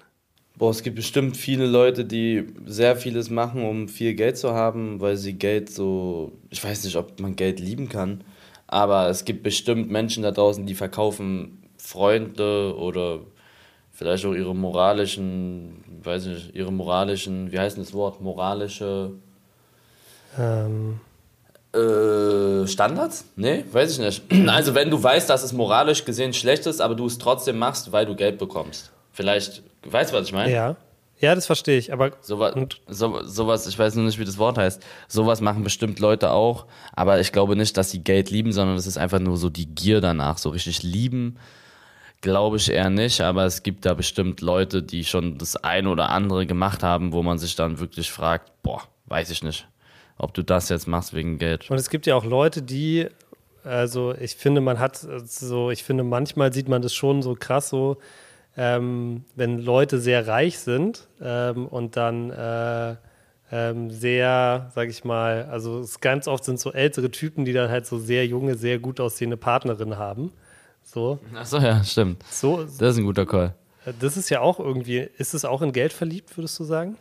Boah, 0.57 0.71
es 0.71 0.83
gibt 0.83 0.97
bestimmt 0.97 1.37
viele 1.37 1.67
Leute, 1.67 2.05
die 2.05 2.47
sehr 2.67 2.97
vieles 2.97 3.31
machen, 3.31 3.65
um 3.65 3.89
viel 3.89 4.15
Geld 4.15 4.37
zu 4.37 4.53
haben, 4.53 5.01
weil 5.01 5.17
sie 5.17 5.33
Geld 5.35 5.71
so, 5.71 6.33
ich 6.51 6.63
weiß 6.63 6.85
nicht, 6.85 6.97
ob 6.97 7.19
man 7.21 7.37
Geld 7.37 7.59
lieben 7.59 7.89
kann, 7.89 8.23
aber 8.67 9.09
es 9.09 9.25
gibt 9.25 9.43
bestimmt 9.43 9.91
Menschen 9.91 10.23
da 10.23 10.31
draußen, 10.31 10.67
die 10.67 10.75
verkaufen 10.75 11.63
Freunde 11.79 12.77
oder 12.77 13.21
vielleicht 13.93 14.25
auch 14.27 14.35
ihre 14.35 14.55
moralischen, 14.55 15.83
weiß 16.03 16.27
nicht, 16.27 16.55
ihre 16.55 16.73
moralischen, 16.73 17.51
wie 17.51 17.59
heißt 17.59 17.79
das 17.79 17.93
Wort, 17.95 18.21
moralische 18.21 19.13
ähm 20.39 21.01
äh, 21.75 22.67
Standards? 22.67 23.25
Nee, 23.37 23.65
weiß 23.71 23.93
ich 23.93 23.99
nicht. 23.99 24.23
Also 24.49 24.75
wenn 24.75 24.91
du 24.91 25.03
weißt, 25.03 25.29
dass 25.31 25.43
es 25.43 25.53
moralisch 25.53 26.05
gesehen 26.05 26.33
schlecht 26.35 26.67
ist, 26.67 26.81
aber 26.81 26.95
du 26.95 27.07
es 27.07 27.19
trotzdem 27.19 27.59
machst, 27.59 27.93
weil 27.93 28.05
du 28.07 28.15
Geld 28.15 28.39
bekommst. 28.39 28.93
Vielleicht, 29.13 29.63
weißt 29.85 30.13
du, 30.13 30.17
was 30.17 30.27
ich 30.27 30.33
meine? 30.33 30.53
Ja. 30.53 30.77
Ja, 31.19 31.37
das 31.37 31.47
verstehe 31.47 31.79
ich, 31.79 31.93
aber. 31.93 32.11
Sowas, 32.21 32.53
so, 32.89 33.23
sowas, 33.23 33.69
ich 33.69 33.79
weiß 33.79 33.95
noch 33.95 34.03
nicht, 34.03 34.19
wie 34.19 34.25
das 34.25 34.39
Wort 34.39 34.59
heißt. 34.59 34.85
Sowas 35.07 35.41
machen 35.41 35.63
bestimmt 35.63 36.01
Leute 36.01 36.33
auch, 36.33 36.67
aber 36.95 37.21
ich 37.21 37.31
glaube 37.31 37.55
nicht, 37.55 37.77
dass 37.77 37.93
sie 37.93 38.03
Geld 38.03 38.31
lieben, 38.31 38.53
sondern 38.53 38.77
es 38.77 38.89
ist 38.89 38.99
einfach 38.99 39.21
nur 39.21 39.37
so 39.37 39.49
die 39.49 39.67
Gier 39.67 40.01
danach. 40.01 40.39
So 40.39 40.51
richtig 40.51 40.83
lieben, 40.83 41.39
glaube 42.23 42.57
ich 42.57 42.73
eher 42.73 42.91
nicht, 42.91 43.21
aber 43.21 43.45
es 43.45 43.63
gibt 43.63 43.87
da 43.87 43.95
bestimmt 43.95 44.41
Leute, 44.41 44.83
die 44.83 45.05
schon 45.05 45.39
das 45.39 45.55
eine 45.55 45.91
oder 45.91 46.09
andere 46.09 46.45
gemacht 46.45 46.83
haben, 46.83 47.13
wo 47.13 47.23
man 47.23 47.39
sich 47.39 47.55
dann 47.55 47.79
wirklich 47.79 48.11
fragt, 48.11 48.51
boah, 48.65 48.83
weiß 49.07 49.31
ich 49.31 49.45
nicht 49.45 49.69
ob 50.23 50.33
du 50.35 50.43
das 50.43 50.69
jetzt 50.69 50.87
machst 50.87 51.13
wegen 51.13 51.39
Geld. 51.39 51.69
Und 51.71 51.77
es 51.77 51.91
gibt 51.91 52.07
ja 52.07 52.15
auch 52.15 52.25
Leute, 52.25 52.63
die, 52.63 53.09
also 53.65 54.15
ich 54.19 54.37
finde, 54.37 54.61
man 54.61 54.79
hat 54.79 54.97
so, 54.97 55.71
ich 55.71 55.83
finde, 55.83 56.05
manchmal 56.05 56.53
sieht 56.53 56.69
man 56.69 56.81
das 56.81 56.95
schon 56.95 57.23
so 57.23 57.35
krass 57.39 57.69
so, 57.69 57.99
ähm, 58.57 59.25
wenn 59.35 59.59
Leute 59.59 59.99
sehr 59.99 60.27
reich 60.27 60.59
sind 60.59 61.09
ähm, 61.21 61.67
und 61.67 61.97
dann 61.97 62.31
äh, 62.31 62.97
ähm, 63.51 63.91
sehr, 63.91 64.71
sag 64.75 64.89
ich 64.89 65.05
mal, 65.05 65.45
also 65.51 65.81
es 65.81 66.01
ganz 66.01 66.27
oft 66.27 66.45
sind 66.45 66.59
so 66.59 66.73
ältere 66.73 67.11
Typen, 67.11 67.45
die 67.45 67.53
dann 67.53 67.71
halt 67.71 67.87
so 67.87 67.99
sehr 67.99 68.27
junge, 68.27 68.55
sehr 68.55 68.79
gut 68.79 68.99
aussehende 69.01 69.37
Partnerinnen 69.37 69.99
haben. 69.99 70.33
So. 70.83 71.19
Achso, 71.35 71.59
ja, 71.59 71.83
stimmt. 71.85 72.25
So, 72.31 72.65
das 72.65 72.81
ist 72.81 72.99
ein 72.99 73.05
guter 73.05 73.27
Call. 73.27 73.55
Das 74.01 74.17
ist 74.17 74.31
ja 74.31 74.41
auch 74.41 74.59
irgendwie, 74.59 75.09
ist 75.19 75.35
es 75.35 75.45
auch 75.45 75.61
in 75.63 75.73
Geld 75.73 75.93
verliebt, 75.93 76.37
würdest 76.37 76.59
du 76.59 76.65
sagen? 76.65 76.97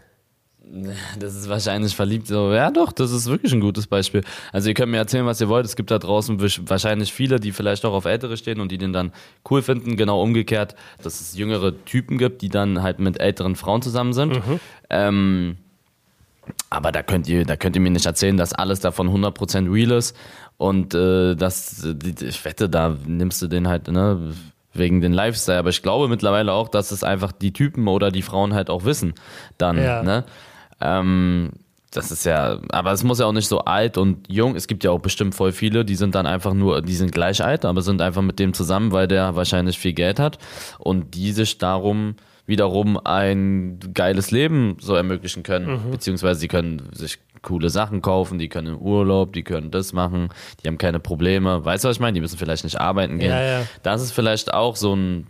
Das 1.20 1.36
ist 1.36 1.50
wahrscheinlich 1.50 1.96
verliebt. 1.96 2.28
So, 2.28 2.54
ja, 2.54 2.72
doch, 2.72 2.92
das 2.92 3.12
ist 3.12 3.28
wirklich 3.28 3.52
ein 3.52 3.60
gutes 3.60 3.88
Beispiel. 3.88 4.24
Also, 4.54 4.70
ihr 4.70 4.74
könnt 4.74 4.92
mir 4.92 4.98
erzählen, 4.98 5.26
was 5.26 5.42
ihr 5.42 5.50
wollt. 5.50 5.66
Es 5.66 5.76
gibt 5.76 5.92
da 5.92 6.00
draußen 6.00 6.40
wahrscheinlich 6.70 7.12
viele, 7.12 7.40
die 7.40 7.52
vielleicht 7.52 7.84
auch 7.84 7.94
auf 7.94 8.06
Ältere 8.06 8.38
stehen 8.38 8.62
und 8.62 8.72
die 8.72 8.78
den 8.78 8.94
dann 8.94 9.12
cool 9.50 9.62
finden. 9.62 9.98
Genau 9.98 10.22
umgekehrt, 10.22 10.76
dass 11.04 11.20
es 11.20 11.36
jüngere 11.36 11.74
Typen 11.86 12.18
gibt, 12.18 12.42
die 12.42 12.50
dann 12.50 12.84
halt 12.84 13.00
mit 13.00 13.20
älteren 13.20 13.56
Frauen 13.56 13.82
zusammen 13.82 14.14
sind. 14.14 14.34
Mhm. 14.34 14.60
Ähm, 14.90 15.58
aber 16.70 16.92
da 16.92 17.04
könnt 17.04 17.28
ihr, 17.28 17.46
da 17.46 17.56
könnt 17.56 17.76
ihr 17.76 17.82
mir 17.82 17.92
nicht 17.92 18.06
erzählen, 18.06 18.38
dass 18.38 18.54
alles 18.54 18.80
davon 18.80 19.10
100% 19.10 19.72
real 19.72 19.92
ist. 19.92 20.16
Und 20.58 20.94
äh, 20.94 21.36
das, 21.36 21.86
ich 22.22 22.46
wette, 22.46 22.70
da 22.70 22.96
nimmst 23.06 23.42
du 23.42 23.48
den 23.48 23.68
halt, 23.68 23.88
ne, 23.88 24.34
wegen 24.74 25.02
den 25.02 25.12
Lifestyle. 25.12 25.60
Aber 25.60 25.70
ich 25.70 25.82
glaube 25.82 26.08
mittlerweile 26.08 26.54
auch, 26.54 26.70
dass 26.70 26.92
es 26.92 27.04
einfach 27.04 27.32
die 27.32 27.52
Typen 27.52 27.88
oder 27.88 28.12
die 28.12 28.22
Frauen 28.22 28.54
halt 28.54 28.70
auch 28.70 28.86
wissen. 28.86 29.14
Dann, 29.58 29.78
ja. 29.78 30.04
ne? 30.04 30.24
Ähm, 30.82 31.52
das 31.92 32.10
ist 32.10 32.26
ja, 32.26 32.60
aber 32.70 32.94
es 32.94 33.04
muss 33.04 33.20
ja 33.20 33.26
auch 33.26 33.34
nicht 33.34 33.48
so 33.48 33.60
alt 33.60 33.98
und 33.98 34.32
jung. 34.32 34.56
Es 34.56 34.68
gibt 34.68 34.84
ja 34.84 34.92
auch 34.92 35.02
bestimmt 35.02 35.36
voll 35.36 35.52
viele, 35.52 35.84
die 35.84 35.96
sind 35.96 36.16
dann 36.16 36.26
einfach 36.26 36.54
nur, 36.54 36.82
die 36.82 36.96
sind 36.96 37.12
gleich 37.12 37.44
alt, 37.44 37.66
aber 37.66 37.82
sind 37.82 38.02
einfach 38.02 38.22
mit 38.22 38.40
dem 38.40 38.54
zusammen, 38.54 38.94
weil 38.94 39.08
der 39.08 39.36
wahrscheinlich 39.36 39.78
viel 39.78 39.94
Geld 39.94 40.18
hat 40.18 40.38
und 40.80 41.16
die 41.16 41.34
sich 41.34 41.58
darum 41.58 42.16
wiederum 42.46 42.98
ein 43.04 43.80
geiles 43.94 44.32
Leben 44.32 44.78
so 44.80 44.96
ermöglichen 44.96 45.44
können. 45.44 45.86
Mhm. 45.86 45.92
Beziehungsweise 45.92 46.40
sie 46.40 46.48
können 46.48 46.90
sich 46.94 47.20
coole 47.42 47.70
Sachen 47.70 48.02
kaufen, 48.02 48.40
die 48.40 48.50
können 48.50 48.78
Urlaub, 48.80 49.34
die 49.34 49.44
können 49.44 49.72
das 49.72 49.94
machen, 49.94 50.30
die 50.64 50.68
haben 50.68 50.78
keine 50.78 51.00
Probleme. 51.00 51.64
Weißt 51.66 51.84
du, 51.84 51.90
was 51.90 51.98
ich 51.98 52.02
meine? 52.02 52.14
Die 52.14 52.22
müssen 52.22 52.38
vielleicht 52.38 52.64
nicht 52.64 52.80
arbeiten 52.80 53.20
gehen. 53.20 53.32
Ja, 53.32 53.42
ja. 53.42 53.62
Das 53.84 54.02
ist 54.02 54.12
vielleicht 54.12 54.54
auch 54.54 54.76
so 54.76 54.96
ein 54.96 55.28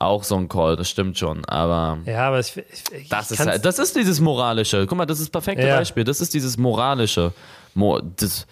auch 0.00 0.24
so 0.24 0.36
ein 0.36 0.48
Call, 0.48 0.76
das 0.76 0.88
stimmt 0.88 1.18
schon, 1.18 1.44
aber. 1.44 1.98
Ja, 2.06 2.28
aber 2.28 2.40
ich, 2.40 2.56
ich, 2.56 2.92
ich 2.92 3.08
das, 3.08 3.30
ist 3.30 3.38
halt, 3.38 3.64
das 3.64 3.78
ist 3.78 3.94
dieses 3.94 4.18
moralische. 4.20 4.86
Guck 4.86 4.96
mal, 4.96 5.06
das 5.06 5.20
ist 5.20 5.26
das 5.26 5.30
perfekte 5.30 5.66
ja. 5.66 5.76
Beispiel. 5.76 6.04
Das 6.04 6.20
ist 6.20 6.32
dieses 6.34 6.56
moralische. 6.56 7.32
Das 8.16 8.46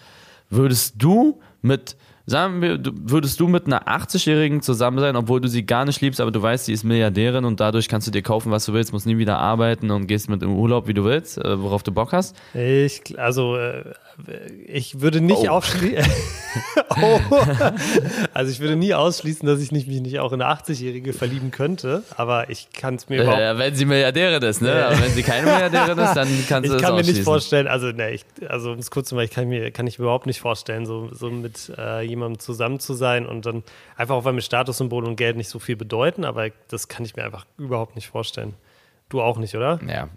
würdest 0.49 0.93
du 0.97 1.41
mit 1.61 1.97
sagen 2.29 2.61
wir, 2.61 2.77
du, 2.77 2.91
würdest 2.95 3.39
du 3.39 3.47
mit 3.47 3.65
einer 3.65 3.87
80-Jährigen 3.87 4.61
zusammen 4.61 4.99
sein, 4.99 5.15
obwohl 5.15 5.41
du 5.41 5.47
sie 5.47 5.65
gar 5.65 5.85
nicht 5.85 6.01
liebst, 6.01 6.21
aber 6.21 6.31
du 6.31 6.41
weißt, 6.41 6.65
sie 6.65 6.73
ist 6.73 6.83
Milliardärin 6.83 7.45
und 7.45 7.59
dadurch 7.59 7.87
kannst 7.87 8.07
du 8.07 8.11
dir 8.11 8.21
kaufen, 8.21 8.51
was 8.51 8.65
du 8.65 8.73
willst, 8.73 8.93
musst 8.93 9.05
nie 9.05 9.17
wieder 9.17 9.37
arbeiten 9.37 9.91
und 9.91 10.07
gehst 10.07 10.29
mit 10.29 10.43
im 10.43 10.55
Urlaub, 10.55 10.87
wie 10.87 10.93
du 10.93 11.03
willst, 11.03 11.37
äh, 11.37 11.61
worauf 11.61 11.83
du 11.83 11.91
Bock 11.91 12.13
hast? 12.13 12.35
Ich, 12.53 13.17
also, 13.19 13.57
äh, 13.57 13.83
ich 14.67 15.01
würde 15.01 15.21
nicht 15.21 15.43
oh. 15.43 15.47
ausschließen. 15.47 16.05
oh. 17.01 17.19
Also, 18.33 18.51
ich 18.51 18.59
würde 18.59 18.75
nie 18.75 18.93
ausschließen, 18.93 19.47
dass 19.47 19.61
ich 19.61 19.71
nicht, 19.71 19.87
mich 19.87 20.01
nicht 20.01 20.19
auch 20.19 20.31
in 20.33 20.41
eine 20.41 20.53
80-Jährige 20.53 21.13
verlieben 21.13 21.51
könnte, 21.51 22.03
aber 22.17 22.49
ich 22.49 22.69
kann 22.71 22.95
es 22.95 23.09
mir 23.09 23.23
überhaupt. 23.23 23.39
Ja, 23.39 23.57
wenn 23.57 23.75
sie 23.75 23.85
Milliardärin 23.85 24.41
ist, 24.43 24.61
ne? 24.61 24.85
Aber 24.85 24.99
wenn 24.99 25.11
sie 25.11 25.23
keine 25.23 25.47
Milliardärin 25.47 25.97
ist, 25.97 26.13
dann 26.13 26.27
kannst 26.47 26.69
du 26.69 26.75
Ich 26.75 26.81
kann 26.81 26.95
mir 26.95 27.03
nicht 27.03 27.23
vorstellen, 27.23 27.67
also, 27.67 27.87
ne, 27.87 28.11
ich, 28.11 28.25
also 28.47 28.71
um 28.71 28.79
es 28.79 28.91
kurz 28.91 29.09
zu 29.09 29.15
machen, 29.15 29.25
ich 29.25 29.31
kann 29.31 29.47
mir, 29.47 29.71
kann 29.71 29.87
ich 29.87 29.99
mir 29.99 30.03
überhaupt 30.03 30.25
nicht 30.25 30.41
vorstellen, 30.41 30.85
so, 30.85 31.09
so 31.13 31.29
mit 31.29 31.71
äh, 31.77 32.01
jemandem 32.01 32.18
zusammen 32.39 32.79
zu 32.79 32.93
sein 32.93 33.25
und 33.25 33.45
dann 33.45 33.63
einfach 33.95 34.15
auch, 34.15 34.25
weil 34.25 34.33
mir 34.33 34.41
Statussymbole 34.41 35.07
und 35.07 35.15
Geld 35.15 35.37
nicht 35.37 35.49
so 35.49 35.59
viel 35.59 35.75
bedeuten, 35.75 36.25
aber 36.25 36.49
das 36.67 36.87
kann 36.87 37.05
ich 37.05 37.15
mir 37.15 37.23
einfach 37.23 37.45
überhaupt 37.57 37.95
nicht 37.95 38.07
vorstellen. 38.07 38.53
Du 39.09 39.21
auch 39.21 39.37
nicht, 39.37 39.55
oder? 39.55 39.79
Ja. 39.87 40.09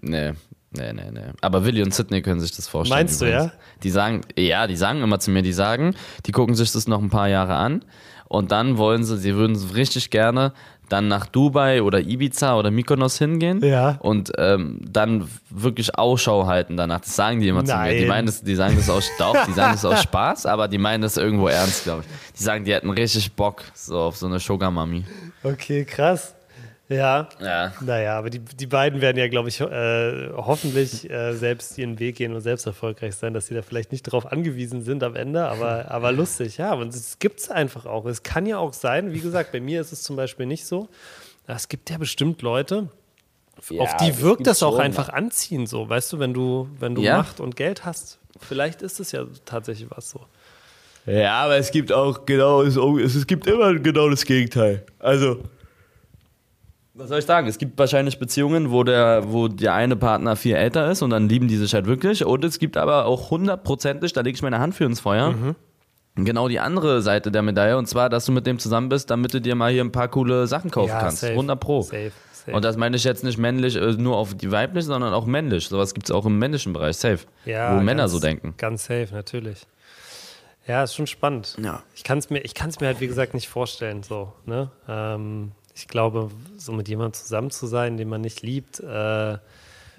Nee, 0.00 0.32
Nee, 0.76 0.92
nee, 0.92 1.10
nee. 1.12 1.20
Aber 1.40 1.64
Willi 1.64 1.82
und 1.82 1.94
Sidney 1.94 2.20
können 2.20 2.40
sich 2.40 2.50
das 2.52 2.66
vorstellen. 2.66 3.00
Meinst 3.00 3.22
übrigens. 3.22 3.44
du, 3.44 3.48
ja? 3.48 3.52
Die 3.82 3.90
sagen, 3.90 4.22
ja, 4.36 4.66
die 4.66 4.76
sagen 4.76 5.02
immer 5.02 5.20
zu 5.20 5.30
mir, 5.30 5.42
die 5.42 5.52
sagen, 5.52 5.94
die 6.26 6.32
gucken 6.32 6.54
sich 6.54 6.72
das 6.72 6.88
noch 6.88 7.00
ein 7.00 7.10
paar 7.10 7.28
Jahre 7.28 7.54
an 7.54 7.84
und 8.28 8.50
dann 8.50 8.76
wollen 8.76 9.04
sie, 9.04 9.16
sie 9.18 9.36
würden 9.36 9.56
richtig 9.74 10.10
gerne 10.10 10.52
dann 10.88 11.08
nach 11.08 11.26
Dubai 11.26 11.82
oder 11.82 12.00
Ibiza 12.00 12.56
oder 12.56 12.70
Mykonos 12.70 13.18
hingehen 13.18 13.62
ja. 13.64 13.96
und 14.00 14.32
ähm, 14.38 14.80
dann 14.90 15.28
wirklich 15.50 15.96
Ausschau 15.96 16.46
halten 16.46 16.76
danach. 16.76 17.00
Das 17.00 17.16
sagen 17.16 17.40
die 17.40 17.48
immer 17.48 17.62
Nein. 17.62 17.88
zu 17.88 17.94
mir. 17.94 18.00
Die 18.00 18.06
meinen 18.06 18.26
das, 18.26 18.42
die 18.42 18.54
sagen 18.54 18.76
das 18.76 18.90
aus 18.90 19.08
doch, 19.18 19.46
die 19.46 19.52
sagen 19.52 19.72
das 19.72 19.84
aus 19.84 20.02
Spaß, 20.02 20.46
aber 20.46 20.68
die 20.68 20.78
meinen 20.78 21.02
das 21.02 21.16
irgendwo 21.16 21.48
ernst, 21.48 21.84
glaube 21.84 22.02
ich. 22.02 22.32
Die 22.38 22.42
sagen, 22.42 22.64
die 22.64 22.72
hätten 22.72 22.90
richtig 22.90 23.32
Bock 23.32 23.62
so 23.74 23.98
auf 23.98 24.16
so 24.16 24.26
eine 24.26 24.38
Sugar 24.38 24.70
Mami. 24.70 25.04
Okay, 25.42 25.84
krass. 25.84 26.34
Ja. 26.88 27.28
ja. 27.40 27.72
Naja, 27.80 28.18
aber 28.18 28.28
die, 28.28 28.40
die 28.40 28.66
beiden 28.66 29.00
werden 29.00 29.16
ja, 29.16 29.28
glaube 29.28 29.48
ich, 29.48 29.60
äh, 29.60 30.30
hoffentlich 30.36 31.08
äh, 31.10 31.32
selbst 31.32 31.78
ihren 31.78 31.98
Weg 31.98 32.16
gehen 32.16 32.34
und 32.34 32.42
selbst 32.42 32.66
erfolgreich 32.66 33.14
sein, 33.14 33.32
dass 33.32 33.46
sie 33.46 33.54
da 33.54 33.62
vielleicht 33.62 33.90
nicht 33.90 34.06
darauf 34.06 34.30
angewiesen 34.30 34.82
sind 34.82 35.02
am 35.02 35.16
Ende, 35.16 35.46
aber, 35.46 35.90
aber 35.90 36.12
lustig, 36.12 36.58
ja. 36.58 36.74
Und 36.74 36.94
es 36.94 37.18
gibt 37.18 37.40
es 37.40 37.50
einfach 37.50 37.86
auch. 37.86 38.04
Es 38.04 38.22
kann 38.22 38.44
ja 38.44 38.58
auch 38.58 38.74
sein, 38.74 39.12
wie 39.12 39.20
gesagt, 39.20 39.52
bei 39.52 39.60
mir 39.60 39.80
ist 39.80 39.92
es 39.92 40.02
zum 40.02 40.16
Beispiel 40.16 40.46
nicht 40.46 40.66
so. 40.66 40.88
Es 41.46 41.68
gibt 41.68 41.88
ja 41.90 41.98
bestimmt 41.98 42.42
Leute, 42.42 42.88
ja, 43.70 43.80
auf 43.80 43.96
die 43.96 44.20
wirkt 44.20 44.46
das 44.46 44.62
auch 44.62 44.78
einfach 44.78 45.08
ne? 45.08 45.14
anziehen, 45.14 45.66
so, 45.66 45.88
weißt 45.88 46.12
du, 46.12 46.18
wenn 46.18 46.34
du, 46.34 46.68
wenn 46.78 46.94
du 46.94 47.02
ja. 47.02 47.18
Macht 47.18 47.40
und 47.40 47.56
Geld 47.56 47.84
hast. 47.84 48.18
Vielleicht 48.40 48.82
ist 48.82 49.00
es 49.00 49.12
ja 49.12 49.24
tatsächlich 49.44 49.88
was 49.90 50.10
so. 50.10 50.20
Ja, 51.06 51.44
aber 51.44 51.56
es 51.56 51.70
gibt 51.70 51.92
auch 51.92 52.24
genau, 52.26 52.62
es, 52.62 52.76
es 52.76 53.26
gibt 53.26 53.46
immer 53.46 53.74
genau 53.74 54.08
das 54.08 54.24
Gegenteil. 54.24 54.84
Also, 54.98 55.42
was 56.94 57.08
soll 57.08 57.18
ich 57.18 57.26
sagen? 57.26 57.48
Es 57.48 57.58
gibt 57.58 57.76
wahrscheinlich 57.76 58.20
Beziehungen, 58.20 58.70
wo 58.70 58.84
der, 58.84 59.24
wo 59.26 59.48
der 59.48 59.74
eine 59.74 59.96
Partner 59.96 60.36
viel 60.36 60.54
älter 60.54 60.90
ist 60.90 61.02
und 61.02 61.10
dann 61.10 61.28
lieben 61.28 61.48
die 61.48 61.56
sich 61.56 61.74
halt 61.74 61.86
wirklich. 61.86 62.24
Und 62.24 62.44
es 62.44 62.60
gibt 62.60 62.76
aber 62.76 63.06
auch 63.06 63.30
hundertprozentig, 63.30 64.12
da 64.12 64.20
lege 64.20 64.36
ich 64.36 64.42
meine 64.42 64.60
Hand 64.60 64.76
für 64.76 64.84
ins 64.84 65.00
Feuer, 65.00 65.32
mhm. 65.32 65.56
genau 66.14 66.46
die 66.46 66.60
andere 66.60 67.02
Seite 67.02 67.32
der 67.32 67.42
Medaille. 67.42 67.76
Und 67.76 67.86
zwar, 67.86 68.08
dass 68.08 68.26
du 68.26 68.32
mit 68.32 68.46
dem 68.46 68.60
zusammen 68.60 68.88
bist, 68.88 69.10
damit 69.10 69.34
du 69.34 69.40
dir 69.40 69.56
mal 69.56 69.72
hier 69.72 69.82
ein 69.82 69.90
paar 69.90 70.06
coole 70.06 70.46
Sachen 70.46 70.70
kaufen 70.70 70.90
ja, 70.90 71.00
kannst. 71.00 71.20
Safe, 71.20 71.32
100 71.32 71.58
Pro. 71.58 71.82
Safe, 71.82 72.12
safe. 72.32 72.56
Und 72.56 72.64
das 72.64 72.76
meine 72.76 72.96
ich 72.96 73.02
jetzt 73.02 73.24
nicht 73.24 73.38
männlich, 73.38 73.74
äh, 73.74 73.92
nur 73.94 74.16
auf 74.16 74.34
die 74.34 74.52
weibliche, 74.52 74.86
sondern 74.86 75.14
auch 75.14 75.26
männlich. 75.26 75.66
Sowas 75.66 75.94
gibt 75.94 76.06
es 76.06 76.12
auch 76.12 76.26
im 76.26 76.38
männlichen 76.38 76.72
Bereich, 76.72 76.96
safe. 76.96 77.26
Ja, 77.44 77.70
wo 77.70 77.74
ganz, 77.74 77.86
Männer 77.86 78.08
so 78.08 78.20
denken. 78.20 78.54
Ganz 78.56 78.84
safe, 78.84 79.08
natürlich. 79.10 79.66
Ja, 80.68 80.84
ist 80.84 80.94
schon 80.94 81.08
spannend. 81.08 81.56
Ja. 81.60 81.82
Ich 81.96 82.04
kann 82.04 82.18
es 82.18 82.30
mir, 82.30 82.40
mir 82.40 82.86
halt, 82.86 83.00
wie 83.00 83.08
gesagt, 83.08 83.34
nicht 83.34 83.48
vorstellen. 83.48 84.04
So, 84.04 84.32
ne? 84.46 84.70
Ähm, 84.88 85.50
ich 85.74 85.88
glaube, 85.88 86.30
so 86.56 86.72
mit 86.72 86.88
jemandem 86.88 87.14
zusammen 87.14 87.50
zu 87.50 87.66
sein, 87.66 87.96
den 87.96 88.08
man 88.08 88.20
nicht 88.20 88.42
liebt, 88.42 88.80
äh, 88.80 89.38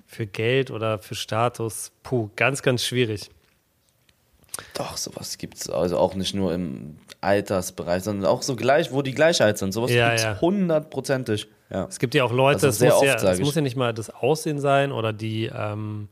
für 0.08 0.28
Geld 0.28 0.72
oder 0.72 1.00
für 1.00 1.16
Status, 1.16 1.92
puh, 2.04 2.30
ganz, 2.36 2.62
ganz 2.62 2.84
schwierig. 2.84 3.30
Doch, 4.74 4.96
sowas 4.96 5.38
gibt 5.38 5.58
es 5.58 5.70
also 5.70 5.98
auch 5.98 6.16
nicht 6.16 6.34
nur 6.34 6.54
im 6.54 6.98
Altersbereich, 7.20 8.04
sondern 8.04 8.30
auch 8.30 8.42
so 8.42 8.56
gleich, 8.56 8.92
wo 8.94 9.02
die 9.02 9.14
Gleichheit 9.14 9.58
sind. 9.58 9.74
Sowas 9.74 9.92
ja, 9.92 10.10
gibt 10.10 10.20
es 10.20 10.24
ja. 10.24 10.42
hundertprozentig. 10.42 11.48
Ja. 11.70 11.86
Es 11.86 12.00
gibt 12.00 12.14
ja 12.14 12.24
auch 12.24 12.32
Leute, 12.32 12.68
es 12.68 12.80
muss, 12.80 13.02
ja, 13.02 13.36
muss 13.40 13.56
ja 13.56 13.62
nicht 13.62 13.76
mal 13.76 13.94
das 13.94 14.10
Aussehen 14.10 14.60
sein 14.60 14.92
oder 14.92 15.12
die, 15.12 15.52
ähm, 15.54 16.08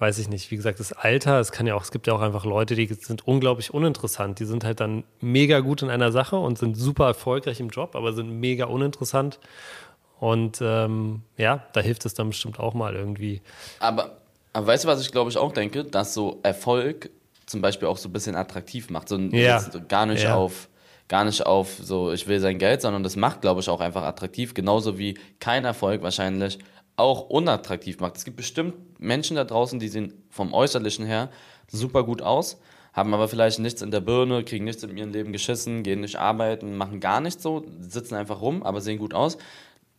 weiß 0.00 0.18
ich 0.18 0.28
nicht, 0.28 0.50
wie 0.50 0.56
gesagt, 0.56 0.80
das 0.80 0.92
Alter, 0.92 1.38
es 1.40 1.52
kann 1.52 1.66
ja 1.66 1.74
auch, 1.74 1.82
es 1.82 1.90
gibt 1.90 2.06
ja 2.06 2.14
auch 2.14 2.22
einfach 2.22 2.46
Leute, 2.46 2.74
die 2.74 2.86
sind 2.86 3.26
unglaublich 3.28 3.72
uninteressant. 3.72 4.38
Die 4.38 4.46
sind 4.46 4.64
halt 4.64 4.80
dann 4.80 5.04
mega 5.20 5.60
gut 5.60 5.82
in 5.82 5.90
einer 5.90 6.10
Sache 6.10 6.36
und 6.36 6.58
sind 6.58 6.74
super 6.74 7.06
erfolgreich 7.06 7.60
im 7.60 7.68
Job, 7.68 7.94
aber 7.94 8.14
sind 8.14 8.30
mega 8.40 8.64
uninteressant. 8.64 9.38
Und 10.18 10.60
ähm, 10.62 11.22
ja, 11.36 11.66
da 11.74 11.80
hilft 11.80 12.06
es 12.06 12.14
dann 12.14 12.30
bestimmt 12.30 12.58
auch 12.58 12.72
mal 12.72 12.94
irgendwie. 12.94 13.42
Aber, 13.78 14.16
aber 14.54 14.66
weißt 14.66 14.84
du, 14.84 14.88
was 14.88 15.02
ich 15.02 15.12
glaube 15.12 15.30
ich 15.30 15.36
auch 15.36 15.52
denke, 15.52 15.84
dass 15.84 16.14
so 16.14 16.40
Erfolg 16.42 17.10
zum 17.44 17.60
Beispiel 17.60 17.88
auch 17.88 17.98
so 17.98 18.08
ein 18.08 18.12
bisschen 18.12 18.36
attraktiv 18.36 18.88
macht. 18.88 19.08
So 19.08 19.18
ja. 19.18 19.62
gar 19.88 20.06
nicht 20.06 20.24
ja. 20.24 20.34
auf 20.34 20.68
gar 21.08 21.24
nicht 21.24 21.44
auf 21.44 21.76
so, 21.82 22.12
ich 22.12 22.28
will 22.28 22.38
sein 22.38 22.58
Geld, 22.58 22.80
sondern 22.82 23.02
das 23.02 23.16
macht, 23.16 23.40
glaube 23.40 23.60
ich, 23.60 23.68
auch 23.68 23.80
einfach 23.80 24.04
attraktiv. 24.04 24.54
Genauso 24.54 24.96
wie 24.96 25.18
kein 25.40 25.64
Erfolg 25.64 26.02
wahrscheinlich 26.02 26.58
auch 27.00 27.28
unattraktiv 27.28 28.00
macht. 28.00 28.16
Es 28.16 28.24
gibt 28.24 28.36
bestimmt 28.36 29.00
Menschen 29.00 29.36
da 29.36 29.44
draußen, 29.44 29.80
die 29.80 29.88
sehen 29.88 30.22
vom 30.30 30.52
Äußerlichen 30.52 31.06
her 31.06 31.30
super 31.68 32.04
gut 32.04 32.22
aus, 32.22 32.60
haben 32.92 33.14
aber 33.14 33.28
vielleicht 33.28 33.58
nichts 33.58 33.82
in 33.82 33.90
der 33.90 34.00
Birne, 34.00 34.44
kriegen 34.44 34.64
nichts 34.64 34.82
in 34.82 34.96
ihrem 34.96 35.12
Leben 35.12 35.32
geschissen, 35.32 35.82
gehen 35.82 36.00
nicht 36.00 36.16
arbeiten, 36.16 36.76
machen 36.76 37.00
gar 37.00 37.20
nichts 37.20 37.42
so, 37.42 37.64
sitzen 37.80 38.14
einfach 38.14 38.40
rum, 38.40 38.62
aber 38.62 38.80
sehen 38.80 38.98
gut 38.98 39.14
aus. 39.14 39.38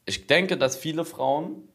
Ich 0.05 0.27
denke, 0.27 0.57
dass 0.57 0.75
viele 0.75 1.05
Frauen 1.05 1.67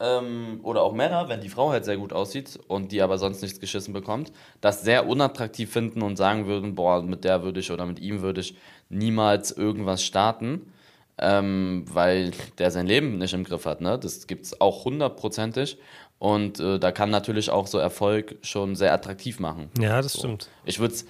ähm, 0.00 0.60
oder 0.62 0.82
auch 0.82 0.92
Männer, 0.92 1.28
wenn 1.28 1.40
die 1.40 1.48
Frau 1.48 1.70
halt 1.70 1.84
sehr 1.84 1.96
gut 1.96 2.12
aussieht 2.12 2.58
und 2.66 2.92
die 2.92 3.02
aber 3.02 3.18
sonst 3.18 3.42
nichts 3.42 3.60
geschissen 3.60 3.92
bekommt, 3.92 4.32
das 4.60 4.82
sehr 4.82 5.06
unattraktiv 5.06 5.70
finden 5.70 6.02
und 6.02 6.16
sagen 6.16 6.46
würden, 6.46 6.74
boah, 6.74 7.02
mit 7.02 7.24
der 7.24 7.42
würde 7.42 7.60
ich 7.60 7.70
oder 7.70 7.86
mit 7.86 8.00
ihm 8.00 8.22
würde 8.22 8.40
ich 8.40 8.56
niemals 8.88 9.52
irgendwas 9.52 10.02
starten 10.04 10.72
ähm, 11.18 11.84
weil 11.92 12.32
der 12.58 12.70
sein 12.70 12.86
Leben 12.86 13.18
nicht 13.18 13.34
im 13.34 13.44
Griff 13.44 13.66
hat. 13.66 13.80
Ne? 13.80 13.98
Das 13.98 14.26
gibt 14.26 14.46
es 14.46 14.60
auch 14.60 14.84
hundertprozentig. 14.84 15.78
Und 16.18 16.60
äh, 16.60 16.78
da 16.78 16.92
kann 16.92 17.10
natürlich 17.10 17.50
auch 17.50 17.66
so 17.66 17.78
Erfolg 17.78 18.36
schon 18.42 18.76
sehr 18.76 18.92
attraktiv 18.92 19.40
machen. 19.40 19.70
Ja, 19.78 20.00
das 20.00 20.12
so. 20.12 20.20
stimmt. 20.20 20.48
Ich 20.64 20.78
würde 20.78 20.94
es, 20.94 21.06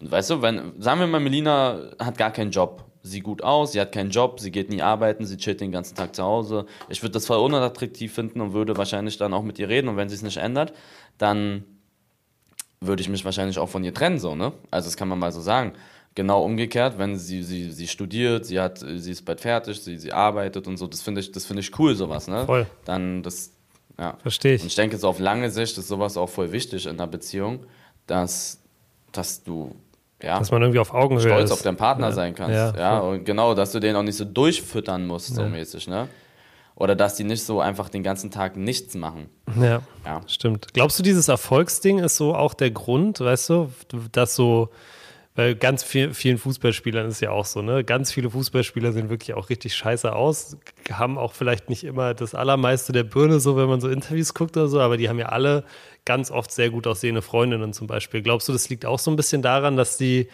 weißt 0.00 0.30
du, 0.30 0.42
wenn, 0.42 0.80
sagen 0.80 1.00
wir 1.00 1.06
mal, 1.06 1.20
Melina 1.20 1.90
hat 1.98 2.16
gar 2.16 2.30
keinen 2.30 2.50
Job. 2.50 2.84
Sieht 3.02 3.24
gut 3.24 3.42
aus, 3.42 3.72
sie 3.72 3.80
hat 3.82 3.92
keinen 3.92 4.08
Job, 4.08 4.40
sie 4.40 4.50
geht 4.50 4.70
nie 4.70 4.80
arbeiten, 4.80 5.26
sie 5.26 5.36
chillt 5.36 5.60
den 5.60 5.70
ganzen 5.70 5.94
Tag 5.94 6.16
zu 6.16 6.22
Hause. 6.22 6.64
Ich 6.88 7.02
würde 7.02 7.12
das 7.12 7.26
voll 7.26 7.36
unattraktiv 7.36 8.14
finden 8.14 8.40
und 8.40 8.54
würde 8.54 8.78
wahrscheinlich 8.78 9.18
dann 9.18 9.34
auch 9.34 9.42
mit 9.42 9.58
ihr 9.58 9.68
reden. 9.68 9.88
Und 9.88 9.98
wenn 9.98 10.08
sie 10.08 10.14
es 10.14 10.22
nicht 10.22 10.38
ändert, 10.38 10.72
dann 11.18 11.64
würde 12.80 13.02
ich 13.02 13.10
mich 13.10 13.26
wahrscheinlich 13.26 13.58
auch 13.58 13.68
von 13.68 13.84
ihr 13.84 13.92
trennen, 13.92 14.18
so, 14.18 14.34
ne? 14.34 14.52
Also, 14.70 14.86
das 14.86 14.96
kann 14.96 15.08
man 15.08 15.18
mal 15.18 15.32
so 15.32 15.42
sagen. 15.42 15.74
Genau 16.16 16.44
umgekehrt, 16.44 16.96
wenn 16.96 17.18
sie, 17.18 17.42
sie, 17.42 17.72
sie 17.72 17.88
studiert, 17.88 18.46
sie 18.46 18.60
hat, 18.60 18.78
sie 18.78 19.10
ist 19.10 19.24
bald 19.24 19.40
fertig, 19.40 19.82
sie, 19.82 19.98
sie 19.98 20.12
arbeitet 20.12 20.68
und 20.68 20.76
so, 20.76 20.86
das 20.86 21.02
finde 21.02 21.20
ich, 21.20 21.32
das 21.32 21.44
finde 21.44 21.60
ich 21.60 21.76
cool, 21.76 21.96
sowas, 21.96 22.28
ne? 22.28 22.46
Voll. 22.46 22.66
Dann 22.84 23.24
das, 23.24 23.50
ja. 23.98 24.16
Verstehe 24.22 24.54
ich. 24.54 24.62
Und 24.62 24.68
ich 24.68 24.76
denke, 24.76 24.96
so 24.96 25.08
auf 25.08 25.18
lange 25.18 25.50
Sicht 25.50 25.76
ist 25.76 25.88
sowas 25.88 26.16
auch 26.16 26.28
voll 26.28 26.52
wichtig 26.52 26.86
in 26.86 26.92
einer 26.92 27.08
Beziehung, 27.08 27.66
dass, 28.06 28.60
dass 29.10 29.42
du, 29.42 29.74
ja, 30.22 30.38
dass 30.38 30.52
man 30.52 30.62
irgendwie 30.62 30.78
auf 30.78 30.94
Augenhöhe 30.94 31.26
stolz 31.26 31.46
ist. 31.46 31.50
auf 31.50 31.62
deinen 31.62 31.76
Partner 31.76 32.08
ja. 32.08 32.12
sein 32.12 32.34
kannst. 32.36 32.54
Ja, 32.54 32.76
ja, 32.76 32.98
und 33.00 33.24
genau, 33.24 33.54
dass 33.54 33.72
du 33.72 33.80
den 33.80 33.96
auch 33.96 34.04
nicht 34.04 34.16
so 34.16 34.24
durchfüttern 34.24 35.08
musst, 35.08 35.34
so 35.34 35.44
mäßig, 35.44 35.88
ne? 35.88 36.08
Oder 36.76 36.94
dass 36.94 37.16
die 37.16 37.24
nicht 37.24 37.44
so 37.44 37.60
einfach 37.60 37.88
den 37.88 38.02
ganzen 38.04 38.30
Tag 38.30 38.56
nichts 38.56 38.94
machen. 38.94 39.30
Ja, 39.60 39.82
ja, 40.04 40.20
stimmt. 40.26 40.74
Glaubst 40.74 40.98
du, 40.98 41.02
dieses 41.02 41.28
Erfolgsding 41.28 41.98
ist 41.98 42.16
so 42.16 42.34
auch 42.34 42.54
der 42.54 42.70
Grund, 42.70 43.20
weißt 43.20 43.50
du, 43.50 43.72
dass 44.10 44.34
so 44.34 44.70
weil 45.36 45.56
ganz 45.56 45.82
viel, 45.82 46.14
vielen 46.14 46.38
Fußballspielern 46.38 47.08
ist 47.08 47.20
ja 47.20 47.30
auch 47.30 47.44
so, 47.44 47.60
ne? 47.60 47.82
Ganz 47.82 48.12
viele 48.12 48.30
Fußballspieler 48.30 48.92
sehen 48.92 49.10
wirklich 49.10 49.34
auch 49.34 49.50
richtig 49.50 49.74
scheiße 49.74 50.14
aus, 50.14 50.56
haben 50.92 51.18
auch 51.18 51.32
vielleicht 51.32 51.68
nicht 51.68 51.82
immer 51.82 52.14
das 52.14 52.36
Allermeiste 52.36 52.92
der 52.92 53.02
Birne, 53.02 53.40
so 53.40 53.56
wenn 53.56 53.68
man 53.68 53.80
so 53.80 53.88
Interviews 53.88 54.34
guckt 54.34 54.56
oder 54.56 54.68
so, 54.68 54.80
aber 54.80 54.96
die 54.96 55.08
haben 55.08 55.18
ja 55.18 55.30
alle 55.30 55.64
ganz 56.04 56.30
oft 56.30 56.52
sehr 56.52 56.70
gut 56.70 56.86
aussehende 56.86 57.20
Freundinnen 57.20 57.72
zum 57.72 57.88
Beispiel. 57.88 58.22
Glaubst 58.22 58.48
du, 58.48 58.52
das 58.52 58.68
liegt 58.68 58.86
auch 58.86 59.00
so 59.00 59.10
ein 59.10 59.16
bisschen 59.16 59.42
daran, 59.42 59.76
dass 59.76 59.96
die, 59.96 60.28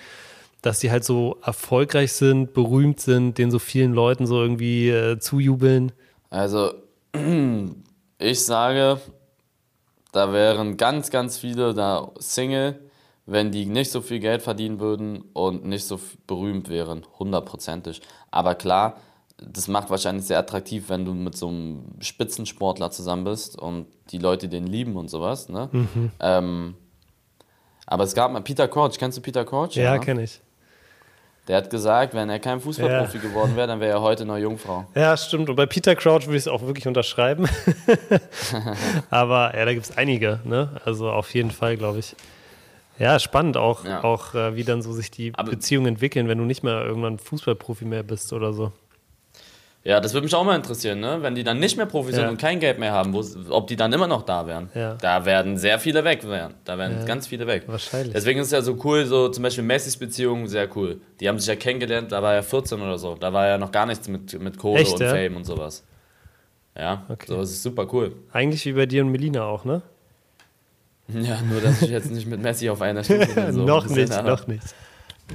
dass 0.61 0.80
die 0.80 0.90
halt 0.90 1.05
so 1.05 1.38
erfolgreich 1.42 2.12
sind, 2.12 2.53
berühmt 2.53 3.01
sind, 3.01 3.38
den 3.38 3.51
so 3.51 3.59
vielen 3.59 3.94
Leuten 3.94 4.26
so 4.26 4.42
irgendwie 4.42 4.90
äh, 4.90 5.18
zujubeln? 5.18 5.92
Also, 6.28 6.74
ich 8.18 8.44
sage, 8.44 9.01
da 10.12 10.30
wären 10.30 10.76
ganz, 10.76 11.11
ganz 11.11 11.38
viele 11.38 11.72
da 11.72 12.11
Single 12.18 12.89
wenn 13.27 13.51
die 13.51 13.66
nicht 13.66 13.91
so 13.91 14.01
viel 14.01 14.18
Geld 14.18 14.43
verdienen 14.43 14.81
würden 14.81 15.23
und 15.33 15.64
nicht 15.64 15.85
so 15.85 16.01
berühmt 16.27 16.68
wären, 16.68 17.07
hundertprozentig. 17.18 18.03
Aber 18.31 18.55
klar, 18.55 18.97
das 19.43 19.68
macht 19.68 19.91
wahrscheinlich 19.91 20.27
sehr 20.27 20.39
attraktiv, 20.39 20.89
wenn 20.89 21.05
du 21.05 21.14
mit 21.14 21.37
so 21.37 21.49
einem 21.49 21.85
Spitzensportler 22.01 22.91
zusammen 22.91 23.25
bist 23.25 23.59
und 23.59 23.87
die 24.11 24.18
Leute 24.18 24.49
den 24.49 24.66
lieben 24.66 24.97
und 24.97 25.09
sowas. 25.09 25.49
Ne? 25.49 25.68
Mhm. 25.73 26.12
Ähm, 26.21 26.75
Aber 27.87 28.05
es 28.05 28.14
gab 28.14 28.33
mal 28.33 28.43
Peter 28.43 28.68
Crouch. 28.68 28.99
Kennst 28.99 29.18
du 29.18 29.23
Peter 29.23 29.45
Crouch? 29.45 29.77
Ja, 29.77 29.99
kenne 29.99 30.25
ich. 30.25 30.41
Der 31.49 31.57
hat 31.57 31.71
gesagt, 31.71 32.14
wenn 32.14 32.29
er 32.31 32.39
kein 32.39 32.61
Fußballprofi 32.61 33.16
ja. 33.16 33.23
geworden 33.23 33.57
wäre, 33.57 33.66
dann 33.66 33.81
wäre 33.81 33.93
er 33.93 34.01
heute 34.03 34.25
noch 34.25 34.37
Jungfrau. 34.37 34.87
Ja, 34.95 35.16
stimmt. 35.16 35.49
Und 35.49 35.57
bei 35.57 35.66
Peter 35.66 35.97
Crouch 35.97 36.27
würde 36.27 36.37
ich 36.37 36.45
es 36.45 36.49
auch 36.49 36.62
wirklich 36.62 36.87
unterschreiben. 36.87 37.49
Aber 39.11 39.57
ja, 39.57 39.64
da 39.64 39.73
gibt 39.73 39.87
es 39.87 39.97
einige. 39.97 40.41
Ne? 40.45 40.81
Also 40.85 41.11
auf 41.11 41.33
jeden 41.35 41.51
Fall, 41.51 41.77
glaube 41.77 41.99
ich. 41.99 42.14
Ja, 43.01 43.18
spannend 43.18 43.57
auch, 43.57 43.84
ja. 43.84 44.05
auch 44.05 44.34
äh, 44.34 44.55
wie 44.55 44.62
dann 44.62 44.82
so 44.82 44.92
sich 44.92 45.11
die 45.11 45.32
Aber 45.34 45.51
Beziehungen 45.51 45.86
entwickeln, 45.86 46.28
wenn 46.28 46.38
du 46.38 46.44
nicht 46.44 46.62
mehr 46.62 46.84
irgendwann 46.84 47.18
Fußballprofi 47.18 47.86
mehr 47.86 48.03
bist 48.03 48.32
oder 48.32 48.53
so. 48.53 48.72
Ja, 49.82 49.98
das 50.01 50.12
würde 50.12 50.26
mich 50.26 50.34
auch 50.34 50.44
mal 50.44 50.57
interessieren, 50.57 51.01
ne? 51.01 51.18
wenn 51.22 51.34
die 51.34 51.42
dann 51.42 51.59
nicht 51.59 51.78
mehr 51.78 51.86
Profi 51.86 52.12
sind 52.12 52.24
ja. 52.24 52.28
und 52.28 52.38
kein 52.38 52.61
Geld 52.61 52.78
mehr 52.78 52.92
haben, 52.92 53.18
ob 53.48 53.66
die 53.66 53.76
dann 53.76 53.90
immer 53.94 54.07
noch 54.07 54.22
da 54.22 54.46
wären. 54.46 54.68
Ja. 54.74 54.96
Da 54.96 55.24
werden 55.24 55.57
sehr 55.57 55.78
viele 55.78 56.05
weg 56.05 56.28
werden. 56.28 56.55
Da 56.64 56.76
werden 56.76 56.98
ja. 56.98 57.05
ganz 57.07 57.28
viele 57.28 57.46
weg. 57.46 57.62
Wahrscheinlich. 57.66 58.12
Deswegen 58.12 58.40
ist 58.40 58.48
es 58.48 58.53
ja 58.53 58.61
so 58.61 58.76
cool, 58.84 59.07
so 59.07 59.30
zum 59.30 59.42
Beispiel 59.42 59.64
Messis 59.64 59.96
Beziehung, 59.96 60.48
sehr 60.48 60.68
cool. 60.76 61.01
Die 61.18 61.28
haben 61.28 61.38
sich 61.38 61.48
ja 61.48 61.57
kennengelernt, 61.57 62.12
da 62.12 62.22
war 62.22 62.34
er 62.34 62.42
14 62.42 62.78
oder 62.78 62.98
so. 62.98 63.14
Da 63.14 63.32
war 63.32 63.46
ja 63.46 63.57
noch 63.57 63.72
gar 63.72 63.86
nichts 63.86 64.07
mit, 64.07 64.38
mit 64.38 64.59
Kohle 64.59 64.82
Echt, 64.82 64.92
und 64.92 65.03
Fame 65.03 65.36
und 65.36 65.44
sowas. 65.44 65.82
Ja, 66.76 67.07
okay. 67.09 67.24
so 67.26 67.40
ist 67.40 67.62
super 67.62 67.88
cool. 67.92 68.14
Eigentlich 68.32 68.66
wie 68.66 68.74
bei 68.74 68.84
dir 68.84 69.03
und 69.03 69.11
Melina 69.11 69.44
auch, 69.44 69.64
ne? 69.64 69.80
Ja, 71.22 71.40
nur 71.42 71.61
dass 71.61 71.82
ich 71.82 71.90
jetzt 71.90 72.11
nicht 72.11 72.26
mit 72.26 72.40
Messi 72.40 72.68
auf 72.70 72.82
einer 72.82 73.04
Stufe 73.04 73.26
bin. 73.26 73.52
So 73.52 73.64
noch 73.64 73.86
nicht, 73.88 74.22
noch 74.24 74.46
nicht. 74.46 74.62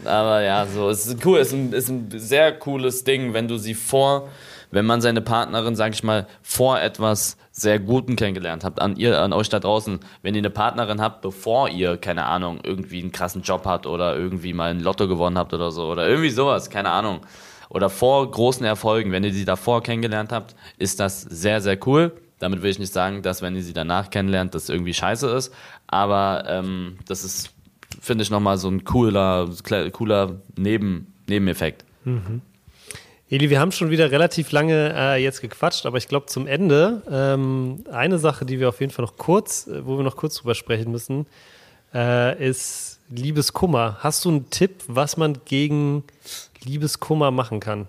Aber 0.03 0.41
ja, 0.41 0.65
so, 0.65 0.89
es 0.89 1.07
ist 1.07 1.25
cool, 1.25 1.39
es 1.39 1.47
ist 1.47 1.53
ein, 1.53 1.73
ist 1.73 1.89
ein 1.89 2.09
sehr 2.11 2.51
cooles 2.51 3.03
Ding, 3.03 3.33
wenn 3.33 3.47
du 3.47 3.57
sie 3.57 3.73
vor, 3.73 4.29
wenn 4.71 4.85
man 4.85 4.99
seine 4.99 5.21
Partnerin, 5.21 5.75
sag 5.75 5.93
ich 5.93 6.03
mal, 6.03 6.27
vor 6.41 6.81
etwas 6.81 7.37
sehr 7.51 7.79
Guten 7.79 8.17
kennengelernt 8.17 8.65
habt, 8.65 8.81
an 8.81 8.97
ihr, 8.97 9.21
an 9.21 9.31
euch 9.31 9.47
da 9.47 9.59
draußen, 9.59 9.99
wenn 10.21 10.35
ihr 10.35 10.39
eine 10.39 10.49
Partnerin 10.49 10.99
habt, 10.99 11.21
bevor 11.21 11.69
ihr, 11.69 11.95
keine 11.95 12.25
Ahnung, 12.25 12.59
irgendwie 12.63 13.01
einen 13.01 13.13
krassen 13.13 13.41
Job 13.41 13.65
habt 13.65 13.87
oder 13.87 14.17
irgendwie 14.17 14.51
mal 14.51 14.71
ein 14.71 14.81
Lotto 14.81 15.07
gewonnen 15.07 15.37
habt 15.37 15.53
oder 15.53 15.71
so, 15.71 15.85
oder 15.85 16.07
irgendwie 16.07 16.31
sowas, 16.31 16.69
keine 16.69 16.89
Ahnung. 16.89 17.21
Oder 17.69 17.89
vor 17.89 18.29
großen 18.29 18.65
Erfolgen, 18.65 19.11
wenn 19.11 19.23
ihr 19.23 19.33
sie 19.33 19.45
davor 19.45 19.81
kennengelernt 19.81 20.31
habt, 20.31 20.55
ist 20.77 20.99
das 20.99 21.21
sehr, 21.21 21.61
sehr 21.61 21.77
cool. 21.87 22.11
Damit 22.39 22.61
will 22.61 22.69
ich 22.69 22.79
nicht 22.79 22.93
sagen, 22.93 23.21
dass 23.21 23.41
wenn 23.41 23.55
ihr 23.55 23.63
sie 23.63 23.73
danach 23.73 24.09
kennenlernt, 24.09 24.55
das 24.55 24.69
irgendwie 24.69 24.93
scheiße 24.93 25.29
ist, 25.29 25.53
aber 25.87 26.43
ähm, 26.47 26.97
das 27.07 27.23
ist 27.23 27.55
finde 28.01 28.23
ich 28.23 28.29
nochmal 28.29 28.57
so 28.57 28.69
ein 28.69 28.83
cooler, 28.83 29.49
cooler 29.91 30.41
Neben, 30.57 31.13
Nebeneffekt. 31.27 31.85
Mhm. 32.03 32.41
Eli, 33.29 33.49
wir 33.49 33.59
haben 33.59 33.71
schon 33.71 33.89
wieder 33.89 34.11
relativ 34.11 34.51
lange 34.51 34.93
äh, 34.95 35.23
jetzt 35.23 35.41
gequatscht, 35.41 35.85
aber 35.87 35.97
ich 35.97 36.07
glaube 36.07 36.27
zum 36.27 36.45
Ende 36.45 37.01
ähm, 37.09 37.83
eine 37.91 38.19
Sache, 38.19 38.45
die 38.45 38.59
wir 38.59 38.69
auf 38.69 38.79
jeden 38.79 38.91
Fall 38.91 39.03
noch 39.03 39.17
kurz, 39.17 39.67
äh, 39.67 39.85
wo 39.85 39.97
wir 39.97 40.03
noch 40.03 40.15
kurz 40.15 40.35
drüber 40.35 40.53
sprechen 40.53 40.91
müssen, 40.91 41.25
äh, 41.93 42.47
ist 42.47 42.99
Liebeskummer. 43.09 43.97
Hast 44.01 44.25
du 44.25 44.29
einen 44.29 44.49
Tipp, 44.51 44.83
was 44.87 45.17
man 45.17 45.39
gegen 45.45 46.03
Liebeskummer 46.63 47.31
machen 47.31 47.59
kann? 47.59 47.87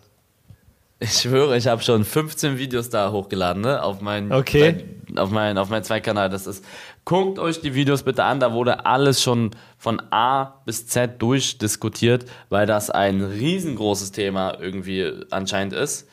Ich 0.99 1.13
schwöre, 1.13 1.59
ich 1.59 1.67
habe 1.67 1.83
schon 1.83 2.05
15 2.05 2.57
Videos 2.57 2.89
da 2.89 3.13
hochgeladen, 3.13 3.61
ne? 3.61 3.83
Auf 3.83 4.01
meinen, 4.01 4.33
okay. 4.33 4.83
auf 5.17 5.31
meinen, 5.31 5.59
auf 5.59 5.69
meinen 5.69 5.85
zwei 5.85 6.01
Kanal. 6.01 6.31
Das 6.31 6.47
ist, 6.47 6.65
guckt 7.05 7.39
euch 7.39 7.61
die 7.61 7.75
Videos 7.75 8.03
bitte 8.03 8.25
an. 8.25 8.41
Da 8.41 8.55
wurde 8.55 8.87
alles 8.87 9.23
schon 9.23 9.51
von 9.77 10.01
A 10.11 10.63
bis 10.65 10.87
Z 10.87 11.21
durchdiskutiert, 11.21 12.25
weil 12.49 12.67
das 12.67 12.89
ein 12.89 13.21
riesengroßes 13.21 14.13
Thema 14.13 14.59
irgendwie 14.59 15.13
anscheinend 15.31 15.75
ist. 15.75 16.09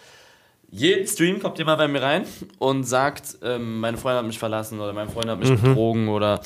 Jeden 0.69 1.07
Stream 1.07 1.39
kommt 1.39 1.59
jemand 1.59 1.77
bei 1.77 1.87
mir 1.87 2.01
rein 2.01 2.25
und 2.59 2.83
sagt, 2.83 3.37
ähm, 3.41 3.79
meine 3.79 3.95
Freundin 3.95 4.19
hat 4.19 4.25
mich 4.25 4.39
verlassen 4.39 4.81
oder 4.81 4.91
mein 4.91 5.07
Freund 5.07 5.27
hat 5.27 5.39
mich 5.39 5.49
mhm. 5.49 5.61
betrogen 5.61 6.09
oder 6.09 6.41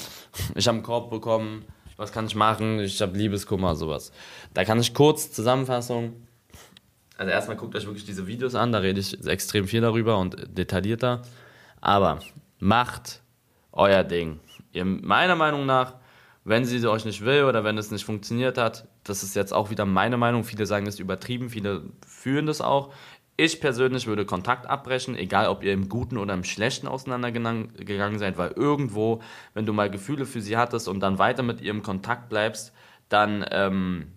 ich 0.53 0.67
habe 0.67 0.75
einen 0.75 0.83
Korb 0.83 1.09
bekommen. 1.09 1.65
Was 1.95 2.11
kann 2.11 2.27
ich 2.27 2.35
machen? 2.35 2.79
Ich 2.81 3.01
habe 3.01 3.17
Liebeskummer, 3.17 3.75
sowas. 3.75 4.11
Da 4.53 4.63
kann 4.63 4.79
ich 4.79 4.93
kurz 4.93 5.31
Zusammenfassung 5.31 6.26
also 7.17 7.31
erstmal 7.31 7.57
guckt 7.57 7.75
euch 7.75 7.85
wirklich 7.85 8.05
diese 8.05 8.27
Videos 8.27 8.55
an, 8.55 8.71
da 8.71 8.79
rede 8.79 8.99
ich 8.99 9.25
extrem 9.27 9.67
viel 9.67 9.81
darüber 9.81 10.17
und 10.17 10.35
detaillierter. 10.57 11.23
Aber 11.81 12.19
macht 12.59 13.21
euer 13.71 14.03
Ding. 14.03 14.39
Ihr, 14.71 14.85
meiner 14.85 15.35
Meinung 15.35 15.65
nach, 15.65 15.95
wenn 16.43 16.63
sie 16.63 16.85
euch 16.87 17.05
nicht 17.05 17.25
will 17.25 17.43
oder 17.43 17.63
wenn 17.63 17.77
es 17.77 17.91
nicht 17.91 18.05
funktioniert 18.05 18.57
hat, 18.57 18.87
das 19.03 19.23
ist 19.23 19.35
jetzt 19.35 19.53
auch 19.53 19.69
wieder 19.69 19.85
meine 19.85 20.17
Meinung. 20.17 20.43
Viele 20.43 20.65
sagen, 20.65 20.87
es 20.87 20.95
ist 20.95 20.99
übertrieben, 20.99 21.49
viele 21.49 21.83
fühlen 22.05 22.45
das 22.45 22.61
auch. 22.61 22.93
Ich 23.35 23.61
persönlich 23.61 24.07
würde 24.07 24.25
Kontakt 24.25 24.65
abbrechen, 24.65 25.15
egal 25.15 25.47
ob 25.47 25.63
ihr 25.63 25.73
im 25.73 25.89
Guten 25.89 26.17
oder 26.17 26.33
im 26.33 26.43
Schlechten 26.43 26.87
auseinandergegangen 26.87 28.17
seid, 28.17 28.37
weil 28.37 28.51
irgendwo, 28.51 29.21
wenn 29.53 29.65
du 29.65 29.73
mal 29.73 29.91
Gefühle 29.91 30.25
für 30.25 30.41
sie 30.41 30.57
hattest 30.57 30.87
und 30.87 31.01
dann 31.01 31.19
weiter 31.19 31.43
mit 31.43 31.61
ihr 31.61 31.69
im 31.69 31.83
Kontakt 31.83 32.29
bleibst, 32.29 32.73
dann 33.09 33.45
ähm, 33.51 34.07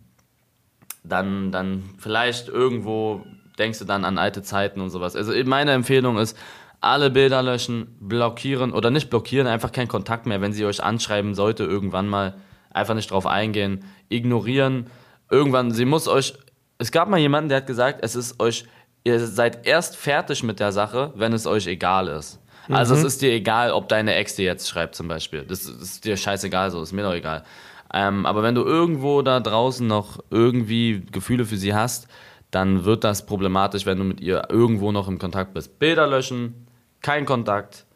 dann, 1.03 1.53
dann 1.53 1.85
vielleicht 1.99 2.49
irgendwo 2.49 3.25
denkst 3.59 3.79
du 3.79 3.85
dann 3.85 4.05
an 4.05 4.19
alte 4.19 4.43
Zeiten 4.43 4.81
und 4.81 4.91
sowas. 4.91 5.17
Also 5.17 5.33
meine 5.45 5.73
Empfehlung 5.73 6.19
ist, 6.19 6.37
alle 6.81 7.11
Bilder 7.11 7.43
löschen, 7.43 7.95
blockieren 8.01 8.73
oder 8.73 8.91
nicht 8.91 9.11
blockieren, 9.11 9.47
einfach 9.47 9.71
keinen 9.71 9.89
Kontakt 9.89 10.27
mehr, 10.27 10.41
wenn 10.41 10.53
sie 10.53 10.65
euch 10.65 10.83
anschreiben 10.83 11.35
sollte, 11.35 11.65
irgendwann 11.65 12.09
mal 12.09 12.35
einfach 12.71 12.95
nicht 12.95 13.11
drauf 13.11 13.27
eingehen, 13.27 13.85
ignorieren. 14.09 14.87
Irgendwann, 15.29 15.73
sie 15.73 15.85
muss 15.85 16.09
euch, 16.09 16.35
es 16.79 16.91
gab 16.91 17.09
mal 17.09 17.19
jemanden, 17.19 17.51
der 17.51 17.59
hat 17.59 17.67
gesagt, 17.67 18.01
es 18.03 18.17
ist 18.17 18.41
euch, 18.41 18.65
ihr 19.05 19.21
seid 19.21 19.67
erst 19.67 19.97
fertig 19.97 20.43
mit 20.43 20.59
der 20.59 20.73
Sache, 20.73 21.13
wenn 21.17 21.33
es 21.33 21.47
euch 21.47 21.67
egal 21.67 22.09
ist. 22.09 22.41
Also 22.69 22.95
mhm. 22.95 23.01
es 23.01 23.07
ist 23.07 23.23
dir 23.23 23.33
egal, 23.33 23.73
ob 23.73 23.89
deine 23.89 24.15
Ex 24.15 24.37
dir 24.37 24.45
jetzt 24.45 24.69
schreibt 24.69 24.95
zum 24.95 25.09
Beispiel. 25.09 25.43
Das 25.43 25.65
ist 25.67 26.05
dir 26.05 26.17
scheißegal 26.17 26.71
so, 26.71 26.81
ist 26.83 26.93
mir 26.93 27.03
doch 27.03 27.15
egal. 27.15 27.45
Ähm, 27.93 28.27
aber 28.27 28.43
wenn 28.43 28.55
du 28.55 28.63
irgendwo 28.63 29.23
da 29.23 29.41
draußen 29.41 29.87
noch 29.87 30.21
irgendwie 30.31 31.03
Gefühle 31.11 31.45
für 31.45 31.57
sie 31.57 31.75
hast, 31.75 32.09
dann 32.51 32.85
wird 32.85 33.05
das 33.05 33.27
problematisch, 33.27 33.87
wenn 33.87 33.99
du 33.99 34.05
mit 34.05 34.21
ihr 34.21 34.49
irgendwo 34.49 34.93
noch 34.93 35.09
im 35.09 35.19
Kontakt 35.19 35.55
bist. 35.55 35.79
Bilder 35.79 36.07
löschen, 36.07 36.67
kein 37.03 37.25
Kontakt. 37.25 37.87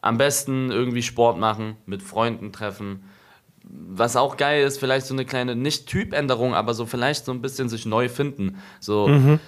Am 0.00 0.18
besten 0.18 0.70
irgendwie 0.70 1.02
Sport 1.02 1.38
machen, 1.38 1.76
mit 1.86 2.02
Freunden 2.02 2.52
treffen. 2.52 3.04
Was 3.68 4.14
auch 4.14 4.36
geil 4.36 4.64
ist, 4.64 4.78
vielleicht 4.78 5.06
so 5.06 5.14
eine 5.14 5.24
kleine, 5.24 5.56
nicht 5.56 5.88
Typänderung, 5.88 6.54
aber 6.54 6.72
so 6.74 6.86
vielleicht 6.86 7.24
so 7.24 7.32
ein 7.32 7.42
bisschen 7.42 7.68
sich 7.68 7.84
neu 7.84 8.08
finden. 8.08 8.58
So, 8.78 9.08
mhm 9.08 9.40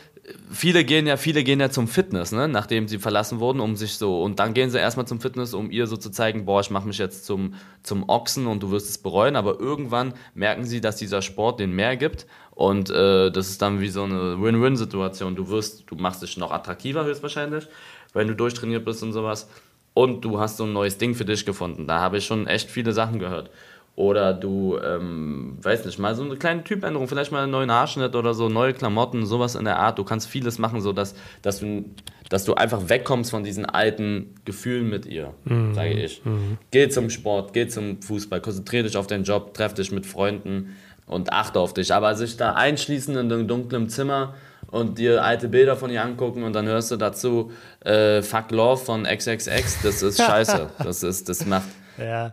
viele 0.51 0.85
gehen 0.85 1.07
ja, 1.07 1.17
viele 1.17 1.45
gehen 1.45 1.61
ja 1.61 1.71
zum 1.71 1.89
Fitness, 1.89 2.33
ne? 2.33 2.49
nachdem 2.49 2.89
sie 2.89 2.99
verlassen 2.99 3.41
wurden, 3.41 3.61
um 3.61 3.77
sich 3.77 3.95
so, 3.95 4.23
und 4.23 4.39
dann 4.39 4.55
gehen 4.55 4.71
sie 4.71 4.79
erstmal 4.79 5.07
zum 5.07 5.21
Fitness, 5.21 5.55
um 5.55 5.71
ihr 5.71 5.87
so 5.87 5.97
zu 5.97 6.11
zeigen, 6.11 6.45
boah, 6.45 6.61
ich 6.61 6.71
mache 6.71 6.87
mich 6.87 6.99
jetzt 6.99 7.25
zum, 7.25 7.55
zum 7.83 8.09
Ochsen 8.09 8.47
und 8.47 8.63
du 8.63 8.71
wirst 8.71 8.89
es 8.91 8.99
bereuen, 8.99 9.37
aber 9.37 9.59
irgendwann 9.61 10.15
merken 10.35 10.65
sie, 10.65 10.81
dass 10.81 10.97
dieser 10.97 11.23
Sport 11.23 11.61
den 11.61 11.73
mehr 11.73 11.97
gibt 11.97 12.27
und 12.51 12.91
äh, 12.91 13.31
das 13.31 13.51
ist 13.51 13.63
dann 13.63 13.81
wie 13.81 13.89
so 13.89 14.03
eine 14.03 14.43
Win-Win-Situation. 14.43 15.37
Du 15.37 15.49
wirst, 15.49 15.85
du 15.87 15.95
machst 15.95 16.23
dich 16.23 16.37
noch 16.37 16.51
attraktiver 16.51 17.05
höchstwahrscheinlich, 17.05 17.69
wenn 18.13 18.27
du 18.27 18.35
durchtrainiert 18.35 18.85
bist 18.85 19.03
und 19.03 19.13
sowas 19.13 19.49
und 19.95 20.25
du 20.25 20.39
hast 20.39 20.57
so 20.57 20.65
ein 20.65 20.73
neues 20.73 20.99
Ding 20.99 21.15
für 21.15 21.25
dich 21.25 21.45
gefunden. 21.45 21.87
Da 21.87 22.01
habe 22.01 22.19
ich 22.19 22.27
schon 22.27 22.47
echt 22.47 22.71
viele 22.71 22.93
Sachen 22.93 23.19
gehört. 23.19 23.51
Oder 23.99 24.33
du, 24.33 24.79
ähm, 24.79 25.59
weiß 25.61 25.85
nicht, 25.85 25.99
mal 25.99 26.15
so 26.15 26.23
eine 26.23 26.37
kleine 26.37 26.63
Typänderung, 26.63 27.09
vielleicht 27.09 27.33
mal 27.33 27.43
einen 27.43 27.51
neuen 27.51 27.73
Haarschnitt 27.73 28.15
oder 28.15 28.33
so, 28.33 28.49
neue 28.49 28.73
Klamotten, 28.73 29.27
sowas 29.27 29.57
in 29.57 29.65
der 29.65 29.81
Art. 29.81 29.99
Du 29.99 30.05
kannst 30.05 30.29
vieles 30.29 30.61
machen, 30.61 30.81
so 30.81 30.93
dass, 30.93 31.17
dass, 31.43 31.59
du, 31.59 31.85
dass 32.29 32.45
du 32.45 32.55
einfach 32.55 32.89
wegkommst 32.89 33.33
von 33.33 33.43
diesen 33.43 33.67
alten 33.67 34.37
Gefühlen 34.45 34.89
mit 34.89 35.05
ihr, 35.05 35.35
mhm. 35.47 35.75
sage 35.75 35.95
ich. 35.95 36.25
Mhm. 36.25 36.59
Geh 36.71 36.89
zum 36.89 37.11
Sport, 37.11 37.53
geh 37.55 37.67
zum 37.67 38.01
Fußball, 38.01 38.41
konzentriere 38.41 38.85
dich 38.85 38.97
auf 38.97 39.09
deinen 39.09 39.25
Job, 39.25 39.53
treff 39.53 39.75
dich 39.75 39.91
mit 39.91 40.07
Freunden 40.07 40.77
und 41.07 41.33
achte 41.33 41.59
auf 41.59 41.75
dich. 41.75 41.93
Aber 41.93 42.15
sich 42.15 42.37
da 42.37 42.53
einschließen 42.53 43.17
in 43.17 43.33
einem 43.33 43.49
dunklen 43.49 43.89
Zimmer 43.89 44.35
und 44.71 44.99
dir 44.99 45.25
alte 45.25 45.49
Bilder 45.49 45.75
von 45.75 45.91
ihr 45.91 46.05
angucken 46.05 46.45
und 46.45 46.53
dann 46.53 46.67
hörst 46.69 46.93
du 46.93 46.97
dazu 46.97 47.51
äh, 47.81 48.23
Fuck 48.23 48.53
Love 48.53 48.77
von 48.77 49.03
XXX, 49.03 49.83
das 49.83 50.03
ist 50.05 50.19
scheiße. 50.25 50.71
das, 50.85 51.03
ist, 51.03 51.29
das 51.29 51.45
macht. 51.47 51.67
Ja. 51.99 52.33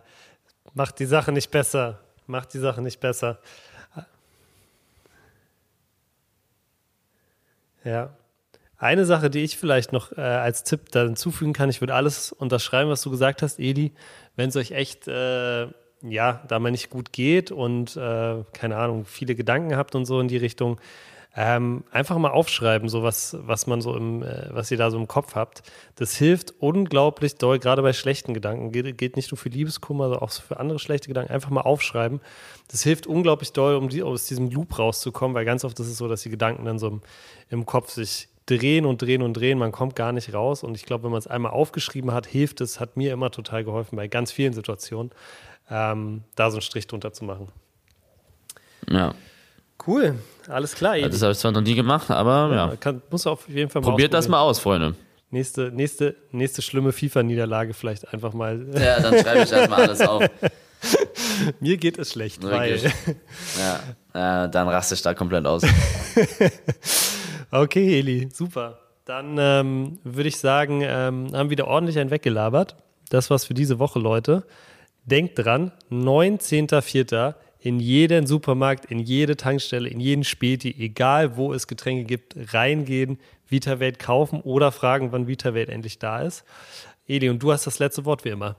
Macht 0.76 0.98
die 0.98 1.06
Sache 1.06 1.32
nicht 1.32 1.50
besser. 1.50 2.00
Macht 2.26 2.52
die 2.52 2.58
Sache 2.58 2.82
nicht 2.82 3.00
besser. 3.00 3.38
Ja. 7.82 8.10
Eine 8.76 9.06
Sache, 9.06 9.30
die 9.30 9.42
ich 9.42 9.56
vielleicht 9.56 9.94
noch 9.94 10.12
äh, 10.12 10.20
als 10.20 10.64
Tipp 10.64 10.90
da 10.90 11.04
hinzufügen 11.04 11.54
kann, 11.54 11.70
ich 11.70 11.80
würde 11.80 11.94
alles 11.94 12.30
unterschreiben, 12.30 12.90
was 12.90 13.00
du 13.00 13.10
gesagt 13.10 13.40
hast, 13.40 13.58
Edi. 13.58 13.92
Wenn 14.34 14.50
es 14.50 14.56
euch 14.56 14.72
echt, 14.72 15.08
äh, 15.08 15.68
ja, 16.02 16.44
da 16.46 16.58
mal 16.58 16.72
nicht 16.72 16.90
gut 16.90 17.10
geht 17.10 17.50
und, 17.50 17.96
äh, 17.96 18.44
keine 18.52 18.76
Ahnung, 18.76 19.06
viele 19.06 19.34
Gedanken 19.34 19.78
habt 19.78 19.94
und 19.94 20.04
so 20.04 20.20
in 20.20 20.28
die 20.28 20.36
Richtung, 20.36 20.78
ähm, 21.38 21.84
einfach 21.90 22.16
mal 22.16 22.30
aufschreiben, 22.30 22.88
so 22.88 23.02
was, 23.02 23.36
was 23.40 23.66
man 23.66 23.82
so 23.82 23.94
im, 23.94 24.22
äh, 24.22 24.48
was 24.52 24.70
ihr 24.70 24.78
da 24.78 24.90
so 24.90 24.96
im 24.96 25.06
Kopf 25.06 25.34
habt. 25.34 25.62
Das 25.96 26.16
hilft 26.16 26.54
unglaublich 26.60 27.36
doll, 27.36 27.58
gerade 27.58 27.82
bei 27.82 27.92
schlechten 27.92 28.32
Gedanken. 28.32 28.72
Geht, 28.72 28.96
geht 28.96 29.16
nicht 29.16 29.30
nur 29.30 29.36
für 29.36 29.50
Liebeskummer, 29.50 30.04
sondern 30.04 30.22
auch 30.22 30.32
für 30.32 30.58
andere 30.58 30.78
schlechte 30.78 31.08
Gedanken. 31.08 31.32
Einfach 31.32 31.50
mal 31.50 31.60
aufschreiben. 31.60 32.20
Das 32.68 32.82
hilft 32.82 33.06
unglaublich 33.06 33.52
doll, 33.52 33.76
um 33.76 33.90
die, 33.90 34.02
aus 34.02 34.24
diesem 34.24 34.50
Loop 34.50 34.78
rauszukommen, 34.78 35.34
weil 35.34 35.44
ganz 35.44 35.62
oft 35.62 35.78
ist 35.78 35.88
es 35.88 35.98
so, 35.98 36.08
dass 36.08 36.22
die 36.22 36.30
Gedanken 36.30 36.64
dann 36.64 36.78
so 36.78 36.88
im, 36.88 37.02
im 37.50 37.66
Kopf 37.66 37.90
sich 37.90 38.28
drehen 38.46 38.86
und 38.86 39.02
drehen 39.02 39.20
und 39.20 39.34
drehen, 39.34 39.58
man 39.58 39.72
kommt 39.72 39.94
gar 39.94 40.12
nicht 40.12 40.32
raus. 40.32 40.62
Und 40.62 40.74
ich 40.74 40.86
glaube, 40.86 41.04
wenn 41.04 41.10
man 41.10 41.18
es 41.18 41.26
einmal 41.26 41.52
aufgeschrieben 41.52 42.12
hat, 42.12 42.26
hilft 42.26 42.62
es, 42.62 42.80
hat 42.80 42.96
mir 42.96 43.12
immer 43.12 43.30
total 43.30 43.62
geholfen 43.62 43.96
bei 43.96 44.08
ganz 44.08 44.32
vielen 44.32 44.54
Situationen, 44.54 45.12
ähm, 45.68 46.22
da 46.34 46.50
so 46.50 46.56
einen 46.56 46.62
Strich 46.62 46.86
drunter 46.86 47.12
zu 47.12 47.26
machen. 47.26 47.48
Ja. 48.88 49.14
Cool, 49.86 50.18
alles 50.48 50.74
klar. 50.74 50.96
Ja, 50.96 51.08
das 51.08 51.22
habe 51.22 51.32
ich 51.32 51.38
zwar 51.38 51.52
noch 51.52 51.60
nie 51.60 51.74
gemacht, 51.74 52.10
aber 52.10 52.50
ja. 52.50 52.68
ja. 52.68 52.76
Kann, 52.76 53.02
muss 53.10 53.26
auf 53.26 53.48
jeden 53.48 53.70
Fall 53.70 53.82
mal 53.82 53.90
Probiert 53.90 54.14
das 54.14 54.28
mal 54.28 54.40
aus, 54.40 54.58
Freunde. 54.58 54.94
Nächste, 55.30 55.72
nächste, 55.72 56.16
nächste 56.30 56.62
schlimme 56.62 56.92
FIFA-Niederlage 56.92 57.74
vielleicht 57.74 58.12
einfach 58.12 58.32
mal. 58.32 58.64
Ja, 58.74 59.00
dann 59.00 59.18
schreibe 59.18 59.42
ich 59.42 59.52
erstmal 59.52 59.82
alles 59.82 60.00
auf. 60.00 60.24
Mir 61.60 61.76
geht 61.76 61.98
es 61.98 62.12
schlecht, 62.12 62.42
Wirklich? 62.42 62.84
weil. 62.84 62.92
Ja, 63.58 63.80
ja, 64.14 64.48
dann 64.48 64.68
raste 64.68 64.94
ich 64.94 65.02
da 65.02 65.14
komplett 65.14 65.46
aus. 65.46 65.62
okay, 67.50 67.98
Eli, 67.98 68.28
super. 68.32 68.78
Dann 69.04 69.36
ähm, 69.38 69.98
würde 70.04 70.28
ich 70.28 70.38
sagen, 70.38 70.80
ähm, 70.82 71.28
haben 71.32 71.48
wir 71.48 71.50
wieder 71.50 71.66
ordentlich 71.66 71.98
einen 71.98 72.10
weggelabert. 72.10 72.76
Das 73.08 73.30
war's 73.30 73.44
für 73.44 73.54
diese 73.54 73.78
Woche, 73.78 73.98
Leute. 73.98 74.44
Denkt 75.04 75.38
dran, 75.38 75.72
19.04 75.90 77.34
in 77.66 77.80
jeden 77.80 78.28
Supermarkt, 78.28 78.84
in 78.84 79.00
jede 79.00 79.36
Tankstelle, 79.36 79.88
in 79.88 79.98
jeden 79.98 80.22
Späti, 80.22 80.72
egal 80.78 81.36
wo 81.36 81.52
es 81.52 81.66
Getränke 81.66 82.04
gibt, 82.04 82.36
reingehen, 82.54 83.18
VitaWelt 83.48 83.98
kaufen 83.98 84.40
oder 84.40 84.70
fragen, 84.70 85.10
wann 85.10 85.26
VitaWelt 85.26 85.68
endlich 85.68 85.98
da 85.98 86.20
ist. 86.20 86.44
Eli, 87.08 87.28
und 87.28 87.42
du 87.42 87.50
hast 87.50 87.66
das 87.66 87.80
letzte 87.80 88.04
Wort 88.04 88.24
wie 88.24 88.28
immer. 88.28 88.54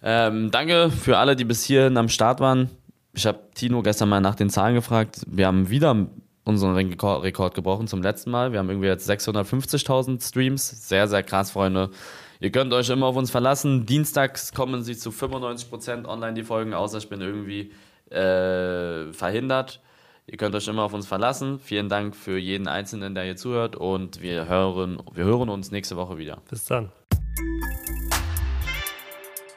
Ähm, 0.00 0.52
danke 0.52 0.90
für 0.90 1.18
alle, 1.18 1.34
die 1.34 1.44
bis 1.44 1.64
hierhin 1.64 1.96
am 1.96 2.08
Start 2.08 2.38
waren. 2.38 2.70
Ich 3.14 3.26
habe 3.26 3.40
Tino 3.56 3.82
gestern 3.82 4.08
mal 4.08 4.20
nach 4.20 4.36
den 4.36 4.48
Zahlen 4.48 4.76
gefragt. 4.76 5.22
Wir 5.26 5.48
haben 5.48 5.68
wieder 5.68 6.06
unseren 6.44 6.76
Rekord 6.76 7.54
gebrochen 7.54 7.88
zum 7.88 8.00
letzten 8.00 8.30
Mal. 8.30 8.52
Wir 8.52 8.60
haben 8.60 8.70
irgendwie 8.70 8.86
jetzt 8.86 9.10
650.000 9.10 10.24
Streams. 10.24 10.88
Sehr, 10.88 11.08
sehr 11.08 11.24
krass, 11.24 11.50
Freunde. 11.50 11.90
Ihr 12.38 12.52
könnt 12.52 12.72
euch 12.72 12.88
immer 12.90 13.06
auf 13.06 13.16
uns 13.16 13.32
verlassen. 13.32 13.86
Dienstags 13.86 14.52
kommen 14.52 14.84
sie 14.84 14.96
zu 14.96 15.10
95% 15.10 16.04
online, 16.06 16.34
die 16.34 16.44
Folgen, 16.44 16.74
außer 16.74 16.98
ich 16.98 17.08
bin 17.08 17.20
irgendwie 17.20 17.72
äh, 18.12 19.12
verhindert. 19.12 19.80
Ihr 20.26 20.36
könnt 20.36 20.54
euch 20.54 20.68
immer 20.68 20.82
auf 20.82 20.92
uns 20.92 21.06
verlassen. 21.06 21.58
Vielen 21.58 21.88
Dank 21.88 22.14
für 22.14 22.38
jeden 22.38 22.68
Einzelnen, 22.68 23.14
der 23.14 23.24
hier 23.24 23.36
zuhört 23.36 23.76
und 23.76 24.22
wir 24.22 24.48
hören, 24.48 25.02
wir 25.12 25.24
hören 25.24 25.48
uns 25.48 25.70
nächste 25.70 25.96
Woche 25.96 26.18
wieder. 26.18 26.38
Bis 26.48 26.64
dann. 26.64 26.92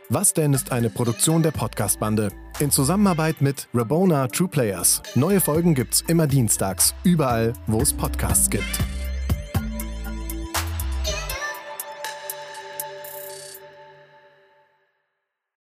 Was 0.10 0.34
denn 0.34 0.54
ist 0.54 0.72
eine 0.72 0.90
Produktion 0.90 1.44
der 1.44 1.52
Podcast-Bande 1.52 2.30
in 2.60 2.72
Zusammenarbeit 2.72 3.42
mit 3.42 3.68
Rabona 3.74 4.28
True 4.28 4.48
Players. 4.48 5.02
Neue 5.16 5.42
Folgen 5.42 5.76
gibt's 5.76 6.02
immer 6.02 6.28
dienstags, 6.28 6.94
überall, 7.04 7.54
wo 7.68 7.82
es 7.82 7.94
Podcasts 7.94 8.50
gibt. 8.50 8.80